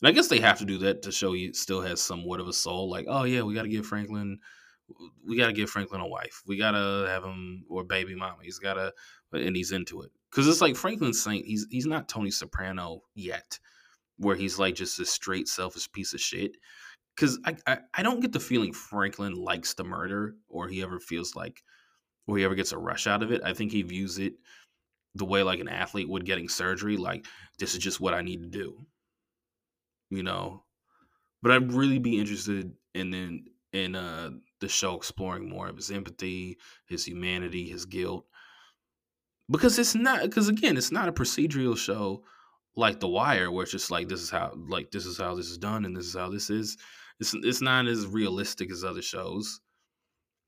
And 0.00 0.08
I 0.08 0.12
guess 0.12 0.28
they 0.28 0.40
have 0.40 0.58
to 0.60 0.64
do 0.64 0.78
that 0.78 1.02
to 1.02 1.12
show 1.12 1.34
he 1.34 1.52
still 1.52 1.82
has 1.82 2.00
somewhat 2.00 2.40
of 2.40 2.48
a 2.48 2.52
soul. 2.54 2.88
Like, 2.88 3.04
oh, 3.06 3.24
yeah, 3.24 3.42
we 3.42 3.52
got 3.52 3.62
to 3.62 3.68
give 3.68 3.84
Franklin, 3.84 4.38
we 5.26 5.36
got 5.36 5.48
to 5.48 5.52
give 5.52 5.68
Franklin 5.68 6.00
a 6.00 6.08
wife. 6.08 6.42
We 6.46 6.56
got 6.56 6.70
to 6.70 7.06
have 7.10 7.22
him, 7.22 7.64
or 7.68 7.84
baby 7.84 8.14
mama. 8.14 8.38
He's 8.42 8.58
got 8.58 8.74
to, 8.74 8.94
and 9.32 9.54
he's 9.54 9.72
into 9.72 10.00
it. 10.00 10.10
Because 10.30 10.48
it's 10.48 10.62
like 10.62 10.74
Franklin's 10.74 11.22
Saint. 11.22 11.44
he's, 11.44 11.66
he's 11.70 11.86
not 11.86 12.08
Tony 12.08 12.30
Soprano 12.30 13.02
yet 13.14 13.58
where 14.18 14.36
he's 14.36 14.58
like 14.58 14.74
just 14.74 15.00
a 15.00 15.06
straight 15.06 15.48
selfish 15.48 15.90
piece 15.92 16.14
of 16.14 16.20
shit. 16.20 16.56
Because 17.14 17.38
I, 17.44 17.56
I, 17.66 17.78
I 17.94 18.02
don't 18.02 18.20
get 18.20 18.32
the 18.32 18.40
feeling 18.40 18.72
Franklin 18.72 19.34
likes 19.34 19.74
the 19.74 19.84
murder 19.84 20.34
or 20.48 20.68
he 20.68 20.82
ever 20.82 20.98
feels 20.98 21.36
like 21.36 21.62
or 22.26 22.36
he 22.38 22.44
ever 22.44 22.54
gets 22.54 22.72
a 22.72 22.78
rush 22.78 23.06
out 23.06 23.22
of 23.22 23.30
it. 23.30 23.42
I 23.44 23.54
think 23.54 23.70
he 23.72 23.82
views 23.82 24.18
it 24.18 24.34
the 25.14 25.24
way 25.24 25.42
like 25.42 25.60
an 25.60 25.68
athlete 25.68 26.08
would 26.08 26.24
getting 26.24 26.48
surgery, 26.48 26.96
like 26.96 27.26
this 27.58 27.74
is 27.74 27.80
just 27.80 28.00
what 28.00 28.14
I 28.14 28.22
need 28.22 28.42
to 28.42 28.48
do. 28.48 28.86
You 30.10 30.22
know. 30.22 30.64
But 31.42 31.52
I'd 31.52 31.72
really 31.72 31.98
be 31.98 32.18
interested 32.18 32.72
in 32.94 33.10
then 33.10 33.44
in 33.72 33.94
uh 33.94 34.30
the 34.60 34.68
show 34.68 34.96
exploring 34.96 35.48
more 35.48 35.68
of 35.68 35.76
his 35.76 35.90
empathy, 35.90 36.58
his 36.86 37.04
humanity, 37.04 37.68
his 37.68 37.84
guilt. 37.84 38.24
Because 39.50 39.78
it's 39.78 39.94
not 39.94 40.22
because 40.22 40.48
again, 40.48 40.76
it's 40.76 40.92
not 40.92 41.08
a 41.08 41.12
procedural 41.12 41.76
show 41.76 42.24
like 42.76 43.00
The 43.00 43.08
Wire, 43.08 43.50
where 43.50 43.62
it's 43.62 43.72
just 43.72 43.90
like 43.90 44.08
this 44.08 44.20
is 44.20 44.30
how 44.30 44.52
like 44.68 44.90
this 44.90 45.06
is 45.06 45.18
how 45.18 45.34
this 45.34 45.48
is 45.48 45.58
done 45.58 45.84
and 45.84 45.96
this 45.96 46.06
is 46.06 46.14
how 46.14 46.28
this 46.28 46.50
is. 46.50 46.76
It's 47.20 47.34
it's 47.34 47.60
not 47.60 47.86
as 47.86 48.06
realistic 48.06 48.70
as 48.70 48.84
other 48.84 49.02
shows. 49.02 49.60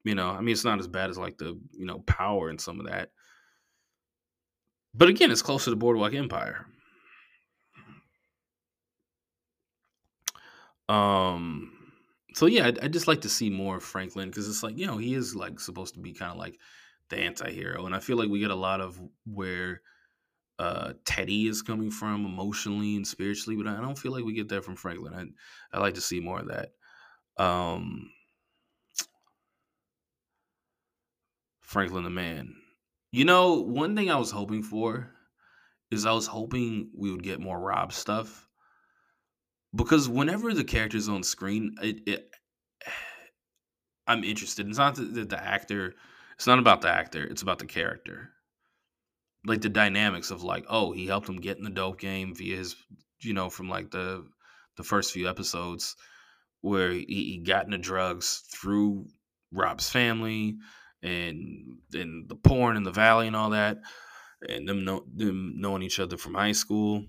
You 0.05 0.15
know, 0.15 0.31
I 0.31 0.41
mean, 0.41 0.53
it's 0.53 0.65
not 0.65 0.79
as 0.79 0.89
bad 0.89 1.11
as 1.11 1.19
like 1.19 1.39
the 1.39 1.59
you 1.73 1.87
know 1.87 2.01
Power 2.01 2.49
and 2.49 2.61
some 2.61 2.81
of 2.81 2.87
that. 2.87 3.11
But 4.95 5.09
again, 5.09 5.31
it's 5.31 5.43
closer 5.43 5.65
to 5.65 5.71
the 5.71 5.77
Boardwalk 5.77 6.15
Empire. 6.15 6.67
Um. 10.89 11.73
So 12.35 12.47
yeah, 12.47 12.67
I, 12.67 12.85
I 12.85 12.89
just 12.89 13.09
like 13.09 13.23
to 13.23 13.29
see 13.29 13.49
more 13.49 13.77
of 13.77 13.83
Franklin 13.83 14.29
because 14.29 14.49
it's 14.49 14.63
like 14.63 14.77
you 14.77 14.87
know 14.87 14.99
he 14.99 15.15
is 15.15 15.35
like 15.35 15.61
supposed 15.61 15.95
to 15.95 16.01
be 16.01 16.13
kind 16.13 16.33
of 16.33 16.39
like 16.39 16.59
the 17.09 17.19
anti-hero 17.19 17.87
and 17.87 17.95
i 17.95 18.01
feel 18.01 18.17
like 18.17 18.29
we 18.29 18.41
get 18.41 18.51
a 18.51 18.55
lot 18.55 18.81
of 18.81 19.01
where 19.25 19.81
uh, 20.59 20.95
Teddy 21.05 21.49
is 21.49 21.63
coming 21.63 21.91
from 21.91 22.25
emotionally 22.25 22.97
and 22.97 23.07
spiritually, 23.07 23.57
but 23.63 23.67
I 23.71 23.81
don't 23.81 23.99
feel 23.99 24.13
like 24.13 24.25
we 24.25 24.33
get 24.33 24.49
that 24.49 24.65
from 24.65 24.77
Franklin. 24.77 25.35
I 25.73 25.77
I 25.77 25.81
like 25.81 25.95
to 25.95 26.01
see 26.01 26.21
more 26.21 26.41
of 26.41 26.49
that. 26.49 26.73
Um, 27.37 28.11
Franklin 31.61 32.05
the 32.05 32.11
man. 32.11 32.55
You 33.13 33.25
know, 33.25 33.61
one 33.61 33.95
thing 33.95 34.11
I 34.11 34.17
was 34.17 34.31
hoping 34.31 34.63
for 34.63 35.11
is 35.91 36.07
I 36.07 36.13
was 36.13 36.27
hoping 36.27 36.91
we 36.97 37.11
would 37.11 37.23
get 37.23 37.41
more 37.41 37.61
Rob 37.61 37.93
stuff 37.93 38.49
because 39.75 40.09
whenever 40.09 40.55
the 40.55 40.65
character's 40.65 41.09
on 41.09 41.23
screen, 41.23 41.75
it, 41.83 42.01
it 42.07 42.31
I'm 44.07 44.25
interested. 44.25 44.69
It's 44.69 44.79
not 44.79 44.95
that 44.95 45.29
the 45.29 45.43
actor. 45.43 45.95
It's 46.37 46.47
not 46.47 46.59
about 46.59 46.81
the 46.81 46.89
actor. 46.89 47.25
It's 47.25 47.43
about 47.43 47.59
the 47.59 47.67
character 47.67 48.31
like 49.47 49.61
the 49.61 49.69
dynamics 49.69 50.31
of 50.31 50.43
like, 50.43 50.65
oh, 50.69 50.93
he 50.93 51.07
helped 51.07 51.29
him 51.29 51.41
get 51.41 51.59
in 51.59 51.65
the 51.65 51.71
dope 51.71 52.01
game 52.01 52.35
via 52.35 52.57
his, 52.57 52.77
you 53.21 53.33
know, 53.33 53.49
from 53.49 53.69
like 53.69 53.91
the 53.91 54.27
the 54.77 54.83
first 54.83 55.13
few 55.13 55.29
episodes 55.29 55.97
where 56.61 56.91
he, 56.91 57.05
he 57.07 57.43
got 57.45 57.65
into 57.65 57.79
drugs 57.79 58.43
through 58.53 59.07
Rob's 59.53 59.89
family 59.89 60.57
and 61.03 61.79
and 61.93 62.29
the 62.29 62.35
porn 62.35 62.77
in 62.77 62.83
the 62.83 62.91
valley 62.91 63.27
and 63.27 63.37
all 63.37 63.51
that, 63.51 63.79
and 64.49 64.69
them 64.69 64.85
know 64.85 65.05
them 65.15 65.55
knowing 65.57 65.83
each 65.83 66.01
other 66.01 66.17
from 66.17 66.35
high 66.35 66.53
school. 66.53 67.05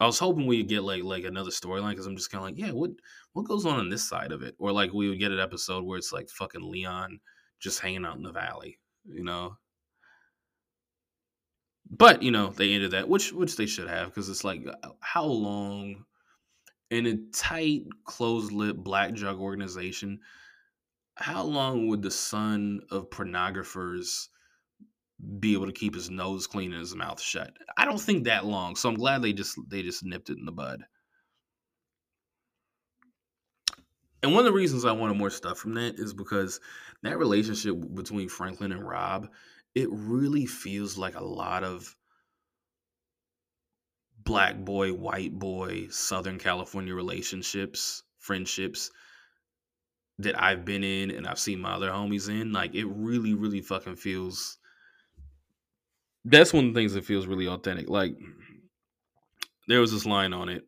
I 0.00 0.06
was 0.06 0.18
hoping 0.18 0.46
we'd 0.46 0.68
get 0.68 0.82
like 0.82 1.04
like 1.04 1.24
another 1.24 1.50
storyline 1.50 1.90
because 1.90 2.06
I'm 2.06 2.16
just 2.16 2.30
kind 2.30 2.42
of 2.42 2.50
like, 2.50 2.58
yeah, 2.58 2.72
what 2.72 2.90
what 3.32 3.46
goes 3.46 3.66
on 3.66 3.78
on 3.78 3.90
this 3.90 4.08
side 4.08 4.32
of 4.32 4.42
it, 4.42 4.54
or 4.58 4.72
like 4.72 4.92
we 4.92 5.08
would 5.08 5.18
get 5.18 5.32
an 5.32 5.40
episode 5.40 5.84
where 5.84 5.98
it's 5.98 6.12
like 6.12 6.28
fucking 6.30 6.68
Leon 6.68 7.20
just 7.60 7.80
hanging 7.80 8.04
out 8.04 8.16
in 8.16 8.22
the 8.22 8.32
valley, 8.32 8.78
you 9.04 9.22
know, 9.22 9.56
but 11.90 12.22
you 12.22 12.30
know 12.30 12.50
they 12.50 12.72
ended 12.72 12.92
that, 12.92 13.08
which 13.08 13.32
which 13.32 13.56
they 13.56 13.66
should 13.66 13.88
have, 13.88 14.08
because 14.08 14.28
it's 14.28 14.44
like 14.44 14.66
uh, 14.66 14.88
how 15.00 15.24
long 15.24 16.04
in 16.90 17.06
a 17.06 17.16
tight, 17.32 17.84
closed 18.04 18.52
lip 18.52 18.76
black 18.76 19.14
drug 19.14 19.38
organization, 19.40 20.20
how 21.16 21.42
long 21.42 21.88
would 21.88 22.02
the 22.02 22.10
son 22.10 22.80
of 22.90 23.10
pornographers 23.10 24.28
be 25.38 25.52
able 25.52 25.66
to 25.66 25.72
keep 25.72 25.94
his 25.94 26.10
nose 26.10 26.46
clean 26.46 26.72
and 26.72 26.80
his 26.80 26.94
mouth 26.94 27.20
shut. 27.20 27.56
I 27.76 27.84
don't 27.84 28.00
think 28.00 28.24
that 28.24 28.44
long, 28.44 28.76
so 28.76 28.88
I'm 28.88 28.96
glad 28.96 29.22
they 29.22 29.32
just 29.32 29.58
they 29.68 29.82
just 29.82 30.04
nipped 30.04 30.30
it 30.30 30.38
in 30.38 30.44
the 30.44 30.52
bud. 30.52 30.84
And 34.22 34.32
one 34.32 34.40
of 34.40 34.46
the 34.46 34.52
reasons 34.52 34.84
I 34.84 34.92
wanted 34.92 35.18
more 35.18 35.30
stuff 35.30 35.58
from 35.58 35.74
that 35.74 35.98
is 35.98 36.14
because 36.14 36.58
that 37.02 37.18
relationship 37.18 37.76
between 37.94 38.28
Franklin 38.28 38.72
and 38.72 38.86
Rob, 38.86 39.28
it 39.74 39.88
really 39.90 40.46
feels 40.46 40.96
like 40.98 41.14
a 41.16 41.24
lot 41.24 41.64
of 41.64 41.96
black 44.18 44.56
boy, 44.56 44.92
white 44.92 45.38
boy, 45.38 45.86
Southern 45.88 46.38
California 46.38 46.94
relationships, 46.94 48.02
friendships 48.18 48.90
that 50.18 50.40
I've 50.40 50.64
been 50.64 50.84
in 50.84 51.10
and 51.10 51.26
I've 51.26 51.38
seen 51.38 51.60
my 51.60 51.72
other 51.74 51.90
homies 51.90 52.28
in. 52.28 52.52
Like 52.52 52.74
it 52.74 52.86
really, 52.86 53.34
really 53.34 53.60
fucking 53.60 53.96
feels. 53.96 54.58
That's 56.24 56.52
one 56.52 56.66
of 56.68 56.74
the 56.74 56.80
things 56.80 56.94
that 56.94 57.04
feels 57.04 57.26
really 57.26 57.46
authentic. 57.46 57.88
Like 57.88 58.16
there 59.68 59.80
was 59.80 59.92
this 59.92 60.06
line 60.06 60.32
on 60.32 60.48
it 60.48 60.66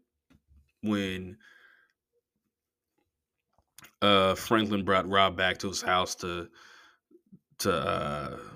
when 0.82 1.38
uh 4.02 4.34
Franklin 4.34 4.84
brought 4.84 5.09
Rob 5.09 5.36
back 5.36 5.59
to 5.59 5.68
his 5.68 5.82
house 5.82 6.14
to 6.16 6.50
to 7.59 7.72
uh 7.72 8.55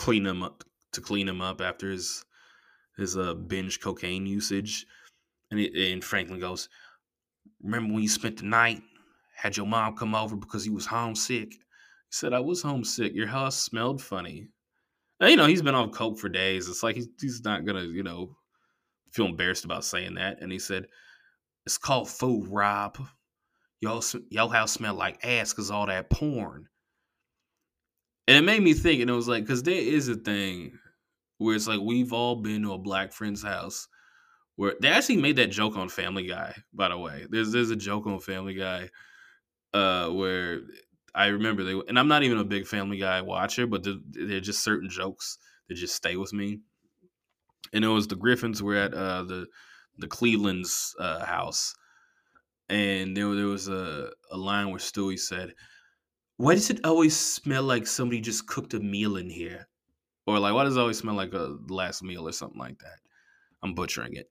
clean 0.00 0.26
him 0.26 0.42
up 0.42 0.64
to 0.92 1.00
clean 1.00 1.28
him 1.28 1.40
up 1.40 1.60
after 1.60 1.90
his 1.90 2.24
his 2.96 3.16
uh 3.16 3.34
binge 3.34 3.80
cocaine 3.80 4.26
usage 4.26 4.86
and 5.50 5.60
it, 5.60 5.92
and 5.92 6.04
Franklin 6.04 6.40
goes 6.40 6.68
remember 7.62 7.94
when 7.94 8.02
you 8.02 8.08
spent 8.08 8.38
the 8.38 8.44
night 8.44 8.82
had 9.40 9.56
your 9.56 9.66
mom 9.66 9.96
come 9.96 10.14
over 10.14 10.36
because 10.36 10.64
he 10.64 10.70
was 10.70 10.84
homesick. 10.84 11.52
He 11.52 11.58
said, 12.10 12.34
I 12.34 12.40
was 12.40 12.62
homesick. 12.62 13.14
Your 13.14 13.26
house 13.26 13.56
smelled 13.56 14.02
funny. 14.02 14.48
You 15.20 15.36
know, 15.36 15.46
he's 15.46 15.62
been 15.62 15.74
on 15.74 15.90
coke 15.90 16.18
for 16.18 16.28
days. 16.28 16.68
It's 16.68 16.82
like 16.82 16.96
he's, 16.96 17.08
he's 17.20 17.42
not 17.42 17.64
to, 17.64 17.84
you 17.84 18.02
know, 18.02 18.36
feel 19.12 19.26
embarrassed 19.26 19.64
about 19.64 19.84
saying 19.84 20.14
that. 20.14 20.42
And 20.42 20.52
he 20.52 20.58
said, 20.58 20.86
It's 21.64 21.78
called 21.78 22.08
food, 22.08 22.48
Rob. 22.48 22.98
Your, 23.80 24.00
your 24.30 24.52
house 24.52 24.72
smelled 24.72 24.98
like 24.98 25.24
ass 25.24 25.52
because 25.52 25.70
all 25.70 25.86
that 25.86 26.10
porn. 26.10 26.68
And 28.30 28.38
it 28.38 28.42
made 28.42 28.62
me 28.62 28.74
think, 28.74 29.00
and 29.00 29.10
it 29.10 29.14
was 29.14 29.26
like, 29.26 29.42
because 29.42 29.64
there 29.64 29.74
is 29.74 30.06
a 30.06 30.14
thing 30.14 30.78
where 31.38 31.56
it's 31.56 31.66
like 31.66 31.80
we've 31.80 32.12
all 32.12 32.36
been 32.36 32.62
to 32.62 32.74
a 32.74 32.78
black 32.78 33.12
friend's 33.12 33.42
house 33.42 33.88
where 34.54 34.76
they 34.80 34.86
actually 34.86 35.16
made 35.16 35.34
that 35.34 35.50
joke 35.50 35.76
on 35.76 35.88
Family 35.88 36.28
Guy, 36.28 36.54
by 36.72 36.90
the 36.90 36.96
way. 36.96 37.26
There's 37.28 37.50
there's 37.50 37.70
a 37.70 37.76
joke 37.76 38.06
on 38.06 38.20
Family 38.20 38.54
Guy 38.54 38.88
uh, 39.74 40.10
where 40.10 40.60
I 41.12 41.26
remember 41.26 41.64
they, 41.64 41.72
and 41.88 41.98
I'm 41.98 42.06
not 42.06 42.22
even 42.22 42.38
a 42.38 42.44
big 42.44 42.68
Family 42.68 42.98
Guy 42.98 43.20
watcher, 43.20 43.66
but 43.66 43.82
there 43.82 44.36
are 44.36 44.40
just 44.40 44.62
certain 44.62 44.88
jokes 44.88 45.36
that 45.68 45.74
just 45.74 45.96
stay 45.96 46.14
with 46.14 46.32
me. 46.32 46.60
And 47.72 47.84
it 47.84 47.88
was 47.88 48.06
the 48.06 48.14
Griffins 48.14 48.62
were 48.62 48.76
at 48.76 48.94
uh, 48.94 49.24
the 49.24 49.46
the 49.98 50.06
Cleveland's 50.06 50.94
uh, 51.00 51.24
house, 51.24 51.74
and 52.68 53.16
there 53.16 53.34
there 53.34 53.46
was 53.46 53.66
a, 53.66 54.12
a 54.30 54.36
line 54.36 54.70
where 54.70 54.78
Stewie 54.78 55.18
said, 55.18 55.52
"Why 56.40 56.54
does 56.54 56.70
it 56.70 56.80
always 56.84 57.14
smell 57.14 57.62
like 57.62 57.86
somebody 57.86 58.22
just 58.22 58.46
cooked 58.46 58.72
a 58.74 58.80
meal 58.80 59.16
in 59.16 59.28
here?" 59.28 59.68
Or 60.26 60.38
like, 60.38 60.54
why 60.54 60.64
does 60.64 60.76
it 60.76 60.80
always 60.80 60.98
smell 60.98 61.14
like 61.14 61.34
a 61.34 61.58
last 61.68 62.02
meal 62.02 62.26
or 62.26 62.32
something 62.32 62.58
like 62.58 62.78
that? 62.78 63.00
I'm 63.62 63.74
butchering 63.74 64.14
it. 64.14 64.30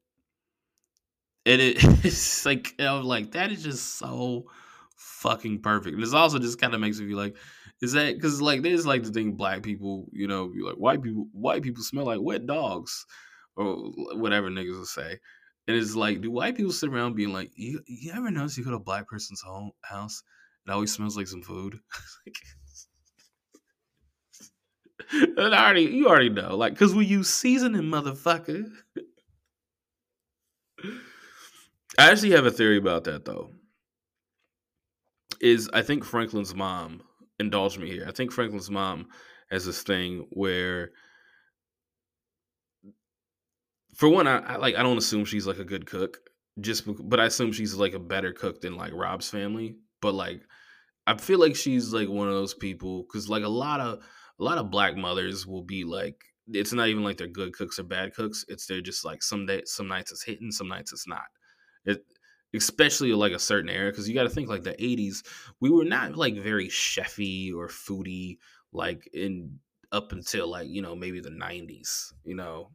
And 1.45 1.62
it, 1.62 1.78
it's 2.05 2.45
like, 2.45 2.74
I'm 2.80 3.03
like, 3.03 3.32
that 3.34 3.51
is 3.51 3.64
just 3.64 3.97
so 3.99 4.45
fucking 4.95 5.62
perfect. 5.62 5.93
And 5.93 6.03
it's 6.03 6.14
also 6.14 6.39
just 6.39 6.60
kind 6.60 6.74
of 6.74 6.82
makes 6.82 6.99
me 6.99 7.07
feel 7.07 7.18
like, 7.18 7.38
is 7.82 7.93
that 7.93 8.16
because 8.16 8.41
like 8.41 8.64
there's 8.64 8.88
like 8.88 9.03
the 9.03 9.12
thing 9.12 9.34
black 9.34 9.62
people, 9.62 10.07
you 10.12 10.28
know, 10.28 10.51
like 10.64 10.76
white 10.76 11.03
people, 11.03 11.28
white 11.32 11.62
people 11.62 11.84
smell 11.84 12.05
like 12.05 12.22
wet 12.22 12.45
dogs, 12.45 13.05
or 13.55 13.76
whatever 14.16 14.49
niggas 14.49 14.78
will 14.78 14.86
say. 14.86 15.20
And 15.68 15.78
it's 15.78 15.95
like, 15.95 16.22
do 16.22 16.32
white 16.32 16.55
people 16.55 16.72
sit 16.72 16.89
around 16.89 17.16
being 17.16 17.34
like, 17.34 17.51
you, 17.55 17.82
you 17.86 18.12
ever 18.14 18.32
notice 18.32 18.57
you 18.57 18.64
go 18.64 18.72
to 18.72 18.78
a 18.78 18.80
black 18.80 19.07
person's 19.07 19.41
home 19.41 19.72
house, 19.82 20.24
it 20.70 20.74
always 20.74 20.93
smells 20.93 21.17
like 21.17 21.28
some 21.28 21.41
food. 21.41 21.80
and 25.11 25.53
already, 25.53 25.82
you 25.84 26.07
already 26.07 26.30
know, 26.30 26.55
like, 26.55 26.78
cause 26.78 26.93
we 26.93 27.05
use 27.05 27.30
seasoning, 27.30 27.84
motherfucker. 27.84 28.65
I 31.97 32.11
actually 32.11 32.32
have 32.32 32.45
a 32.45 32.51
theory 32.51 32.78
about 32.78 33.05
that 33.05 33.26
though 33.26 33.51
is 35.41 35.70
I 35.74 35.82
think 35.82 36.03
Franklin's 36.03 36.53
mom, 36.53 37.01
indulge 37.39 37.78
me 37.78 37.89
here. 37.89 38.05
I 38.07 38.11
think 38.11 38.32
Franklin's 38.32 38.70
mom 38.70 39.07
has 39.49 39.65
this 39.65 39.82
thing 39.84 40.28
where 40.32 40.91
for 43.95 44.09
one, 44.09 44.28
I, 44.28 44.39
I, 44.39 44.55
like 44.57 44.76
I 44.76 44.84
don't 44.84 44.97
assume 44.97 45.26
she's 45.26 45.47
like 45.47 45.59
a 45.59 45.65
good 45.65 45.86
cook, 45.86 46.17
just 46.59 46.84
but 47.09 47.20
I 47.20 47.26
assume 47.26 47.51
she's 47.51 47.76
like 47.76 47.93
a 47.93 47.99
better 47.99 48.34
cook 48.34 48.61
than 48.61 48.76
like 48.76 48.93
Rob's 48.93 49.30
family. 49.30 49.78
But 50.01 50.13
like, 50.13 50.41
I 51.10 51.18
feel 51.18 51.39
like 51.39 51.55
she's 51.55 51.91
like 51.91 52.07
one 52.07 52.28
of 52.28 52.36
those 52.36 52.53
people 52.53 53.01
because 53.03 53.28
like 53.30 53.43
a 53.43 53.49
lot 53.49 53.80
of 53.80 54.03
a 54.39 54.43
lot 54.43 54.60
of 54.60 54.70
black 54.70 54.95
mothers 54.95 55.47
will 55.47 55.64
be 55.64 55.84
like, 55.84 56.24
it's 56.47 56.72
not 56.72 56.88
even 56.88 57.03
like 57.03 57.18
they're 57.18 57.28
good 57.28 57.53
cooks 57.53 57.80
or 57.80 57.84
bad 57.84 58.14
cooks. 58.14 58.45
It's 58.47 58.68
they're 58.68 58.80
just 58.82 59.03
like 59.03 59.24
some 59.24 59.47
day, 59.47 59.64
some 59.66 59.88
nights 59.88 60.12
it's 60.12 60.24
hitting, 60.24 60.51
some 60.51 60.68
nights 60.68 60.93
it's 60.93 61.07
not. 61.07 61.26
It 61.84 62.05
especially 62.55 63.12
like 63.14 63.32
a 63.32 63.39
certain 63.39 63.72
era 63.72 63.89
because 63.89 64.07
you 64.07 64.14
got 64.14 64.24
to 64.24 64.30
think 64.30 64.49
like 64.49 64.64
the 64.64 64.80
80s 64.84 65.24
we 65.60 65.72
were 65.72 65.84
not 65.86 66.16
like 66.16 66.36
very 66.36 66.68
chefy 66.68 67.51
or 67.53 67.70
foodie 67.70 68.38
like 68.72 69.10
in 69.14 69.60
up 69.91 70.12
until 70.12 70.47
like 70.47 70.68
you 70.68 70.82
know 70.82 70.95
maybe 70.95 71.20
the 71.20 71.30
90s 71.32 72.14
you 72.24 72.36
know 72.36 72.72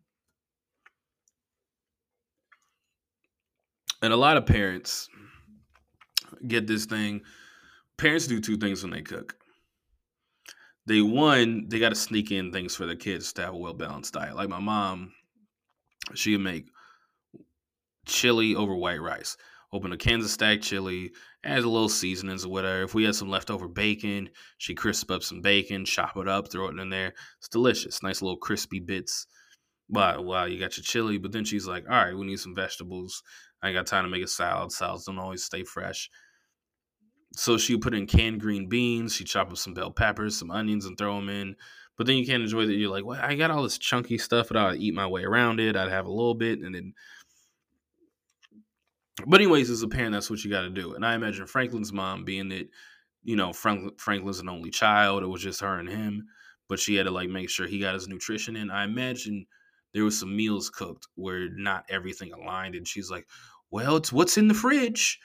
and 4.03 4.13
a 4.13 4.17
lot 4.17 4.37
of 4.37 4.47
parents 4.47 5.09
get 6.47 6.67
this 6.67 6.87
thing 6.87 7.23
parents 7.99 8.27
do 8.27 8.41
two 8.41 8.57
things 8.57 8.83
when 8.83 8.93
they 8.93 9.03
cook 9.03 9.37
they 10.87 11.01
one 11.01 11.67
they 11.69 11.79
got 11.79 11.91
to 11.91 11.95
sneak 11.95 12.31
in 12.31 12.53
things 12.53 12.75
for 12.75 12.87
their 12.87 12.97
kids 12.97 13.33
to 13.33 13.43
have 13.43 13.55
a 13.55 13.57
well 13.57 13.75
balanced 13.75 14.15
diet 14.15 14.37
like 14.37 14.49
my 14.49 14.61
mom 14.61 15.13
she 16.15 16.33
would 16.33 16.45
make 16.45 16.67
chili 18.07 18.55
over 18.55 18.75
white 18.75 19.01
rice 19.01 19.37
open 19.75 19.93
a 19.93 19.97
Kansas 19.97 20.33
stack 20.33 20.63
chili, 20.63 21.13
add 21.43 21.65
a 21.65 21.69
little 21.69 21.89
seasonings 21.89 22.45
or 22.45 22.49
whatever. 22.49 22.83
If 22.83 22.95
we 22.95 23.05
had 23.05 23.17
some 23.17 23.29
leftover 23.29 23.67
bacon, 23.67 24.31
she 24.57 24.73
crisp 24.73 25.11
up 25.11 25.25
some 25.25 25.43
bacon, 25.43 25.85
chop 25.85 26.17
it 26.17 26.29
up, 26.29 26.51
throw 26.51 26.69
it 26.69 26.79
in 26.79 26.91
there. 26.91 27.13
It's 27.39 27.49
delicious. 27.49 28.03
Nice 28.03 28.23
little 28.23 28.37
crispy 28.37 28.79
bits. 28.79 29.27
Wow, 29.89 30.23
wow, 30.23 30.45
you 30.45 30.61
got 30.61 30.77
your 30.77 30.85
chili. 30.85 31.19
But 31.19 31.33
then 31.33 31.45
she's 31.45 31.67
like, 31.67 31.85
all 31.91 31.97
right, 31.97 32.17
we 32.17 32.25
need 32.25 32.39
some 32.39 32.55
vegetables. 32.55 33.21
I 33.63 33.73
got 33.73 33.87
time 33.87 34.05
to 34.05 34.11
make 34.11 34.23
a 34.23 34.29
salad. 34.29 34.71
Salads 34.71 35.07
don't 35.07 35.19
always 35.19 35.43
stay 35.43 35.65
fresh. 35.65 36.09
So 37.37 37.59
she 37.59 37.75
would 37.75 37.83
put 37.83 37.95
in 37.95 38.07
canned 38.07 38.41
green 38.41 38.69
beans. 38.69 39.15
She 39.15 39.25
chop 39.25 39.51
up 39.51 39.57
some 39.57 39.75
bell 39.75 39.91
peppers, 39.91 40.39
some 40.39 40.51
onions, 40.51 40.87
and 40.87 40.97
throw 40.97 41.17
them 41.17 41.29
in. 41.29 41.57
But 41.97 42.07
then 42.07 42.17
you 42.17 42.27
can't 42.27 42.43
enjoy 42.43 42.67
that. 42.67 42.75
You're 42.75 42.91
like, 42.91 43.05
well, 43.05 43.21
I 43.23 43.35
got 43.35 43.51
all 43.51 43.63
this 43.63 43.79
chunky 43.79 44.19
stuff, 44.19 44.49
but 44.49 44.57
I'd 44.57 44.81
eat 44.81 44.95
my 44.95 45.07
way 45.07 45.25
around 45.25 45.61
it. 45.61 45.77
I'd 45.77 45.91
have 45.91 46.07
a 46.07 46.11
little 46.11 46.35
bit, 46.35 46.61
and 46.61 46.75
then 46.75 46.95
but 49.27 49.41
anyways, 49.41 49.71
as 49.71 49.83
a 49.83 49.89
parent, 49.89 50.13
that's 50.13 50.29
what 50.29 50.43
you 50.45 50.51
got 50.51 50.63
to 50.63 50.71
do. 50.71 50.95
And 50.95 51.07
I 51.07 51.15
imagine 51.15 51.47
Franklin's 51.47 51.93
mom, 51.93 52.25
being 52.25 52.49
that 52.49 52.69
you 53.23 53.37
know 53.37 53.53
Frank, 53.53 54.01
Franklin's 54.01 54.41
an 54.41 54.49
only 54.49 54.71
child, 54.71 55.23
it 55.23 55.29
was 55.29 55.43
just 55.43 55.61
her 55.61 55.79
and 55.79 55.89
him, 55.89 56.27
but 56.69 56.81
she 56.81 56.97
had 56.97 57.05
to 57.05 57.11
like 57.11 57.29
make 57.29 57.49
sure 57.49 57.67
he 57.67 57.79
got 57.79 57.95
his 57.95 58.09
nutrition 58.09 58.57
in. 58.57 58.71
I 58.71 58.85
imagine 58.85 59.47
there 59.93 60.05
was 60.05 60.19
some 60.19 60.37
meals 60.37 60.69
cooked 60.69 61.07
where 61.15 61.49
not 61.51 61.85
everything 61.89 62.33
aligned, 62.33 62.75
and 62.75 62.87
she's 62.87 63.11
like, 63.11 63.27
"Well, 63.71 63.97
it's 63.97 64.13
what's 64.13 64.37
in 64.37 64.49
the 64.49 64.55
fridge." 64.55 65.21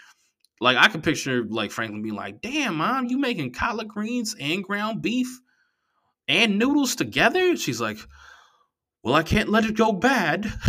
Like 0.59 0.77
I 0.77 0.87
could 0.89 1.03
picture 1.03 1.43
like 1.45 1.71
Franklin 1.71 2.01
being 2.01 2.15
like, 2.15 2.41
"Damn, 2.41 2.77
mom, 2.77 3.05
you 3.05 3.17
making 3.17 3.53
collard 3.53 3.87
greens 3.87 4.35
and 4.39 4.63
ground 4.63 5.01
beef 5.01 5.39
and 6.27 6.59
noodles 6.59 6.95
together?" 6.95 7.55
She's 7.55 7.79
like, 7.79 7.97
"Well, 9.03 9.15
I 9.15 9.23
can't 9.23 9.49
let 9.49 9.65
it 9.65 9.75
go 9.77 9.91
bad." 9.93 10.51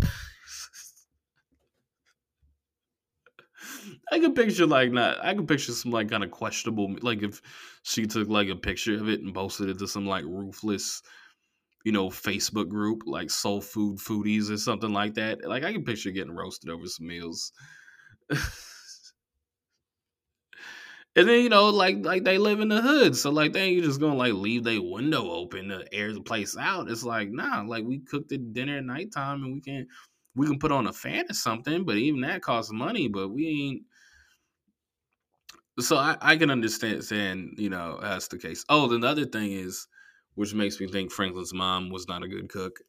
I 4.12 4.18
can 4.18 4.34
picture 4.34 4.66
like 4.66 4.92
not. 4.92 5.24
I 5.24 5.34
can 5.34 5.46
picture 5.46 5.72
some 5.72 5.92
like 5.92 6.10
kind 6.10 6.24
of 6.24 6.30
questionable. 6.30 6.94
Like 7.00 7.22
if 7.22 7.40
she 7.82 8.06
took 8.06 8.28
like 8.28 8.48
a 8.48 8.56
picture 8.56 8.94
of 8.94 9.08
it 9.08 9.20
and 9.20 9.34
posted 9.34 9.68
it 9.68 9.78
to 9.78 9.88
some 9.88 10.06
like 10.06 10.24
ruthless, 10.24 11.02
you 11.84 11.92
know, 11.92 12.08
Facebook 12.08 12.68
group 12.68 13.02
like 13.06 13.30
Soul 13.30 13.60
Food 13.60 13.98
Foodies 13.98 14.50
or 14.50 14.58
something 14.58 14.92
like 14.92 15.14
that. 15.14 15.44
Like 15.46 15.64
I 15.64 15.72
can 15.72 15.84
picture 15.84 16.10
getting 16.10 16.34
roasted 16.34 16.70
over 16.70 16.86
some 16.86 17.06
meals. 17.06 17.52
and 21.16 21.28
then 21.28 21.42
you 21.42 21.48
know, 21.48 21.68
like 21.70 22.04
like 22.04 22.24
they 22.24 22.38
live 22.38 22.60
in 22.60 22.68
the 22.68 22.80
hood, 22.80 23.16
so 23.16 23.30
like 23.30 23.52
they 23.52 23.62
ain't 23.62 23.84
just 23.84 24.00
gonna 24.00 24.14
like 24.14 24.32
leave 24.32 24.64
their 24.64 24.80
window 24.80 25.30
open 25.30 25.68
to 25.68 25.84
air 25.92 26.12
the 26.12 26.20
place 26.20 26.56
out. 26.56 26.90
It's 26.90 27.02
like 27.02 27.30
nah, 27.30 27.62
like 27.62 27.84
we 27.84 27.98
cooked 27.98 28.28
the 28.28 28.38
dinner 28.38 28.78
at 28.78 28.84
nighttime 28.84 29.42
and 29.42 29.54
we 29.54 29.60
can 29.60 29.86
we 30.36 30.46
can 30.46 30.58
put 30.58 30.72
on 30.72 30.86
a 30.86 30.92
fan 30.92 31.26
or 31.28 31.34
something, 31.34 31.84
but 31.84 31.96
even 31.96 32.20
that 32.20 32.42
costs 32.42 32.72
money. 32.72 33.08
But 33.08 33.28
we 33.28 33.48
ain't 33.48 33.82
so 35.80 35.96
I, 35.96 36.16
I 36.20 36.36
can 36.36 36.50
understand 36.50 37.04
saying, 37.04 37.54
you 37.58 37.70
know, 37.70 37.98
that's 38.00 38.28
the 38.28 38.38
case. 38.38 38.64
Oh, 38.68 38.86
the 38.86 39.06
other 39.06 39.24
thing 39.24 39.52
is 39.52 39.88
which 40.34 40.54
makes 40.54 40.80
me 40.80 40.86
think 40.86 41.10
Franklin's 41.10 41.52
mom 41.52 41.90
was 41.90 42.06
not 42.08 42.22
a 42.22 42.28
good 42.28 42.48
cook. 42.48 42.80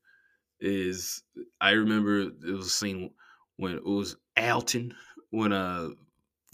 Is 0.59 1.23
I 1.59 1.71
remember 1.71 2.19
it 2.19 2.33
was 2.43 2.67
a 2.67 2.69
scene 2.69 3.09
when 3.57 3.73
it 3.73 3.83
was 3.83 4.15
Alton 4.37 4.93
when 5.31 5.51
uh 5.53 5.89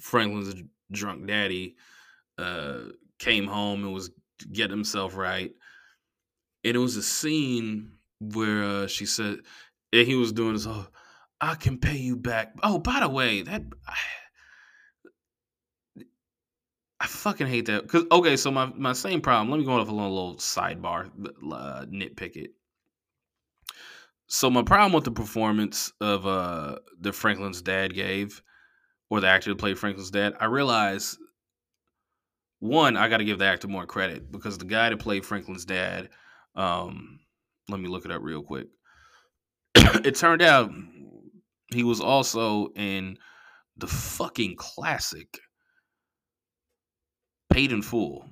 Franklin's 0.02 0.64
drunk 0.92 1.28
daddy 1.28 1.76
uh 2.38 2.80
came 3.20 3.48
home 3.48 3.84
and 3.84 3.94
was 3.94 4.12
getting 4.52 4.76
himself 4.76 5.16
right. 5.16 5.52
And 6.64 6.76
it 6.76 6.80
was 6.80 6.96
a 6.96 7.04
scene 7.04 7.94
where 8.20 8.64
uh, 8.64 8.88
she 8.88 9.06
said, 9.06 9.40
and 9.94 10.08
he 10.08 10.16
was 10.16 10.34
doing 10.34 10.54
this, 10.54 10.68
oh, 10.68 10.88
I 11.40 11.56
can 11.56 11.78
pay 11.78 11.98
you 11.98 12.16
back. 12.16 12.54
Oh, 12.64 12.80
by 12.80 13.00
the 13.00 13.10
way, 13.10 13.44
that 13.44 13.62
I, 13.88 13.94
I 17.00 17.06
fucking 17.06 17.48
hate 17.48 17.68
that. 17.68 17.88
Cause 17.88 18.06
okay, 18.12 18.36
so 18.38 18.50
my 18.50 18.66
my 18.76 18.94
same 18.94 19.22
problem. 19.22 19.52
Let 19.52 19.60
me 19.60 19.66
go 19.66 19.80
off 19.80 19.88
a 19.88 19.92
little, 19.92 20.10
little 20.14 20.36
sidebar, 20.38 21.12
uh, 21.54 21.86
nitpick 21.86 22.36
it. 22.36 22.52
So 24.26 24.50
my 24.50 24.64
problem 24.64 24.94
with 24.94 25.04
the 25.04 25.12
performance 25.12 25.94
of 26.02 26.26
uh 26.26 26.78
the 27.00 27.14
Franklin's 27.14 27.62
dad 27.62 27.94
gave, 27.94 28.42
or 29.10 29.22
the 29.22 29.28
actor 29.28 29.50
that 29.52 29.60
played 29.60 29.80
Franklin's 29.80 30.12
dad, 30.12 30.36
I 30.40 30.46
realized 30.46 31.18
one, 32.60 32.98
I 32.98 33.08
got 33.08 33.18
to 33.18 33.26
give 33.26 33.40
the 33.40 33.46
actor 33.46 33.68
more 33.68 33.86
credit 33.86 34.32
because 34.32 34.58
the 34.58 34.66
guy 34.66 34.90
that 34.90 35.00
played 35.00 35.26
Franklin's 35.26 35.66
dad, 35.66 36.10
um, 36.56 37.20
let 37.70 37.80
me 37.80 37.88
look 37.88 38.06
it 38.06 38.12
up 38.12 38.22
real 38.22 38.42
quick. 38.42 38.68
it 39.76 40.16
turned 40.16 40.42
out 40.42 40.72
he 41.74 41.84
was 41.84 42.02
also 42.02 42.70
in 42.76 43.18
the 43.78 43.88
fucking 43.88 44.56
classic 44.56 45.40
Paid 47.50 47.72
in 47.72 47.82
Full. 47.82 48.28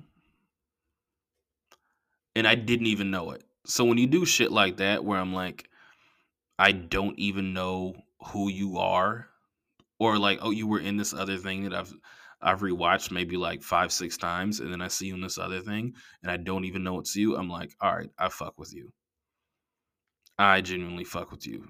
And 2.34 2.46
I 2.46 2.54
didn't 2.54 2.86
even 2.86 3.10
know 3.10 3.30
it. 3.30 3.44
So 3.64 3.84
when 3.84 3.98
you 3.98 4.06
do 4.06 4.24
shit 4.24 4.52
like 4.52 4.76
that, 4.78 5.04
where 5.04 5.18
I'm 5.18 5.32
like, 5.32 5.68
I 6.58 6.72
don't 6.72 7.18
even 7.18 7.52
know 7.52 7.94
who 8.28 8.48
you 8.48 8.78
are, 8.78 9.28
or 9.98 10.18
like, 10.18 10.38
oh, 10.42 10.50
you 10.50 10.66
were 10.66 10.80
in 10.80 10.96
this 10.96 11.12
other 11.14 11.36
thing 11.38 11.64
that 11.64 11.74
I've 11.74 11.92
I've 12.40 12.60
rewatched 12.60 13.10
maybe 13.10 13.36
like 13.36 13.62
five, 13.62 13.92
six 13.92 14.16
times, 14.16 14.60
and 14.60 14.72
then 14.72 14.82
I 14.82 14.88
see 14.88 15.06
you 15.06 15.14
in 15.14 15.22
this 15.22 15.38
other 15.38 15.60
thing, 15.60 15.94
and 16.22 16.30
I 16.30 16.36
don't 16.36 16.64
even 16.64 16.84
know 16.84 16.98
it's 17.00 17.16
you. 17.16 17.36
I'm 17.36 17.48
like, 17.48 17.74
all 17.80 17.96
right, 17.96 18.10
I 18.18 18.28
fuck 18.28 18.58
with 18.58 18.74
you. 18.74 18.92
I 20.38 20.60
genuinely 20.60 21.04
fuck 21.04 21.30
with 21.30 21.46
you. 21.46 21.68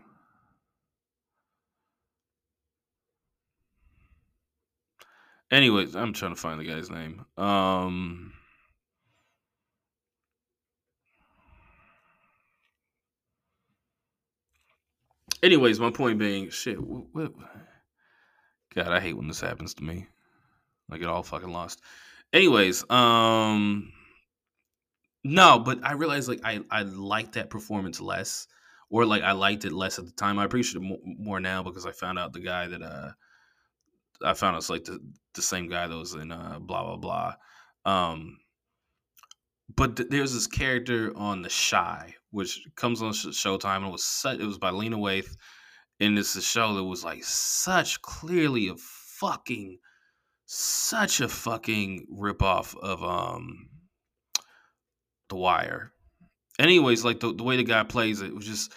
Anyways, 5.50 5.94
I'm 5.94 6.12
trying 6.12 6.34
to 6.34 6.40
find 6.40 6.58
the 6.60 6.64
guy's 6.64 6.90
name. 6.90 7.24
Um 7.36 8.32
Anyways, 15.42 15.78
my 15.78 15.90
point 15.90 16.18
being, 16.18 16.50
shit. 16.50 16.82
What, 16.82 17.04
what, 17.12 17.32
God, 18.76 18.88
I 18.88 19.00
hate 19.00 19.16
when 19.16 19.26
this 19.26 19.40
happens 19.40 19.72
to 19.74 19.84
me. 19.84 20.06
I 20.90 20.98
get 20.98 21.08
all 21.08 21.22
fucking 21.22 21.50
lost. 21.50 21.80
Anyways, 22.32 22.88
um, 22.90 23.92
no, 25.24 25.58
but 25.58 25.84
I 25.84 25.94
realized 25.94 26.28
like 26.28 26.40
I 26.44 26.60
I 26.70 26.82
liked 26.82 27.32
that 27.32 27.50
performance 27.50 28.00
less, 28.00 28.46
or 28.90 29.06
like 29.06 29.22
I 29.22 29.32
liked 29.32 29.64
it 29.64 29.72
less 29.72 29.98
at 29.98 30.04
the 30.04 30.12
time. 30.12 30.38
I 30.38 30.44
appreciate 30.44 30.82
it 30.82 31.00
more 31.04 31.40
now 31.40 31.62
because 31.62 31.86
I 31.86 31.92
found 31.92 32.18
out 32.18 32.32
the 32.34 32.40
guy 32.40 32.68
that 32.68 32.82
uh 32.82 33.10
I 34.24 34.34
found 34.34 34.56
it's 34.56 34.70
like 34.70 34.84
the 34.84 35.00
the 35.34 35.42
same 35.42 35.68
guy 35.68 35.86
that 35.86 35.96
was 35.96 36.14
in 36.14 36.30
uh 36.30 36.58
blah 36.60 36.84
blah 36.84 36.96
blah. 36.96 37.34
Um, 37.84 38.38
but 39.74 39.96
th- 39.96 40.08
there's 40.10 40.34
this 40.34 40.46
character 40.46 41.12
on 41.16 41.42
The 41.42 41.48
Chi, 41.70 42.14
which 42.30 42.60
comes 42.76 43.02
on 43.02 43.12
Showtime, 43.12 43.76
and 43.76 43.86
it 43.86 43.92
was 43.92 44.04
set, 44.04 44.40
it 44.40 44.46
was 44.46 44.58
by 44.58 44.70
Lena 44.70 44.96
Waithe, 44.96 45.36
and 46.00 46.18
a 46.18 46.24
show 46.24 46.74
that 46.74 46.84
was 46.84 47.04
like 47.04 47.24
such 47.24 48.02
clearly 48.02 48.68
a 48.68 48.74
fucking 48.76 49.78
such 50.46 51.20
a 51.20 51.28
fucking 51.28 52.06
ripoff 52.12 52.76
of 52.76 53.02
um 53.02 53.68
The 55.28 55.36
Wire. 55.36 55.92
Anyways, 56.58 57.04
like 57.04 57.20
the, 57.20 57.34
the 57.34 57.42
way 57.42 57.56
the 57.56 57.64
guy 57.64 57.82
plays 57.82 58.22
it, 58.22 58.28
it 58.28 58.34
was 58.34 58.46
just, 58.46 58.72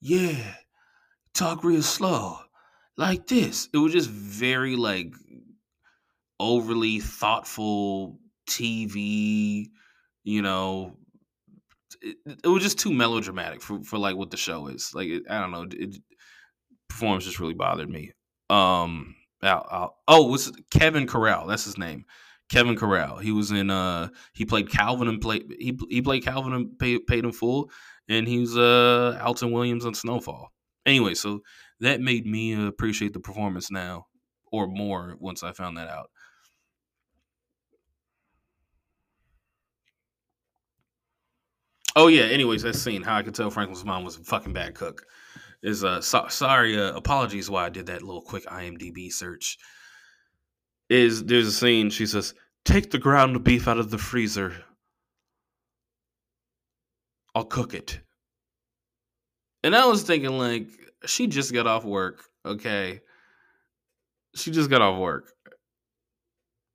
yeah, 0.00 0.54
talk 1.34 1.64
real 1.64 1.82
slow. 1.82 2.38
Like 2.96 3.26
this. 3.26 3.68
It 3.72 3.78
was 3.78 3.92
just 3.92 4.10
very 4.10 4.76
like 4.76 5.12
overly 6.40 7.00
thoughtful 7.00 8.18
TV, 8.48 9.66
you 10.24 10.42
know. 10.42 10.96
It, 12.02 12.16
it 12.44 12.48
was 12.48 12.62
just 12.62 12.78
too 12.78 12.92
melodramatic 12.92 13.62
for, 13.62 13.82
for 13.82 13.98
like 13.98 14.16
what 14.16 14.30
the 14.30 14.36
show 14.36 14.66
is. 14.68 14.92
Like 14.94 15.08
it, 15.08 15.22
I 15.30 15.40
don't 15.40 15.52
know, 15.52 15.66
it, 15.70 15.96
performance 16.88 17.24
just 17.24 17.40
really 17.40 17.54
bothered 17.54 17.90
me. 17.90 18.12
Um 18.50 19.16
I'll, 19.42 19.66
I'll, 19.70 19.96
oh, 20.08 20.30
was 20.30 20.52
Kevin 20.70 21.06
Carroll? 21.06 21.46
That's 21.46 21.64
his 21.64 21.78
name. 21.78 22.04
Kevin 22.48 22.76
Carroll. 22.76 23.18
He 23.18 23.32
was 23.32 23.50
in. 23.50 23.70
Uh, 23.70 24.08
he 24.32 24.44
played 24.44 24.70
Calvin 24.70 25.08
and 25.08 25.20
played. 25.20 25.44
He 25.58 25.78
he 25.88 26.02
played 26.02 26.24
Calvin 26.24 26.52
and 26.52 26.78
paid, 26.78 27.06
paid 27.06 27.24
in 27.24 27.32
full, 27.32 27.70
and 28.08 28.26
he's 28.26 28.56
uh 28.56 29.20
Alton 29.22 29.50
Williams 29.52 29.84
on 29.84 29.94
Snowfall. 29.94 30.52
Anyway, 30.84 31.14
so 31.14 31.40
that 31.80 32.00
made 32.00 32.26
me 32.26 32.66
appreciate 32.66 33.12
the 33.12 33.20
performance 33.20 33.70
now, 33.70 34.06
or 34.52 34.66
more 34.66 35.16
once 35.18 35.42
I 35.42 35.52
found 35.52 35.76
that 35.76 35.88
out. 35.88 36.10
Oh 41.96 42.08
yeah. 42.08 42.24
Anyways, 42.24 42.62
that 42.62 42.76
scene. 42.76 43.02
How 43.02 43.16
I 43.16 43.22
could 43.22 43.34
tell 43.34 43.50
Franklin's 43.50 43.84
mom 43.84 44.04
was 44.04 44.16
a 44.16 44.22
fucking 44.22 44.52
bad 44.52 44.74
cook 44.74 45.04
is 45.62 45.84
uh 45.84 46.00
so, 46.00 46.26
sorry 46.28 46.78
uh, 46.78 46.92
apologies 46.94 47.50
why 47.50 47.66
I 47.66 47.68
did 47.68 47.86
that 47.86 48.02
little 48.02 48.22
quick 48.22 48.44
IMDb 48.46 49.12
search. 49.12 49.58
Is 50.88 51.24
there's 51.24 51.48
a 51.48 51.52
scene 51.52 51.90
she 51.90 52.06
says 52.06 52.34
take 52.64 52.90
the 52.90 52.98
ground 52.98 53.42
beef 53.44 53.66
out 53.68 53.78
of 53.78 53.90
the 53.90 53.98
freezer. 53.98 54.54
I'll 57.34 57.44
cook 57.44 57.74
it. 57.74 58.00
And 59.62 59.74
I 59.74 59.86
was 59.86 60.02
thinking 60.02 60.38
like 60.38 60.68
she 61.06 61.26
just 61.26 61.52
got 61.52 61.66
off 61.66 61.84
work, 61.84 62.24
okay? 62.44 63.00
She 64.34 64.50
just 64.50 64.70
got 64.70 64.82
off 64.82 64.98
work. 64.98 65.32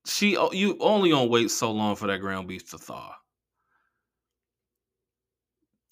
She 0.05 0.31
you 0.51 0.77
only 0.79 1.11
gonna 1.11 1.25
wait 1.25 1.51
so 1.51 1.71
long 1.71 1.95
for 1.95 2.07
that 2.07 2.19
ground 2.19 2.47
beef 2.47 2.69
to 2.71 2.77
thaw. 2.77 3.13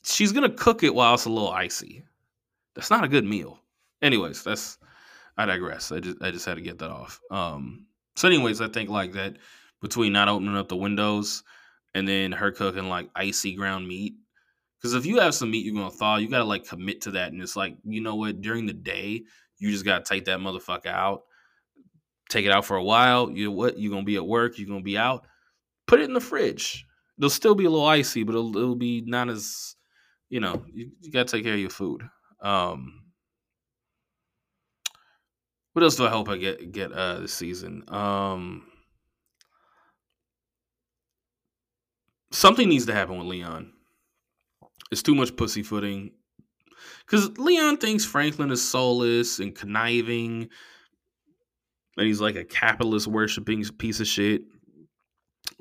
She's 0.04 0.32
gonna 0.32 0.50
cook 0.50 0.84
it 0.84 0.94
while 0.94 1.14
it's 1.14 1.26
a 1.26 1.30
little 1.30 1.52
icy. 1.52 2.04
That's 2.80 2.90
not 2.90 3.04
a 3.04 3.10
good 3.10 3.26
meal. 3.26 3.60
Anyways, 4.02 4.42
that's 4.42 4.78
I 5.38 5.46
digress. 5.46 5.92
I 5.92 6.00
just 6.00 6.22
I 6.22 6.32
just 6.32 6.46
had 6.46 6.56
to 6.56 6.62
get 6.62 6.80
that 6.80 6.90
off. 6.90 7.20
Um 7.30 7.88
so 8.16 8.30
anyways, 8.30 8.62
I 8.62 8.70
think 8.70 8.90
like 8.90 9.12
that 9.14 9.36
between 9.82 10.14
not 10.14 10.30
opening 10.30 10.56
up 10.56 10.70
the 10.70 10.78
windows 10.78 11.44
and 11.94 12.08
then 12.08 12.32
her 12.32 12.52
cooking 12.52 12.88
like 12.88 13.10
icy 13.14 13.54
ground 13.54 13.86
meat. 13.86 14.14
Because 14.78 14.94
if 14.94 15.06
you 15.06 15.20
have 15.20 15.36
some 15.36 15.52
meat 15.52 15.66
you're 15.66 15.76
gonna 15.76 15.92
thaw, 15.92 16.16
you 16.16 16.30
gotta 16.30 16.46
like 16.46 16.66
commit 16.66 17.02
to 17.02 17.12
that. 17.12 17.34
And 17.34 17.42
it's 17.42 17.58
like, 17.58 17.76
you 17.84 18.00
know 18.00 18.16
what, 18.16 18.40
during 18.40 18.66
the 18.66 18.72
day, 18.72 19.24
you 19.58 19.70
just 19.70 19.84
gotta 19.84 20.06
take 20.06 20.24
that 20.26 20.40
motherfucker 20.40 20.88
out, 20.88 21.24
take 22.30 22.46
it 22.46 22.52
out 22.54 22.64
for 22.64 22.78
a 22.78 22.84
while. 22.84 23.30
You 23.30 23.48
know 23.48 23.52
what, 23.52 23.78
you're 23.78 23.92
gonna 23.92 24.06
be 24.06 24.16
at 24.16 24.26
work, 24.26 24.58
you're 24.58 24.70
gonna 24.70 24.80
be 24.80 24.98
out. 24.98 25.28
Put 25.86 26.00
it 26.00 26.06
in 26.06 26.14
the 26.14 26.22
fridge. 26.22 26.86
It'll 27.18 27.30
still 27.30 27.56
be 27.56 27.66
a 27.66 27.70
little 27.70 27.86
icy, 27.86 28.24
but 28.24 28.36
it'll, 28.36 28.56
it'll 28.56 28.76
be 28.76 29.04
not 29.06 29.28
as, 29.28 29.76
you 30.30 30.40
know, 30.40 30.64
you, 30.74 30.92
you 31.02 31.12
gotta 31.12 31.30
take 31.30 31.44
care 31.44 31.56
of 31.56 31.60
your 31.60 31.70
food. 31.70 32.04
Um, 32.42 33.04
what 35.74 35.84
else 35.84 35.96
do 35.96 36.06
I 36.06 36.10
hope 36.10 36.30
I 36.30 36.38
get 36.38 36.72
get 36.72 36.92
uh 36.92 37.20
this 37.20 37.34
season? 37.34 37.84
Um, 37.88 38.66
something 42.32 42.68
needs 42.68 42.86
to 42.88 42.94
happen 42.94 43.18
with 43.18 43.28
Leon. 43.28 43.72
It's 44.92 45.04
too 45.04 45.16
much 45.16 45.36
pussyfooting. 45.36 46.12
Because 47.06 47.38
Leon 47.38 47.78
thinks 47.78 48.06
Franklin 48.06 48.52
is 48.52 48.68
soulless 48.68 49.40
and 49.40 49.54
conniving, 49.54 50.50
and 51.98 52.08
he's 52.08 52.22
like 52.22 52.36
a 52.36 52.46
capitalist 52.46 53.08
worshiping 53.08 53.64
piece 53.78 54.00
of 54.00 54.08
shit. 54.08 54.44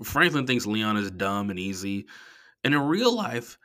Franklin 0.04 0.46
thinks 0.46 0.66
Leon 0.66 0.96
is 0.96 1.10
dumb 1.10 1.50
and 1.50 1.58
easy. 1.58 2.06
And 2.64 2.74
in 2.74 2.80
real 2.80 3.14
life, 3.14 3.58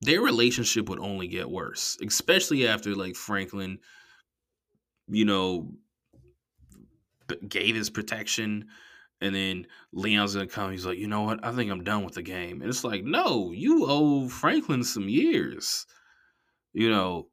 their 0.00 0.20
relationship 0.20 0.88
would 0.88 1.00
only 1.00 1.28
get 1.28 1.50
worse, 1.50 1.98
especially 2.06 2.66
after 2.66 2.94
like 2.94 3.16
Franklin, 3.16 3.78
you 5.08 5.24
know, 5.24 5.72
gave 7.46 7.74
his 7.74 7.90
protection. 7.90 8.66
And 9.20 9.34
then 9.34 9.66
Leon's 9.92 10.34
gonna 10.34 10.46
come. 10.46 10.70
He's 10.70 10.86
like, 10.86 10.98
you 10.98 11.08
know 11.08 11.22
what? 11.22 11.44
I 11.44 11.50
think 11.50 11.70
I'm 11.70 11.82
done 11.82 12.04
with 12.04 12.14
the 12.14 12.22
game. 12.22 12.60
And 12.60 12.70
it's 12.70 12.84
like, 12.84 13.04
no, 13.04 13.50
you 13.50 13.86
owe 13.88 14.28
Franklin 14.28 14.84
some 14.84 15.08
years. 15.08 15.86
You 16.72 16.90
know. 16.90 17.28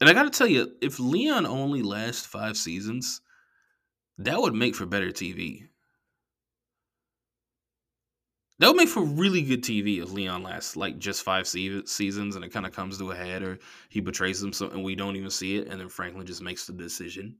And 0.00 0.08
I 0.08 0.12
gotta 0.12 0.30
tell 0.30 0.46
you, 0.46 0.72
if 0.82 1.00
Leon 1.00 1.46
only 1.46 1.82
lasts 1.82 2.26
five 2.26 2.56
seasons, 2.56 3.22
that 4.18 4.40
would 4.40 4.54
make 4.54 4.74
for 4.74 4.84
better 4.84 5.10
TV. 5.10 5.68
That 8.60 8.68
would 8.68 8.76
make 8.76 8.90
for 8.90 9.02
really 9.02 9.40
good 9.40 9.62
TV 9.64 10.02
if 10.02 10.12
Leon 10.12 10.42
lasts 10.42 10.76
like 10.76 10.98
just 10.98 11.22
five 11.22 11.48
se- 11.48 11.86
seasons 11.86 12.36
and 12.36 12.44
it 12.44 12.52
kind 12.52 12.66
of 12.66 12.72
comes 12.72 12.98
to 12.98 13.10
a 13.10 13.16
head 13.16 13.42
or 13.42 13.58
he 13.88 14.00
betrays 14.00 14.38
them 14.38 14.52
so, 14.52 14.68
and 14.68 14.84
we 14.84 14.94
don't 14.94 15.16
even 15.16 15.30
see 15.30 15.56
it 15.56 15.66
and 15.68 15.80
then 15.80 15.88
Franklin 15.88 16.26
just 16.26 16.42
makes 16.42 16.66
the 16.66 16.74
decision. 16.74 17.36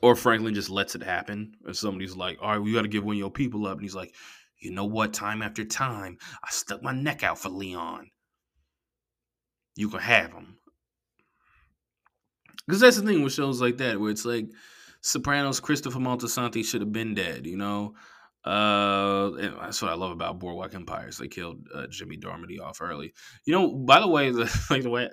Or 0.00 0.14
Franklin 0.14 0.54
just 0.54 0.70
lets 0.70 0.94
it 0.94 1.02
happen. 1.02 1.56
Or 1.66 1.72
somebody's 1.72 2.14
like, 2.14 2.38
all 2.40 2.52
right, 2.52 2.58
we 2.58 2.72
got 2.72 2.82
to 2.82 2.88
give 2.88 3.04
one 3.04 3.16
of 3.16 3.18
your 3.18 3.30
people 3.30 3.66
up. 3.66 3.72
And 3.72 3.82
he's 3.82 3.94
like, 3.94 4.14
you 4.58 4.70
know 4.70 4.84
what? 4.84 5.12
Time 5.12 5.42
after 5.42 5.64
time, 5.64 6.18
I 6.42 6.48
stuck 6.50 6.82
my 6.82 6.92
neck 6.92 7.24
out 7.24 7.38
for 7.38 7.48
Leon. 7.48 8.10
You 9.74 9.88
can 9.88 10.00
have 10.00 10.32
him. 10.32 10.58
Because 12.66 12.80
that's 12.80 12.98
the 12.98 13.02
thing 13.06 13.22
with 13.22 13.32
shows 13.32 13.60
like 13.60 13.78
that, 13.78 13.98
where 13.98 14.10
it's 14.10 14.24
like 14.24 14.46
Sopranos, 15.00 15.60
Christopher 15.60 15.98
Moltisanti 15.98 16.64
should 16.64 16.82
have 16.82 16.92
been 16.92 17.14
dead, 17.14 17.46
you 17.46 17.56
know? 17.56 17.94
Uh, 18.44 19.30
that's 19.62 19.80
what 19.80 19.90
I 19.90 19.94
love 19.94 20.10
about 20.10 20.38
Boardwalk 20.38 20.74
Empires. 20.74 21.16
They 21.16 21.28
killed 21.28 21.66
uh, 21.74 21.86
Jimmy 21.88 22.18
Darmody 22.18 22.60
off 22.60 22.82
early. 22.82 23.14
You 23.46 23.54
know, 23.54 23.72
by 23.72 24.00
the 24.00 24.08
way, 24.08 24.30
the 24.32 24.66
like 24.70 24.82
the 24.82 24.90
way 24.90 25.08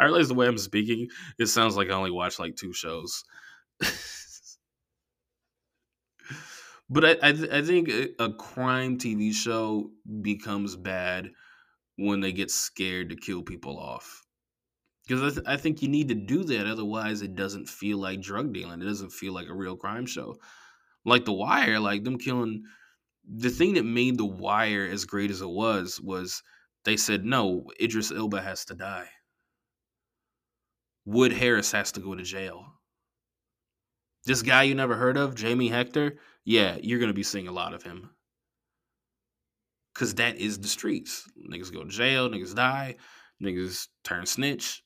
I 0.00 0.04
realize 0.04 0.28
the 0.28 0.34
way 0.34 0.46
I'm 0.46 0.58
speaking, 0.58 1.08
it 1.38 1.46
sounds 1.46 1.76
like 1.76 1.88
I 1.90 1.94
only 1.94 2.10
watch 2.10 2.38
like 2.38 2.56
two 2.56 2.72
shows. 2.72 3.24
but 6.88 7.04
I 7.04 7.10
I, 7.22 7.58
I 7.58 7.62
think 7.62 7.88
a, 7.88 8.08
a 8.18 8.32
crime 8.32 8.98
TV 8.98 9.32
show 9.32 9.90
becomes 10.22 10.76
bad 10.76 11.30
when 11.96 12.20
they 12.20 12.32
get 12.32 12.50
scared 12.50 13.10
to 13.10 13.16
kill 13.16 13.42
people 13.42 13.78
off. 13.78 14.24
Because 15.06 15.22
I, 15.22 15.34
th- 15.34 15.46
I 15.48 15.56
think 15.56 15.82
you 15.82 15.88
need 15.88 16.08
to 16.08 16.14
do 16.14 16.44
that, 16.44 16.66
otherwise 16.66 17.22
it 17.22 17.34
doesn't 17.34 17.68
feel 17.68 17.98
like 17.98 18.20
drug 18.20 18.52
dealing. 18.52 18.80
It 18.80 18.86
doesn't 18.86 19.12
feel 19.12 19.32
like 19.34 19.48
a 19.48 19.54
real 19.54 19.76
crime 19.76 20.06
show 20.06 20.38
like 21.04 21.24
The 21.24 21.32
Wire, 21.32 21.78
like 21.78 22.04
them 22.04 22.18
killing. 22.18 22.64
The 23.26 23.50
thing 23.50 23.74
that 23.74 23.84
made 23.84 24.18
The 24.18 24.24
Wire 24.24 24.86
as 24.86 25.04
great 25.04 25.30
as 25.30 25.40
it 25.40 25.48
was 25.48 26.00
was 26.00 26.42
they 26.84 26.96
said 26.96 27.24
no, 27.24 27.70
Idris 27.80 28.10
Elba 28.10 28.40
has 28.40 28.64
to 28.66 28.74
die. 28.74 29.08
Wood 31.04 31.32
Harris 31.32 31.72
has 31.72 31.92
to 31.92 32.00
go 32.00 32.14
to 32.14 32.22
jail. 32.22 32.66
This 34.24 34.42
guy 34.42 34.64
you 34.64 34.74
never 34.74 34.96
heard 34.96 35.16
of, 35.16 35.34
Jamie 35.34 35.68
Hector, 35.68 36.18
yeah, 36.44 36.76
you're 36.82 37.00
gonna 37.00 37.12
be 37.12 37.22
seeing 37.22 37.48
a 37.48 37.52
lot 37.52 37.74
of 37.74 37.82
him. 37.82 38.10
Cause 39.94 40.14
that 40.14 40.36
is 40.36 40.58
the 40.58 40.68
streets. 40.68 41.28
Niggas 41.50 41.72
go 41.72 41.82
to 41.82 41.90
jail, 41.90 42.28
niggas 42.28 42.54
die, 42.54 42.96
niggas 43.42 43.88
turn 44.04 44.24
snitch. 44.24 44.82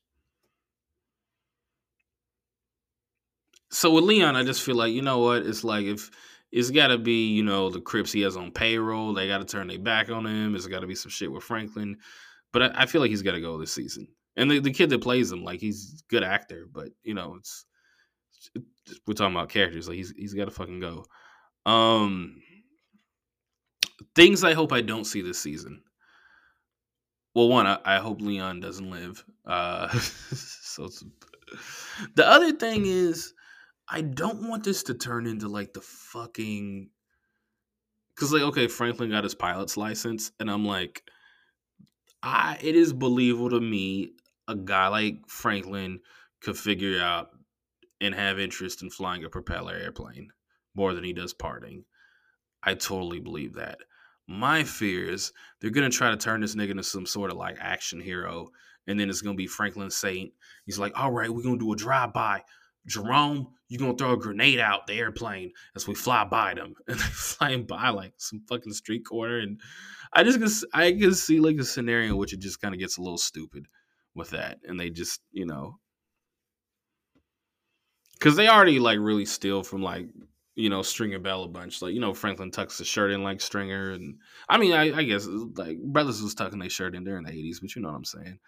So 3.75 3.91
with 3.91 4.05
Leon, 4.05 4.37
I 4.37 4.45
just 4.45 4.62
feel 4.62 4.77
like 4.77 4.93
you 4.93 5.03
know 5.03 5.18
what? 5.18 5.45
It's 5.45 5.64
like 5.64 5.85
if 5.87 6.11
it's 6.53 6.70
got 6.70 6.89
to 6.89 6.99
be 6.99 7.33
you 7.33 7.43
know 7.43 7.70
the 7.70 7.81
Crips 7.81 8.12
he 8.12 8.20
has 8.20 8.37
on 8.37 8.53
payroll, 8.53 9.12
they 9.12 9.27
got 9.27 9.39
to 9.39 9.45
turn 9.45 9.66
their 9.66 9.81
back 9.81 10.11
on 10.11 10.25
him. 10.25 10.55
It's 10.55 10.68
got 10.68 10.81
to 10.81 10.87
be 10.87 10.95
some 10.95 11.11
shit 11.11 11.31
with 11.31 11.43
Franklin, 11.43 11.97
but 12.53 12.62
I, 12.62 12.83
I 12.83 12.87
feel 12.87 13.01
like 13.01 13.11
he's 13.11 13.22
got 13.22 13.33
to 13.33 13.41
go 13.41 13.59
this 13.59 13.72
season. 13.75 14.07
And 14.37 14.49
the, 14.51 14.61
the 14.61 14.72
kid 14.72 14.91
that 14.91 15.03
plays 15.03 15.33
him, 15.33 15.43
like 15.43 15.61
he's 15.61 16.05
a 16.05 16.11
good 16.11 16.22
actor, 16.22 16.66
but 16.72 16.91
you 17.03 17.14
know 17.14 17.35
it's, 17.37 17.66
it's 18.55 19.01
we're 19.07 19.14
talking 19.14 19.35
about 19.35 19.49
characters. 19.49 19.89
Like 19.89 19.97
he's 19.97 20.14
he's 20.16 20.35
got 20.35 20.45
to 20.45 20.53
fucking 20.53 20.81
go. 20.81 21.05
Um, 21.66 22.37
things 24.14 24.45
I 24.45 24.55
hope 24.55 24.72
I 24.72 24.83
don't 24.83 25.05
see 25.05 25.20
this 25.20 25.41
season. 25.41 25.83
Well, 27.35 27.49
one, 27.49 27.66
I, 27.66 27.79
I 27.85 27.99
hope 27.99 28.20
Leon 28.20 28.61
doesn't 28.61 28.89
live. 28.89 29.25
Uh, 29.45 29.89
so 29.99 30.89
the 32.14 32.29
other 32.29 32.53
thing 32.53 32.87
is 32.87 33.34
I 33.89 34.01
don't 34.01 34.49
want 34.49 34.64
this 34.64 34.85
to 34.85 34.95
turn 34.95 35.26
into 35.26 35.49
like 35.49 35.74
the 35.74 35.80
fucking 35.80 36.91
because 38.14 38.32
like 38.32 38.43
okay 38.43 38.68
franklin 38.68 39.11
got 39.11 39.24
his 39.24 39.35
pilot's 39.35 39.76
license 39.76 40.30
and 40.39 40.49
i'm 40.49 40.64
like 40.64 41.03
i 42.22 42.57
it 42.62 42.76
is 42.76 42.93
believable 42.93 43.51
to 43.51 43.61
me 43.61 44.12
a 44.47 44.55
guy 44.55 44.87
like 44.87 45.16
franklin 45.26 45.99
could 46.41 46.57
figure 46.57 47.01
out 47.01 47.30
and 48.01 48.14
have 48.14 48.39
interest 48.39 48.82
in 48.82 48.91
flying 48.91 49.24
a 49.24 49.30
propeller 49.30 49.74
airplane 49.74 50.28
more 50.74 50.95
than 50.95 51.05
he 51.05 51.12
does 51.12 51.32
parting. 51.32 51.85
I 52.62 52.74
totally 52.74 53.20
believe 53.20 53.55
that. 53.55 53.78
My 54.26 54.64
fear 54.64 55.09
is 55.09 55.32
they're 55.61 55.70
gonna 55.70 55.91
try 55.91 56.11
to 56.11 56.16
turn 56.16 56.41
this 56.41 56.55
nigga 56.55 56.70
into 56.70 56.82
some 56.82 57.07
sort 57.07 57.30
of 57.30 57.37
like 57.37 57.57
action 57.61 58.01
hero 58.01 58.49
and 58.87 58.99
then 58.99 59.09
it's 59.09 59.20
gonna 59.20 59.37
be 59.37 59.47
franklin 59.47 59.91
saint. 59.91 60.32
He's 60.66 60.78
like 60.78 60.93
all 60.99 61.12
right 61.12 61.30
we're 61.30 61.43
gonna 61.43 61.59
do 61.59 61.72
a 61.72 61.76
drive-by 61.76 62.43
Jerome, 62.87 63.49
you 63.68 63.78
gonna 63.78 63.97
throw 63.97 64.12
a 64.12 64.16
grenade 64.16 64.61
out 64.61 64.87
the 64.87 64.95
airplane 64.95 65.53
as 65.74 65.89
we 65.89 65.95
fly 65.95 66.24
by 66.24 66.55
them, 66.55 66.74
and 66.89 66.99
they're 66.99 67.07
flying 67.07 67.64
by 67.64 67.89
like 67.91 68.14
some 68.18 68.43
fucking 68.49 68.72
street 68.72 69.05
corner, 69.07 69.39
and 69.39 69.61
I 70.12 70.22
just 70.22 70.64
I 70.72 70.93
can 70.93 71.14
see 71.14 71.41
like 71.41 71.57
a 71.57 71.64
scenario 71.64 72.11
in 72.11 72.16
which 72.16 72.32
it 72.32 72.41
just 72.41 72.61
kind 72.61 72.74
of 72.74 72.80
gets 72.80 72.99
a 72.99 73.03
little 73.03 73.18
stupid 73.18 73.66
with 74.14 74.30
that, 74.30 74.59
and 74.64 74.78
they 74.78 74.91
just 74.91 75.20
you 75.32 75.47
know, 75.47 75.78
because 78.18 78.37
they 78.37 78.49
already 78.49 78.78
like 78.78 78.99
really 79.01 79.24
steal 79.26 79.62
from 79.62 79.82
like 79.82 80.07
you 80.55 80.68
know 80.68 80.82
Stringer 80.82 81.18
Bell 81.18 81.45
a 81.45 81.49
bunch, 81.49 81.80
like 81.80 81.95
you 81.95 82.01
know 82.01 82.14
Franklin 82.14 82.51
tucks 82.51 82.78
his 82.78 82.87
shirt 82.87 83.12
in 83.12 83.22
like 83.22 83.41
Stringer, 83.41 83.93
and 83.93 84.16
I 84.49 84.59
mean 84.59 84.72
I, 84.72 84.95
I 84.95 85.03
guess 85.05 85.26
like 85.26 85.78
brothers 85.82 86.22
was 86.22 86.35
tucking 86.35 86.59
their 86.59 86.70
shirt 86.70 86.95
in 86.95 87.09
in 87.09 87.24
the 87.24 87.30
eighties, 87.30 87.61
but 87.61 87.74
you 87.74 87.82
know 87.82 87.89
what 87.89 87.97
I'm 87.97 88.05
saying 88.05 88.39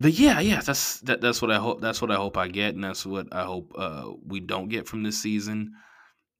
but 0.00 0.12
yeah, 0.12 0.40
yeah, 0.40 0.60
that's 0.60 1.00
that, 1.00 1.20
that's 1.20 1.40
what 1.40 1.50
I 1.50 1.56
hope. 1.56 1.80
That's 1.80 2.02
what 2.02 2.10
I 2.10 2.16
hope 2.16 2.36
I 2.36 2.48
get, 2.48 2.74
and 2.74 2.84
that's 2.84 3.06
what 3.06 3.28
I 3.32 3.44
hope 3.44 3.72
uh, 3.76 4.10
we 4.26 4.40
don't 4.40 4.68
get 4.68 4.86
from 4.86 5.02
this 5.02 5.20
season. 5.20 5.72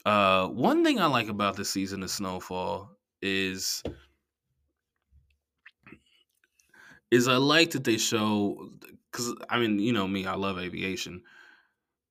Uh, 0.05 0.47
one 0.49 0.85
thing 0.85 1.01
I 1.01 1.07
like 1.07 1.29
about 1.29 1.57
this 1.57 1.71
season 1.71 2.03
of 2.03 2.11
Snowfall 2.11 2.91
is 3.23 3.83
is 7.11 7.29
I 7.29 7.37
like 7.37 7.71
that 7.71 7.85
they 7.85 7.99
show 7.99 8.71
because 9.11 9.35
I 9.49 9.59
mean 9.59 9.79
you 9.79 9.93
know 9.93 10.07
me, 10.07 10.27
I 10.27 10.35
love 10.35 10.59
aviation. 10.59 11.23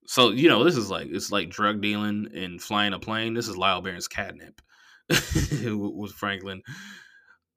So 0.07 0.31
you 0.31 0.49
know 0.49 0.63
this 0.63 0.77
is 0.77 0.89
like 0.89 1.07
it's 1.09 1.31
like 1.31 1.49
drug 1.49 1.81
dealing 1.81 2.29
and 2.35 2.61
flying 2.61 2.93
a 2.93 2.99
plane. 2.99 3.33
This 3.33 3.47
is 3.47 3.55
Lyall 3.55 3.83
Behrens' 3.83 4.07
catnip 4.07 4.61
with 5.09 6.11
Franklin. 6.13 6.63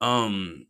Um, 0.01 0.67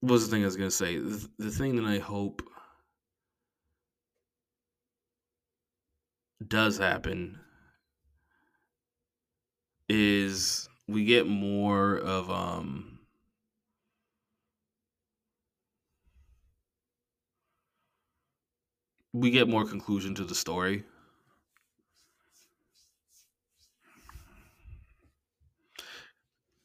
what 0.00 0.12
was 0.12 0.26
the 0.28 0.34
thing 0.34 0.42
I 0.42 0.46
was 0.46 0.56
gonna 0.56 0.70
say? 0.70 0.98
The, 0.98 1.28
the 1.38 1.50
thing 1.50 1.76
that 1.76 1.84
I 1.84 1.98
hope 1.98 2.42
does 6.46 6.78
happen 6.78 7.38
is 9.88 10.68
we 10.88 11.04
get 11.04 11.26
more 11.26 11.96
of 11.98 12.30
um 12.30 12.98
we 19.12 19.30
get 19.30 19.48
more 19.48 19.64
conclusion 19.66 20.14
to 20.14 20.24
the 20.24 20.34
story 20.34 20.84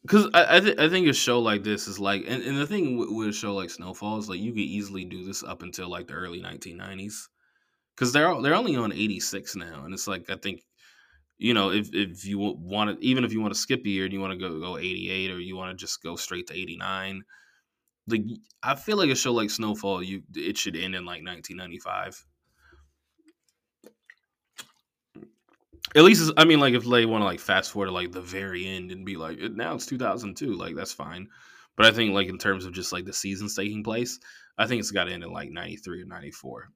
Because 0.02 0.28
I 0.34 0.58
I, 0.58 0.60
th- 0.60 0.80
I 0.80 0.90
think 0.90 1.08
a 1.08 1.14
show 1.14 1.40
like 1.40 1.64
this 1.64 1.88
is 1.88 2.00
like, 2.00 2.24
and, 2.28 2.42
and 2.44 2.58
the 2.58 2.66
thing 2.66 2.98
with, 2.98 3.10
with 3.12 3.30
a 3.30 3.34
show 3.34 3.54
like 3.54 3.70
Snowfall 3.70 4.18
is 4.18 4.30
like 4.30 4.40
you 4.40 4.52
could 4.52 4.60
easily 4.62 5.06
do 5.06 5.24
this 5.24 5.44
up 5.44 5.62
until 5.62 5.90
like 5.90 6.08
the 6.08 6.14
early 6.14 6.42
1990s, 6.42 7.30
because 7.96 8.12
they're 8.14 8.42
they're 8.42 8.56
only 8.56 8.76
on 8.76 8.92
86 8.94 9.56
now, 9.56 9.86
and 9.86 9.94
it's 9.94 10.08
like 10.08 10.30
I 10.30 10.36
think, 10.38 10.64
you 11.38 11.54
know, 11.54 11.72
if 11.72 11.90
if 11.94 12.26
you 12.26 12.40
want 12.40 13.00
to, 13.00 13.06
even 13.06 13.26
if 13.26 13.34
you 13.34 13.42
want 13.42 13.54
to 13.54 13.60
skip 13.60 13.86
a 13.86 13.90
year 13.90 14.06
and 14.06 14.14
you 14.14 14.22
want 14.22 14.34
to 14.34 14.40
go 14.40 14.60
go 14.60 14.78
88 14.78 15.32
or 15.32 15.40
you 15.40 15.56
want 15.58 15.78
to 15.78 15.82
just 15.86 16.04
go 16.04 16.16
straight 16.16 16.48
to 16.48 16.56
89, 16.60 17.24
like 18.08 18.24
I 18.64 18.76
feel 18.76 18.98
like 18.98 19.12
a 19.12 19.16
show 19.16 19.34
like 19.34 19.50
Snowfall, 19.52 20.04
you 20.04 20.24
it 20.36 20.58
should 20.58 20.76
end 20.78 20.96
in 20.96 21.06
like 21.06 21.24
1995. 21.24 22.26
At 25.96 26.04
least, 26.04 26.32
I 26.38 26.46
mean, 26.46 26.60
like 26.60 26.74
if 26.74 26.86
they 26.86 27.06
want 27.06 27.22
to 27.22 27.26
like 27.26 27.40
fast 27.40 27.72
forward 27.72 27.88
to 27.88 27.92
like 27.92 28.12
the 28.12 28.22
very 28.22 28.66
end 28.66 28.92
and 28.92 29.06
be 29.06 29.18
like, 29.18 29.40
now 29.40 29.76
it's 29.76 29.86
2002, 29.86 30.54
like 30.54 30.76
that's 30.76 30.94
fine. 30.94 31.28
But 31.76 31.86
I 31.86 31.92
think 31.92 32.14
like 32.14 32.28
in 32.28 32.38
terms 32.38 32.66
of 32.66 32.74
just 32.74 32.92
like 32.94 33.06
the 33.06 33.14
seasons 33.14 33.56
taking 33.56 33.84
place, 33.84 34.20
I 34.58 34.68
think 34.68 34.80
it's 34.80 34.92
got 34.92 35.06
to 35.06 35.12
end 35.12 35.24
in 35.24 35.32
like 35.32 35.52
93 35.52 36.02
or 36.04 36.06
94. 36.06 36.70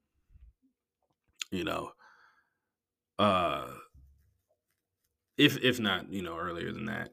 You 1.51 1.63
know, 1.63 1.91
uh, 3.19 3.67
if 5.37 5.57
if 5.63 5.79
not, 5.79 6.11
you 6.11 6.21
know, 6.21 6.37
earlier 6.37 6.71
than 6.71 6.85
that. 6.85 7.11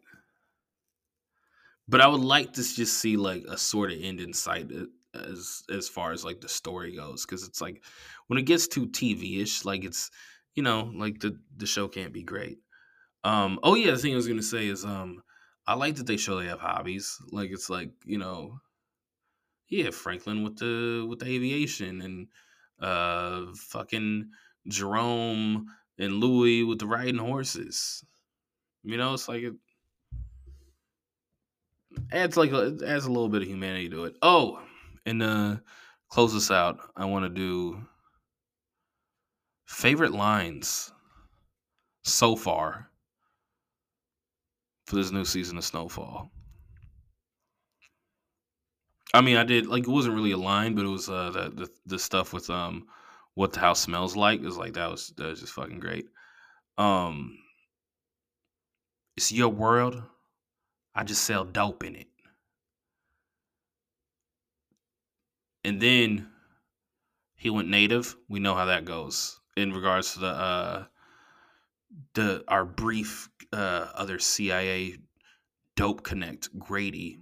But 1.88 2.00
I 2.00 2.06
would 2.06 2.20
like 2.20 2.52
to 2.54 2.62
just 2.62 2.98
see 2.98 3.16
like 3.16 3.44
a 3.48 3.58
sort 3.58 3.92
of 3.92 3.98
end 4.00 4.20
in 4.20 4.32
sight 4.32 4.70
uh, 4.72 4.86
as 5.18 5.62
as 5.70 5.88
far 5.88 6.12
as 6.12 6.24
like 6.24 6.40
the 6.40 6.48
story 6.48 6.96
goes, 6.96 7.26
because 7.26 7.46
it's 7.46 7.60
like 7.60 7.84
when 8.28 8.38
it 8.38 8.46
gets 8.46 8.66
too 8.66 8.86
TV 8.86 9.40
ish, 9.40 9.64
like 9.64 9.84
it's 9.84 10.10
you 10.54 10.62
know, 10.62 10.92
like 10.94 11.20
the 11.20 11.40
the 11.56 11.66
show 11.66 11.88
can't 11.88 12.12
be 12.12 12.22
great. 12.22 12.60
Um, 13.24 13.60
oh 13.62 13.74
yeah, 13.74 13.92
the 13.92 13.98
thing 13.98 14.12
I 14.12 14.16
was 14.16 14.28
gonna 14.28 14.42
say 14.42 14.66
is 14.68 14.84
um, 14.84 15.22
I 15.66 15.74
like 15.74 15.96
that 15.96 16.06
they 16.06 16.16
show 16.16 16.38
they 16.38 16.46
have 16.46 16.60
hobbies. 16.60 17.18
Like 17.30 17.50
it's 17.50 17.70
like 17.70 17.92
you 18.04 18.18
know, 18.18 18.60
yeah, 19.68 19.90
Franklin 19.90 20.42
with 20.44 20.58
the 20.58 21.06
with 21.08 21.20
the 21.20 21.26
aviation 21.26 22.02
and 22.02 22.28
uh, 22.80 23.52
fucking 23.56 24.30
Jerome 24.68 25.66
and 25.98 26.14
Louis 26.14 26.64
with 26.64 26.78
the 26.78 26.86
riding 26.86 27.18
horses. 27.18 28.04
You 28.82 28.96
know, 28.96 29.14
it's 29.14 29.28
like 29.28 29.42
it 29.42 29.54
adds 32.10 32.36
like 32.36 32.50
a, 32.52 32.76
adds 32.86 33.04
a 33.04 33.10
little 33.12 33.28
bit 33.28 33.42
of 33.42 33.48
humanity 33.48 33.88
to 33.90 34.04
it. 34.04 34.16
Oh, 34.22 34.62
and 35.06 35.22
uh 35.22 35.56
close 36.08 36.32
this 36.34 36.50
out, 36.50 36.78
I 36.96 37.06
want 37.06 37.24
to 37.24 37.28
do 37.30 37.86
favorite 39.72 40.12
lines 40.12 40.92
so 42.04 42.36
far 42.36 42.90
for 44.86 44.96
this 44.96 45.10
new 45.10 45.24
season 45.24 45.56
of 45.56 45.64
Snowfall. 45.64 46.30
I 49.14 49.20
mean, 49.20 49.36
I 49.36 49.44
did 49.44 49.66
like 49.66 49.84
it 49.84 49.90
wasn't 49.90 50.14
really 50.14 50.32
a 50.32 50.36
line, 50.36 50.74
but 50.74 50.84
it 50.84 50.88
was 50.88 51.08
uh 51.08 51.30
the 51.30 51.50
the, 51.50 51.70
the 51.86 51.98
stuff 51.98 52.32
with 52.32 52.50
um 52.50 52.86
what 53.34 53.52
the 53.52 53.60
house 53.60 53.80
smells 53.80 54.14
like. 54.16 54.40
It 54.40 54.46
was 54.46 54.58
like 54.58 54.74
that 54.74 54.90
was 54.90 55.12
that 55.16 55.26
was 55.26 55.40
just 55.40 55.52
fucking 55.52 55.80
great. 55.80 56.06
Um, 56.78 57.38
it's 59.16 59.32
your 59.32 59.48
world. 59.48 60.02
I 60.94 61.04
just 61.04 61.24
sell 61.24 61.44
dope 61.44 61.84
in 61.84 61.96
it. 61.96 62.08
And 65.64 65.80
then 65.80 66.28
he 67.36 67.50
went 67.50 67.68
native. 67.68 68.16
We 68.28 68.40
know 68.40 68.54
how 68.54 68.66
that 68.66 68.84
goes 68.84 69.41
in 69.56 69.72
regards 69.72 70.14
to 70.14 70.20
the 70.20 70.26
uh 70.26 70.84
the 72.14 72.44
our 72.48 72.64
brief 72.64 73.28
uh 73.52 73.86
other 73.94 74.18
CIA 74.18 74.96
dope 75.76 76.02
connect 76.02 76.56
Grady. 76.58 77.18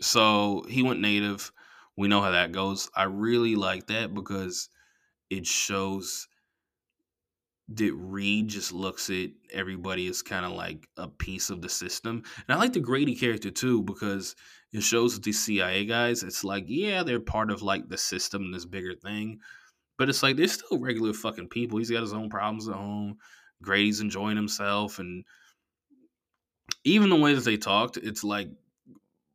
So 0.00 0.64
he 0.68 0.82
went 0.82 1.00
native. 1.00 1.52
We 1.96 2.08
know 2.08 2.20
how 2.20 2.32
that 2.32 2.52
goes. 2.52 2.90
I 2.94 3.04
really 3.04 3.56
like 3.56 3.86
that 3.86 4.12
because 4.12 4.68
it 5.30 5.46
shows 5.46 6.28
that 7.68 7.92
Reed 7.94 8.48
just 8.48 8.72
looks 8.72 9.10
at 9.10 9.30
everybody 9.52 10.06
as 10.06 10.22
kind 10.22 10.44
of 10.44 10.52
like 10.52 10.88
a 10.96 11.08
piece 11.08 11.50
of 11.50 11.62
the 11.62 11.68
system. 11.68 12.22
And 12.46 12.56
I 12.56 12.60
like 12.60 12.74
the 12.74 12.80
Grady 12.80 13.16
character 13.16 13.50
too 13.50 13.82
because 13.82 14.36
it 14.72 14.82
shows 14.82 15.18
these 15.20 15.42
CIA 15.42 15.84
guys, 15.84 16.22
it's 16.22 16.44
like, 16.44 16.64
yeah, 16.68 17.02
they're 17.02 17.18
part 17.18 17.50
of 17.50 17.62
like 17.62 17.88
the 17.88 17.98
system, 17.98 18.52
this 18.52 18.64
bigger 18.66 18.94
thing. 18.94 19.40
But 19.98 20.08
it's 20.08 20.22
like 20.22 20.36
they're 20.36 20.48
still 20.48 20.78
regular 20.78 21.12
fucking 21.12 21.48
people. 21.48 21.78
He's 21.78 21.90
got 21.90 22.02
his 22.02 22.12
own 22.12 22.28
problems 22.28 22.68
at 22.68 22.74
home. 22.74 23.16
Grady's 23.62 24.00
enjoying 24.00 24.36
himself. 24.36 24.98
And 24.98 25.24
even 26.84 27.10
the 27.10 27.16
way 27.16 27.34
that 27.34 27.44
they 27.44 27.56
talked, 27.56 27.96
it's 27.96 28.22
like 28.22 28.48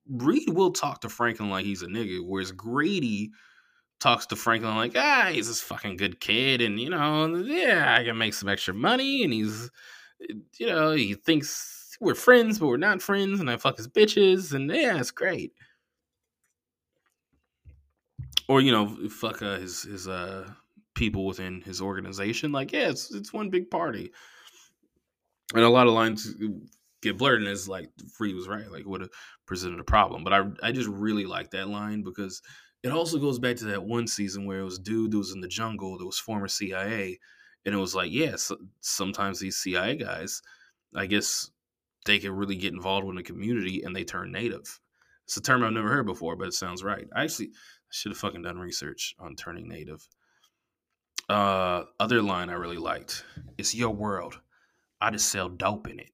Reed 0.07 0.49
will 0.49 0.71
talk 0.71 1.01
to 1.01 1.09
Franklin 1.09 1.49
like 1.49 1.65
he's 1.65 1.81
a 1.81 1.87
nigga, 1.87 2.19
whereas 2.25 2.51
Grady 2.51 3.31
talks 3.99 4.25
to 4.27 4.35
Franklin 4.35 4.75
like, 4.75 4.93
ah, 4.95 5.29
he's 5.31 5.47
this 5.47 5.61
fucking 5.61 5.97
good 5.97 6.19
kid, 6.19 6.61
and 6.61 6.79
you 6.79 6.89
know, 6.89 7.35
yeah, 7.37 7.95
I 7.99 8.03
can 8.03 8.17
make 8.17 8.33
some 8.33 8.49
extra 8.49 8.73
money, 8.73 9.23
and 9.23 9.31
he's, 9.31 9.69
you 10.57 10.67
know, 10.67 10.91
he 10.91 11.13
thinks 11.13 11.95
we're 12.01 12.15
friends, 12.15 12.59
but 12.59 12.67
we're 12.67 12.77
not 12.77 13.01
friends, 13.01 13.39
and 13.39 13.49
I 13.49 13.57
fuck 13.57 13.77
his 13.77 13.87
bitches, 13.87 14.53
and 14.53 14.69
yeah, 14.69 14.99
it's 14.99 15.11
great. 15.11 15.53
Or 18.51 18.59
you 18.59 18.73
know, 18.73 19.07
fuck 19.07 19.41
uh, 19.41 19.59
his 19.59 19.83
his 19.83 20.09
uh 20.09 20.45
people 20.93 21.25
within 21.25 21.61
his 21.61 21.79
organization. 21.79 22.51
Like, 22.51 22.73
yeah, 22.73 22.89
it's 22.89 23.09
it's 23.09 23.31
one 23.31 23.49
big 23.49 23.71
party, 23.71 24.11
and 25.55 25.63
a 25.63 25.69
lot 25.69 25.87
of 25.87 25.93
lines 25.93 26.35
get 27.01 27.17
blurred, 27.17 27.39
and 27.39 27.47
it's 27.47 27.69
like 27.69 27.89
Free 28.13 28.33
was 28.33 28.49
right, 28.49 28.69
like 28.69 28.85
would 28.85 28.99
have 28.99 29.09
presented 29.45 29.79
a 29.79 29.85
problem. 29.85 30.25
But 30.25 30.33
I 30.33 30.43
I 30.61 30.73
just 30.73 30.89
really 30.89 31.25
like 31.25 31.51
that 31.51 31.69
line 31.69 32.03
because 32.03 32.41
it 32.83 32.91
also 32.91 33.19
goes 33.19 33.39
back 33.39 33.55
to 33.55 33.65
that 33.67 33.85
one 33.85 34.05
season 34.05 34.43
where 34.43 34.59
it 34.59 34.65
was 34.65 34.79
dude 34.79 35.11
that 35.11 35.17
was 35.17 35.31
in 35.31 35.39
the 35.39 35.47
jungle 35.47 35.97
that 35.97 36.05
was 36.05 36.19
former 36.19 36.49
CIA, 36.49 37.19
and 37.65 37.73
it 37.73 37.77
was 37.77 37.95
like, 37.95 38.11
yeah, 38.11 38.35
so, 38.35 38.57
sometimes 38.81 39.39
these 39.39 39.59
CIA 39.59 39.95
guys, 39.95 40.41
I 40.93 41.05
guess 41.05 41.49
they 42.05 42.19
can 42.19 42.33
really 42.33 42.57
get 42.57 42.73
involved 42.73 43.07
in 43.07 43.15
the 43.15 43.23
community 43.23 43.81
and 43.81 43.95
they 43.95 44.03
turn 44.03 44.33
native. 44.33 44.81
It's 45.31 45.37
a 45.37 45.41
term 45.41 45.63
I've 45.63 45.71
never 45.71 45.87
heard 45.87 46.05
before, 46.05 46.35
but 46.35 46.49
it 46.49 46.53
sounds 46.53 46.83
right. 46.83 47.07
I 47.15 47.23
actually 47.23 47.51
should 47.89 48.11
have 48.11 48.19
fucking 48.19 48.41
done 48.41 48.59
research 48.59 49.15
on 49.17 49.37
turning 49.37 49.65
native. 49.65 50.05
Uh, 51.29 51.83
other 52.01 52.21
line 52.21 52.49
I 52.49 52.55
really 52.55 52.77
liked: 52.77 53.23
"It's 53.57 53.73
your 53.73 53.91
world. 53.91 54.41
I 54.99 55.09
just 55.09 55.29
sell 55.29 55.47
dope 55.47 55.87
in 55.87 56.01
it." 56.01 56.11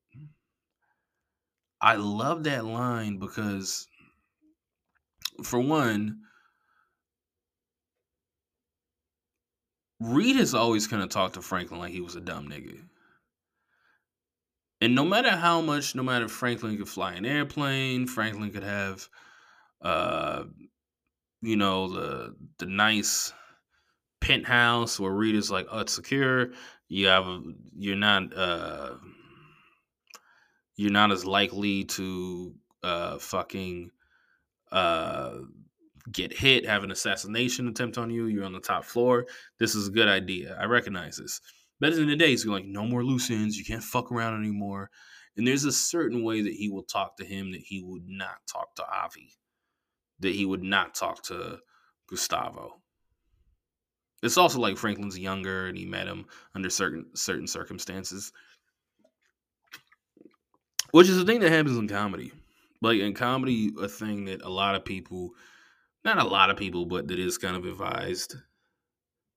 I 1.81 1.95
love 1.95 2.43
that 2.43 2.65
line 2.65 3.17
because, 3.17 3.87
for 5.43 5.59
one, 5.59 6.19
Reed 9.99 10.35
has 10.35 10.53
always 10.53 10.85
kind 10.85 11.01
of 11.01 11.09
talked 11.09 11.33
to 11.33 11.41
Franklin 11.41 11.79
like 11.79 11.91
he 11.91 12.01
was 12.01 12.15
a 12.15 12.21
dumb 12.21 12.49
nigga. 12.49 12.87
And 14.79 14.93
no 14.93 15.03
matter 15.03 15.31
how 15.31 15.61
much, 15.61 15.95
no 15.95 16.03
matter 16.03 16.27
Franklin 16.27 16.77
could 16.77 16.89
fly 16.89 17.13
an 17.13 17.25
airplane, 17.25 18.05
Franklin 18.05 18.51
could 18.51 18.63
have, 18.63 19.09
uh, 19.81 20.43
you 21.41 21.55
know, 21.55 21.87
the 21.87 22.35
the 22.59 22.65
nice 22.65 23.33
penthouse 24.19 24.99
where 24.99 25.23
is 25.23 25.51
like, 25.51 25.67
oh, 25.71 25.79
it's 25.79 25.93
secure. 25.93 26.51
You 26.89 27.07
have, 27.07 27.25
you're 27.75 27.95
not, 27.95 28.35
uh, 28.35 28.95
you're 30.75 30.91
not 30.91 31.11
as 31.11 31.25
likely 31.25 31.83
to, 31.83 32.55
uh, 32.83 33.17
fucking, 33.19 33.91
uh, 34.71 35.39
get 36.11 36.31
hit, 36.31 36.65
have 36.65 36.83
an 36.83 36.91
assassination 36.91 37.67
attempt 37.67 37.97
on 37.97 38.09
you, 38.09 38.27
you're 38.27 38.45
on 38.45 38.53
the 38.53 38.59
top 38.59 38.85
floor. 38.85 39.25
This 39.59 39.75
is 39.75 39.89
a 39.89 39.91
good 39.91 40.07
idea. 40.07 40.57
I 40.59 40.65
recognize 40.65 41.17
this. 41.17 41.41
But 41.79 41.93
than 41.93 42.07
the 42.07 42.15
day, 42.15 42.29
he's 42.29 42.45
like, 42.45 42.65
no 42.65 42.85
more 42.85 43.03
loose 43.03 43.29
ends. 43.29 43.57
You 43.57 43.65
can't 43.65 43.83
fuck 43.83 44.11
around 44.11 44.39
anymore. 44.39 44.89
And 45.35 45.45
there's 45.45 45.65
a 45.65 45.71
certain 45.71 46.23
way 46.23 46.41
that 46.41 46.53
he 46.53 46.69
will 46.69 46.83
talk 46.83 47.17
to 47.17 47.25
him 47.25 47.51
that 47.51 47.61
he 47.61 47.81
would 47.83 48.07
not 48.07 48.37
talk 48.51 48.73
to 48.75 48.85
Avi, 48.87 49.37
that 50.19 50.33
he 50.33 50.45
would 50.45 50.63
not 50.63 50.95
talk 50.95 51.21
to 51.23 51.59
Gustavo. 52.09 52.81
It's 54.23 54.37
also 54.37 54.59
like 54.59 54.77
Franklin's 54.77 55.19
younger 55.19 55.67
and 55.67 55.77
he 55.77 55.85
met 55.85 56.07
him 56.07 56.25
under 56.55 56.71
certain 56.71 57.05
certain 57.13 57.45
circumstances. 57.45 58.31
Which 60.91 61.07
is 61.07 61.21
a 61.21 61.25
thing 61.25 61.41
that 61.41 61.51
happens 61.51 61.77
in 61.77 61.87
comedy. 61.87 62.31
Like 62.81 62.99
in 62.99 63.13
comedy, 63.13 63.71
a 63.79 63.87
thing 63.87 64.25
that 64.25 64.41
a 64.41 64.49
lot 64.49 64.73
of 64.73 64.85
people 64.85 65.31
not 66.03 66.17
a 66.19 66.23
lot 66.23 66.49
of 66.49 66.57
people, 66.57 66.85
but 66.85 67.07
that 67.09 67.19
is 67.19 67.37
kind 67.37 67.55
of 67.55 67.65
advised. 67.65 68.35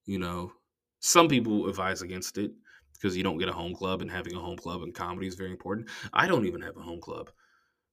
You 0.06 0.18
know, 0.18 0.52
some 1.00 1.28
people 1.28 1.68
advise 1.68 2.02
against 2.02 2.38
it 2.38 2.52
because 2.92 3.16
you 3.16 3.22
don't 3.22 3.38
get 3.38 3.48
a 3.48 3.52
home 3.52 3.74
club, 3.74 4.02
and 4.02 4.10
having 4.10 4.34
a 4.36 4.40
home 4.40 4.56
club 4.56 4.82
in 4.82 4.92
comedy 4.92 5.26
is 5.26 5.34
very 5.34 5.50
important. 5.50 5.88
I 6.12 6.26
don't 6.26 6.46
even 6.46 6.60
have 6.62 6.76
a 6.76 6.82
home 6.82 7.00
club, 7.00 7.30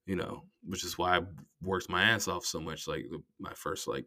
you 0.06 0.16
know, 0.16 0.44
which 0.64 0.84
is 0.84 0.98
why 0.98 1.18
I 1.18 1.22
worked 1.62 1.90
my 1.90 2.04
ass 2.04 2.28
off 2.28 2.46
so 2.46 2.60
much, 2.60 2.88
like 2.88 3.06
my 3.40 3.54
first 3.54 3.88
like 3.88 4.06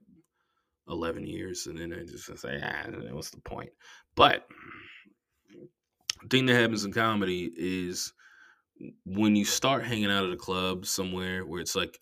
eleven 0.88 1.26
years, 1.26 1.66
and 1.66 1.78
then 1.78 1.92
I 1.92 2.04
just 2.04 2.38
say, 2.38 2.60
ah, 2.62 2.90
what's 3.12 3.30
the 3.30 3.40
point? 3.40 3.70
But 4.14 4.46
the 6.22 6.28
thing 6.28 6.46
that 6.46 6.60
happens 6.60 6.84
in 6.84 6.92
comedy 6.92 7.50
is 7.56 8.12
when 9.04 9.36
you 9.36 9.44
start 9.44 9.84
hanging 9.84 10.10
out 10.10 10.24
at 10.24 10.32
a 10.32 10.36
club 10.36 10.86
somewhere 10.86 11.44
where 11.44 11.60
it's 11.60 11.76
like 11.76 11.98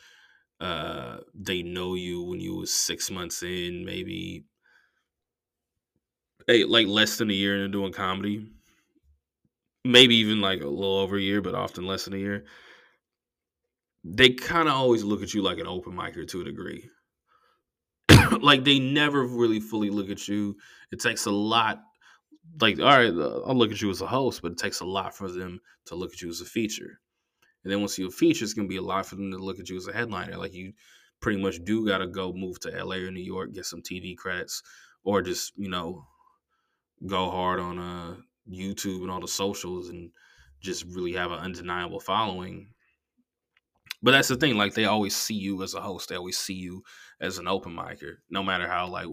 uh, 0.60 1.18
they 1.34 1.62
know 1.62 1.94
you 1.94 2.22
when 2.22 2.40
you 2.40 2.56
was 2.56 2.72
six 2.72 3.10
months 3.10 3.42
in, 3.42 3.84
maybe 3.84 4.44
like 6.48 6.86
less 6.86 7.18
than 7.18 7.30
a 7.30 7.34
year 7.34 7.56
into 7.56 7.68
doing 7.68 7.92
comedy. 7.92 8.46
Maybe 9.84 10.16
even 10.16 10.40
like 10.40 10.60
a 10.60 10.66
little 10.66 10.98
over 10.98 11.16
a 11.16 11.20
year, 11.20 11.40
but 11.40 11.54
often 11.54 11.86
less 11.86 12.04
than 12.04 12.14
a 12.14 12.18
year. 12.18 12.44
They 14.04 14.30
kind 14.30 14.68
of 14.68 14.74
always 14.74 15.04
look 15.04 15.22
at 15.22 15.34
you 15.34 15.42
like 15.42 15.58
an 15.58 15.66
open 15.66 15.92
micer 15.92 16.26
to 16.28 16.40
a 16.40 16.44
degree. 16.44 16.88
like 18.40 18.64
they 18.64 18.78
never 18.78 19.24
really 19.24 19.60
fully 19.60 19.90
look 19.90 20.10
at 20.10 20.26
you. 20.28 20.56
It 20.90 21.00
takes 21.00 21.26
a 21.26 21.30
lot. 21.30 21.82
Like, 22.60 22.80
all 22.80 22.86
right, 22.86 23.12
I'll 23.46 23.54
look 23.54 23.70
at 23.70 23.82
you 23.82 23.90
as 23.90 24.00
a 24.00 24.06
host, 24.06 24.40
but 24.40 24.52
it 24.52 24.58
takes 24.58 24.80
a 24.80 24.86
lot 24.86 25.14
for 25.14 25.30
them 25.30 25.60
to 25.86 25.94
look 25.94 26.12
at 26.12 26.22
you 26.22 26.30
as 26.30 26.40
a 26.40 26.46
feature. 26.46 27.00
And 27.62 27.72
then 27.72 27.80
once 27.80 27.98
you're 27.98 28.08
a 28.08 28.12
feature, 28.12 28.44
it's 28.44 28.54
gonna 28.54 28.68
be 28.68 28.76
a 28.76 28.82
lot 28.82 29.06
for 29.06 29.16
them 29.16 29.30
to 29.32 29.38
look 29.38 29.58
at 29.58 29.68
you 29.68 29.76
as 29.76 29.86
a 29.86 29.92
headliner. 29.92 30.36
Like 30.36 30.54
you 30.54 30.72
pretty 31.20 31.40
much 31.42 31.62
do 31.64 31.86
gotta 31.86 32.06
go 32.06 32.32
move 32.32 32.58
to 32.60 32.70
LA 32.70 32.96
or 32.96 33.10
New 33.10 33.20
York, 33.20 33.52
get 33.52 33.66
some 33.66 33.82
TV 33.82 34.16
credits, 34.16 34.62
or 35.04 35.20
just, 35.20 35.52
you 35.56 35.68
know, 35.68 36.06
go 37.06 37.30
hard 37.30 37.60
on 37.60 37.78
uh 37.78 38.16
YouTube 38.50 39.02
and 39.02 39.10
all 39.10 39.20
the 39.20 39.28
socials 39.28 39.88
and 39.88 40.10
just 40.60 40.84
really 40.86 41.12
have 41.12 41.30
an 41.30 41.38
undeniable 41.38 42.00
following. 42.00 42.68
But 44.02 44.12
that's 44.12 44.28
the 44.28 44.36
thing, 44.36 44.56
like 44.56 44.74
they 44.74 44.84
always 44.84 45.16
see 45.16 45.34
you 45.34 45.62
as 45.62 45.74
a 45.74 45.80
host. 45.80 46.08
They 46.08 46.16
always 46.16 46.38
see 46.38 46.54
you 46.54 46.82
as 47.20 47.38
an 47.38 47.48
open 47.48 47.74
micer, 47.74 48.16
no 48.30 48.42
matter 48.42 48.68
how 48.68 48.88
like 48.88 49.08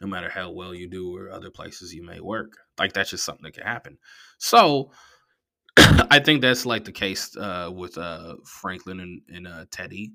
no 0.00 0.06
matter 0.06 0.28
how 0.28 0.50
well 0.50 0.72
you 0.72 0.88
do 0.88 1.16
or 1.16 1.30
other 1.30 1.50
places 1.50 1.92
you 1.92 2.04
may 2.04 2.20
work. 2.20 2.52
Like 2.78 2.92
that's 2.92 3.10
just 3.10 3.24
something 3.24 3.44
that 3.44 3.54
can 3.54 3.64
happen. 3.64 3.98
So 4.38 4.92
I 5.76 6.20
think 6.20 6.40
that's 6.40 6.64
like 6.66 6.84
the 6.84 6.92
case 6.92 7.36
uh, 7.36 7.70
with 7.74 7.98
uh, 7.98 8.36
Franklin 8.44 9.00
and, 9.00 9.22
and 9.28 9.46
uh, 9.48 9.64
Teddy. 9.70 10.12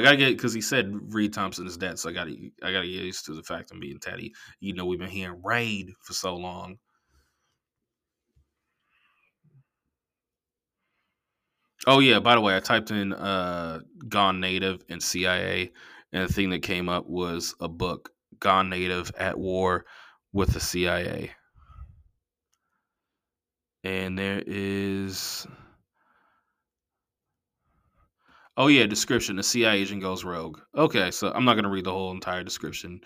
I 0.00 0.04
gotta 0.04 0.16
get 0.16 0.36
because 0.36 0.52
he 0.54 0.60
said 0.60 1.14
Reed 1.14 1.32
Thompson 1.32 1.66
is 1.66 1.76
dead, 1.76 1.98
so 1.98 2.08
I 2.08 2.12
gotta 2.12 2.32
I 2.62 2.72
gotta 2.72 2.86
get 2.86 3.04
used 3.04 3.26
to 3.26 3.34
the 3.34 3.42
fact 3.42 3.70
of 3.70 3.80
being 3.80 3.98
Teddy. 3.98 4.32
You 4.60 4.74
know, 4.74 4.86
we've 4.86 4.98
been 4.98 5.10
hearing 5.10 5.40
Raid 5.42 5.92
for 6.02 6.12
so 6.12 6.34
long. 6.34 6.78
Oh 11.86 11.98
yeah, 11.98 12.18
by 12.20 12.34
the 12.34 12.40
way, 12.40 12.56
I 12.56 12.60
typed 12.60 12.90
in 12.90 13.12
uh 13.12 13.80
Gone 14.08 14.40
Native 14.40 14.82
and 14.88 15.02
CIA, 15.02 15.72
and 16.12 16.28
the 16.28 16.32
thing 16.32 16.50
that 16.50 16.62
came 16.62 16.88
up 16.88 17.06
was 17.06 17.54
a 17.60 17.68
book, 17.68 18.10
Gone 18.38 18.68
Native 18.70 19.12
at 19.18 19.38
War 19.38 19.84
with 20.32 20.52
the 20.52 20.60
CIA. 20.60 21.32
And 23.82 24.18
there 24.18 24.42
is 24.46 25.46
Oh 28.60 28.66
yeah, 28.66 28.84
description. 28.84 29.36
The 29.36 29.42
CIA 29.42 29.78
agent 29.78 30.02
goes 30.02 30.22
rogue. 30.22 30.60
Okay, 30.74 31.10
so 31.12 31.32
I'm 31.32 31.46
not 31.46 31.54
gonna 31.54 31.70
read 31.70 31.86
the 31.86 31.92
whole 31.92 32.10
entire 32.12 32.44
description. 32.44 33.00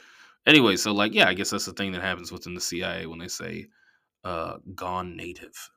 Anyway, 0.46 0.74
so 0.74 0.90
like 0.92 1.14
yeah, 1.14 1.28
I 1.28 1.34
guess 1.34 1.50
that's 1.50 1.66
the 1.66 1.72
thing 1.72 1.92
that 1.92 2.02
happens 2.02 2.32
within 2.32 2.54
the 2.54 2.60
CIA 2.60 3.06
when 3.06 3.20
they 3.20 3.28
say 3.28 3.68
uh 4.24 4.56
gone 4.74 5.16
native. 5.16 5.70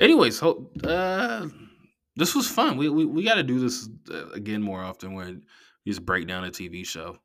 Anyways, 0.00 0.40
ho- 0.40 0.68
uh 0.82 1.46
this 2.16 2.34
was 2.34 2.48
fun. 2.48 2.76
We 2.76 2.88
we, 2.88 3.04
we 3.04 3.22
got 3.22 3.34
to 3.36 3.44
do 3.44 3.60
this 3.60 3.88
uh, 4.10 4.30
again 4.30 4.62
more 4.62 4.82
often 4.82 5.14
when 5.14 5.44
we 5.86 5.92
just 5.92 6.04
break 6.04 6.26
down 6.26 6.42
a 6.42 6.50
TV 6.50 6.84
show. 6.84 7.16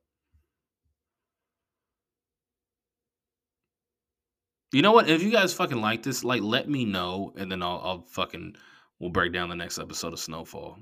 You 4.71 4.81
know 4.81 4.91
what? 4.91 5.09
If 5.09 5.21
you 5.21 5.31
guys 5.31 5.53
fucking 5.53 5.79
like 5.79 6.03
this, 6.03 6.23
like 6.23 6.41
let 6.41 6.67
me 6.67 6.85
know, 6.85 7.33
and 7.37 7.51
then 7.51 7.61
I'll, 7.61 7.81
I'll 7.83 8.05
fucking 8.09 8.55
we'll 8.99 9.11
break 9.11 9.31
down 9.31 9.49
the 9.49 9.55
next 9.55 9.77
episode 9.77 10.13
of 10.13 10.19
Snowfall. 10.19 10.79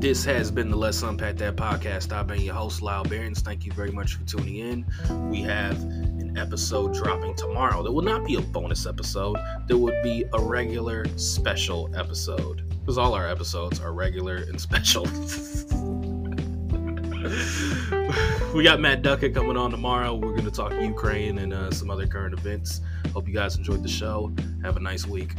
This 0.00 0.24
has 0.24 0.50
been 0.50 0.70
the 0.70 0.76
Let's 0.76 1.02
Unpack 1.02 1.36
That 1.38 1.56
podcast. 1.56 2.12
I've 2.12 2.26
been 2.26 2.42
your 2.42 2.54
host, 2.54 2.80
Lyall 2.80 3.08
Behrens. 3.08 3.40
Thank 3.40 3.64
you 3.64 3.72
very 3.72 3.90
much 3.90 4.14
for 4.14 4.24
tuning 4.24 4.56
in. 4.56 4.86
We 5.30 5.40
have 5.42 5.80
an 5.82 6.36
episode 6.38 6.94
dropping 6.94 7.34
tomorrow. 7.34 7.82
There 7.82 7.90
will 7.90 8.02
not 8.02 8.24
be 8.24 8.36
a 8.36 8.40
bonus 8.40 8.86
episode, 8.86 9.36
there 9.66 9.78
would 9.78 10.00
be 10.02 10.24
a 10.32 10.40
regular 10.40 11.06
special 11.16 11.90
episode. 11.96 12.68
Because 12.80 12.98
all 12.98 13.14
our 13.14 13.28
episodes 13.28 13.80
are 13.80 13.92
regular 13.92 14.36
and 14.36 14.60
special. 14.60 15.06
We 18.54 18.62
got 18.62 18.80
Matt 18.80 19.02
Duckett 19.02 19.34
coming 19.34 19.56
on 19.56 19.70
tomorrow. 19.70 20.14
We're 20.14 20.32
going 20.32 20.44
to 20.44 20.50
talk 20.50 20.72
Ukraine 20.72 21.38
and 21.38 21.54
uh, 21.54 21.70
some 21.70 21.90
other 21.90 22.06
current 22.06 22.38
events. 22.38 22.80
Hope 23.12 23.26
you 23.26 23.34
guys 23.34 23.56
enjoyed 23.56 23.82
the 23.82 23.88
show. 23.88 24.32
Have 24.62 24.76
a 24.76 24.80
nice 24.80 25.06
week. 25.06 25.34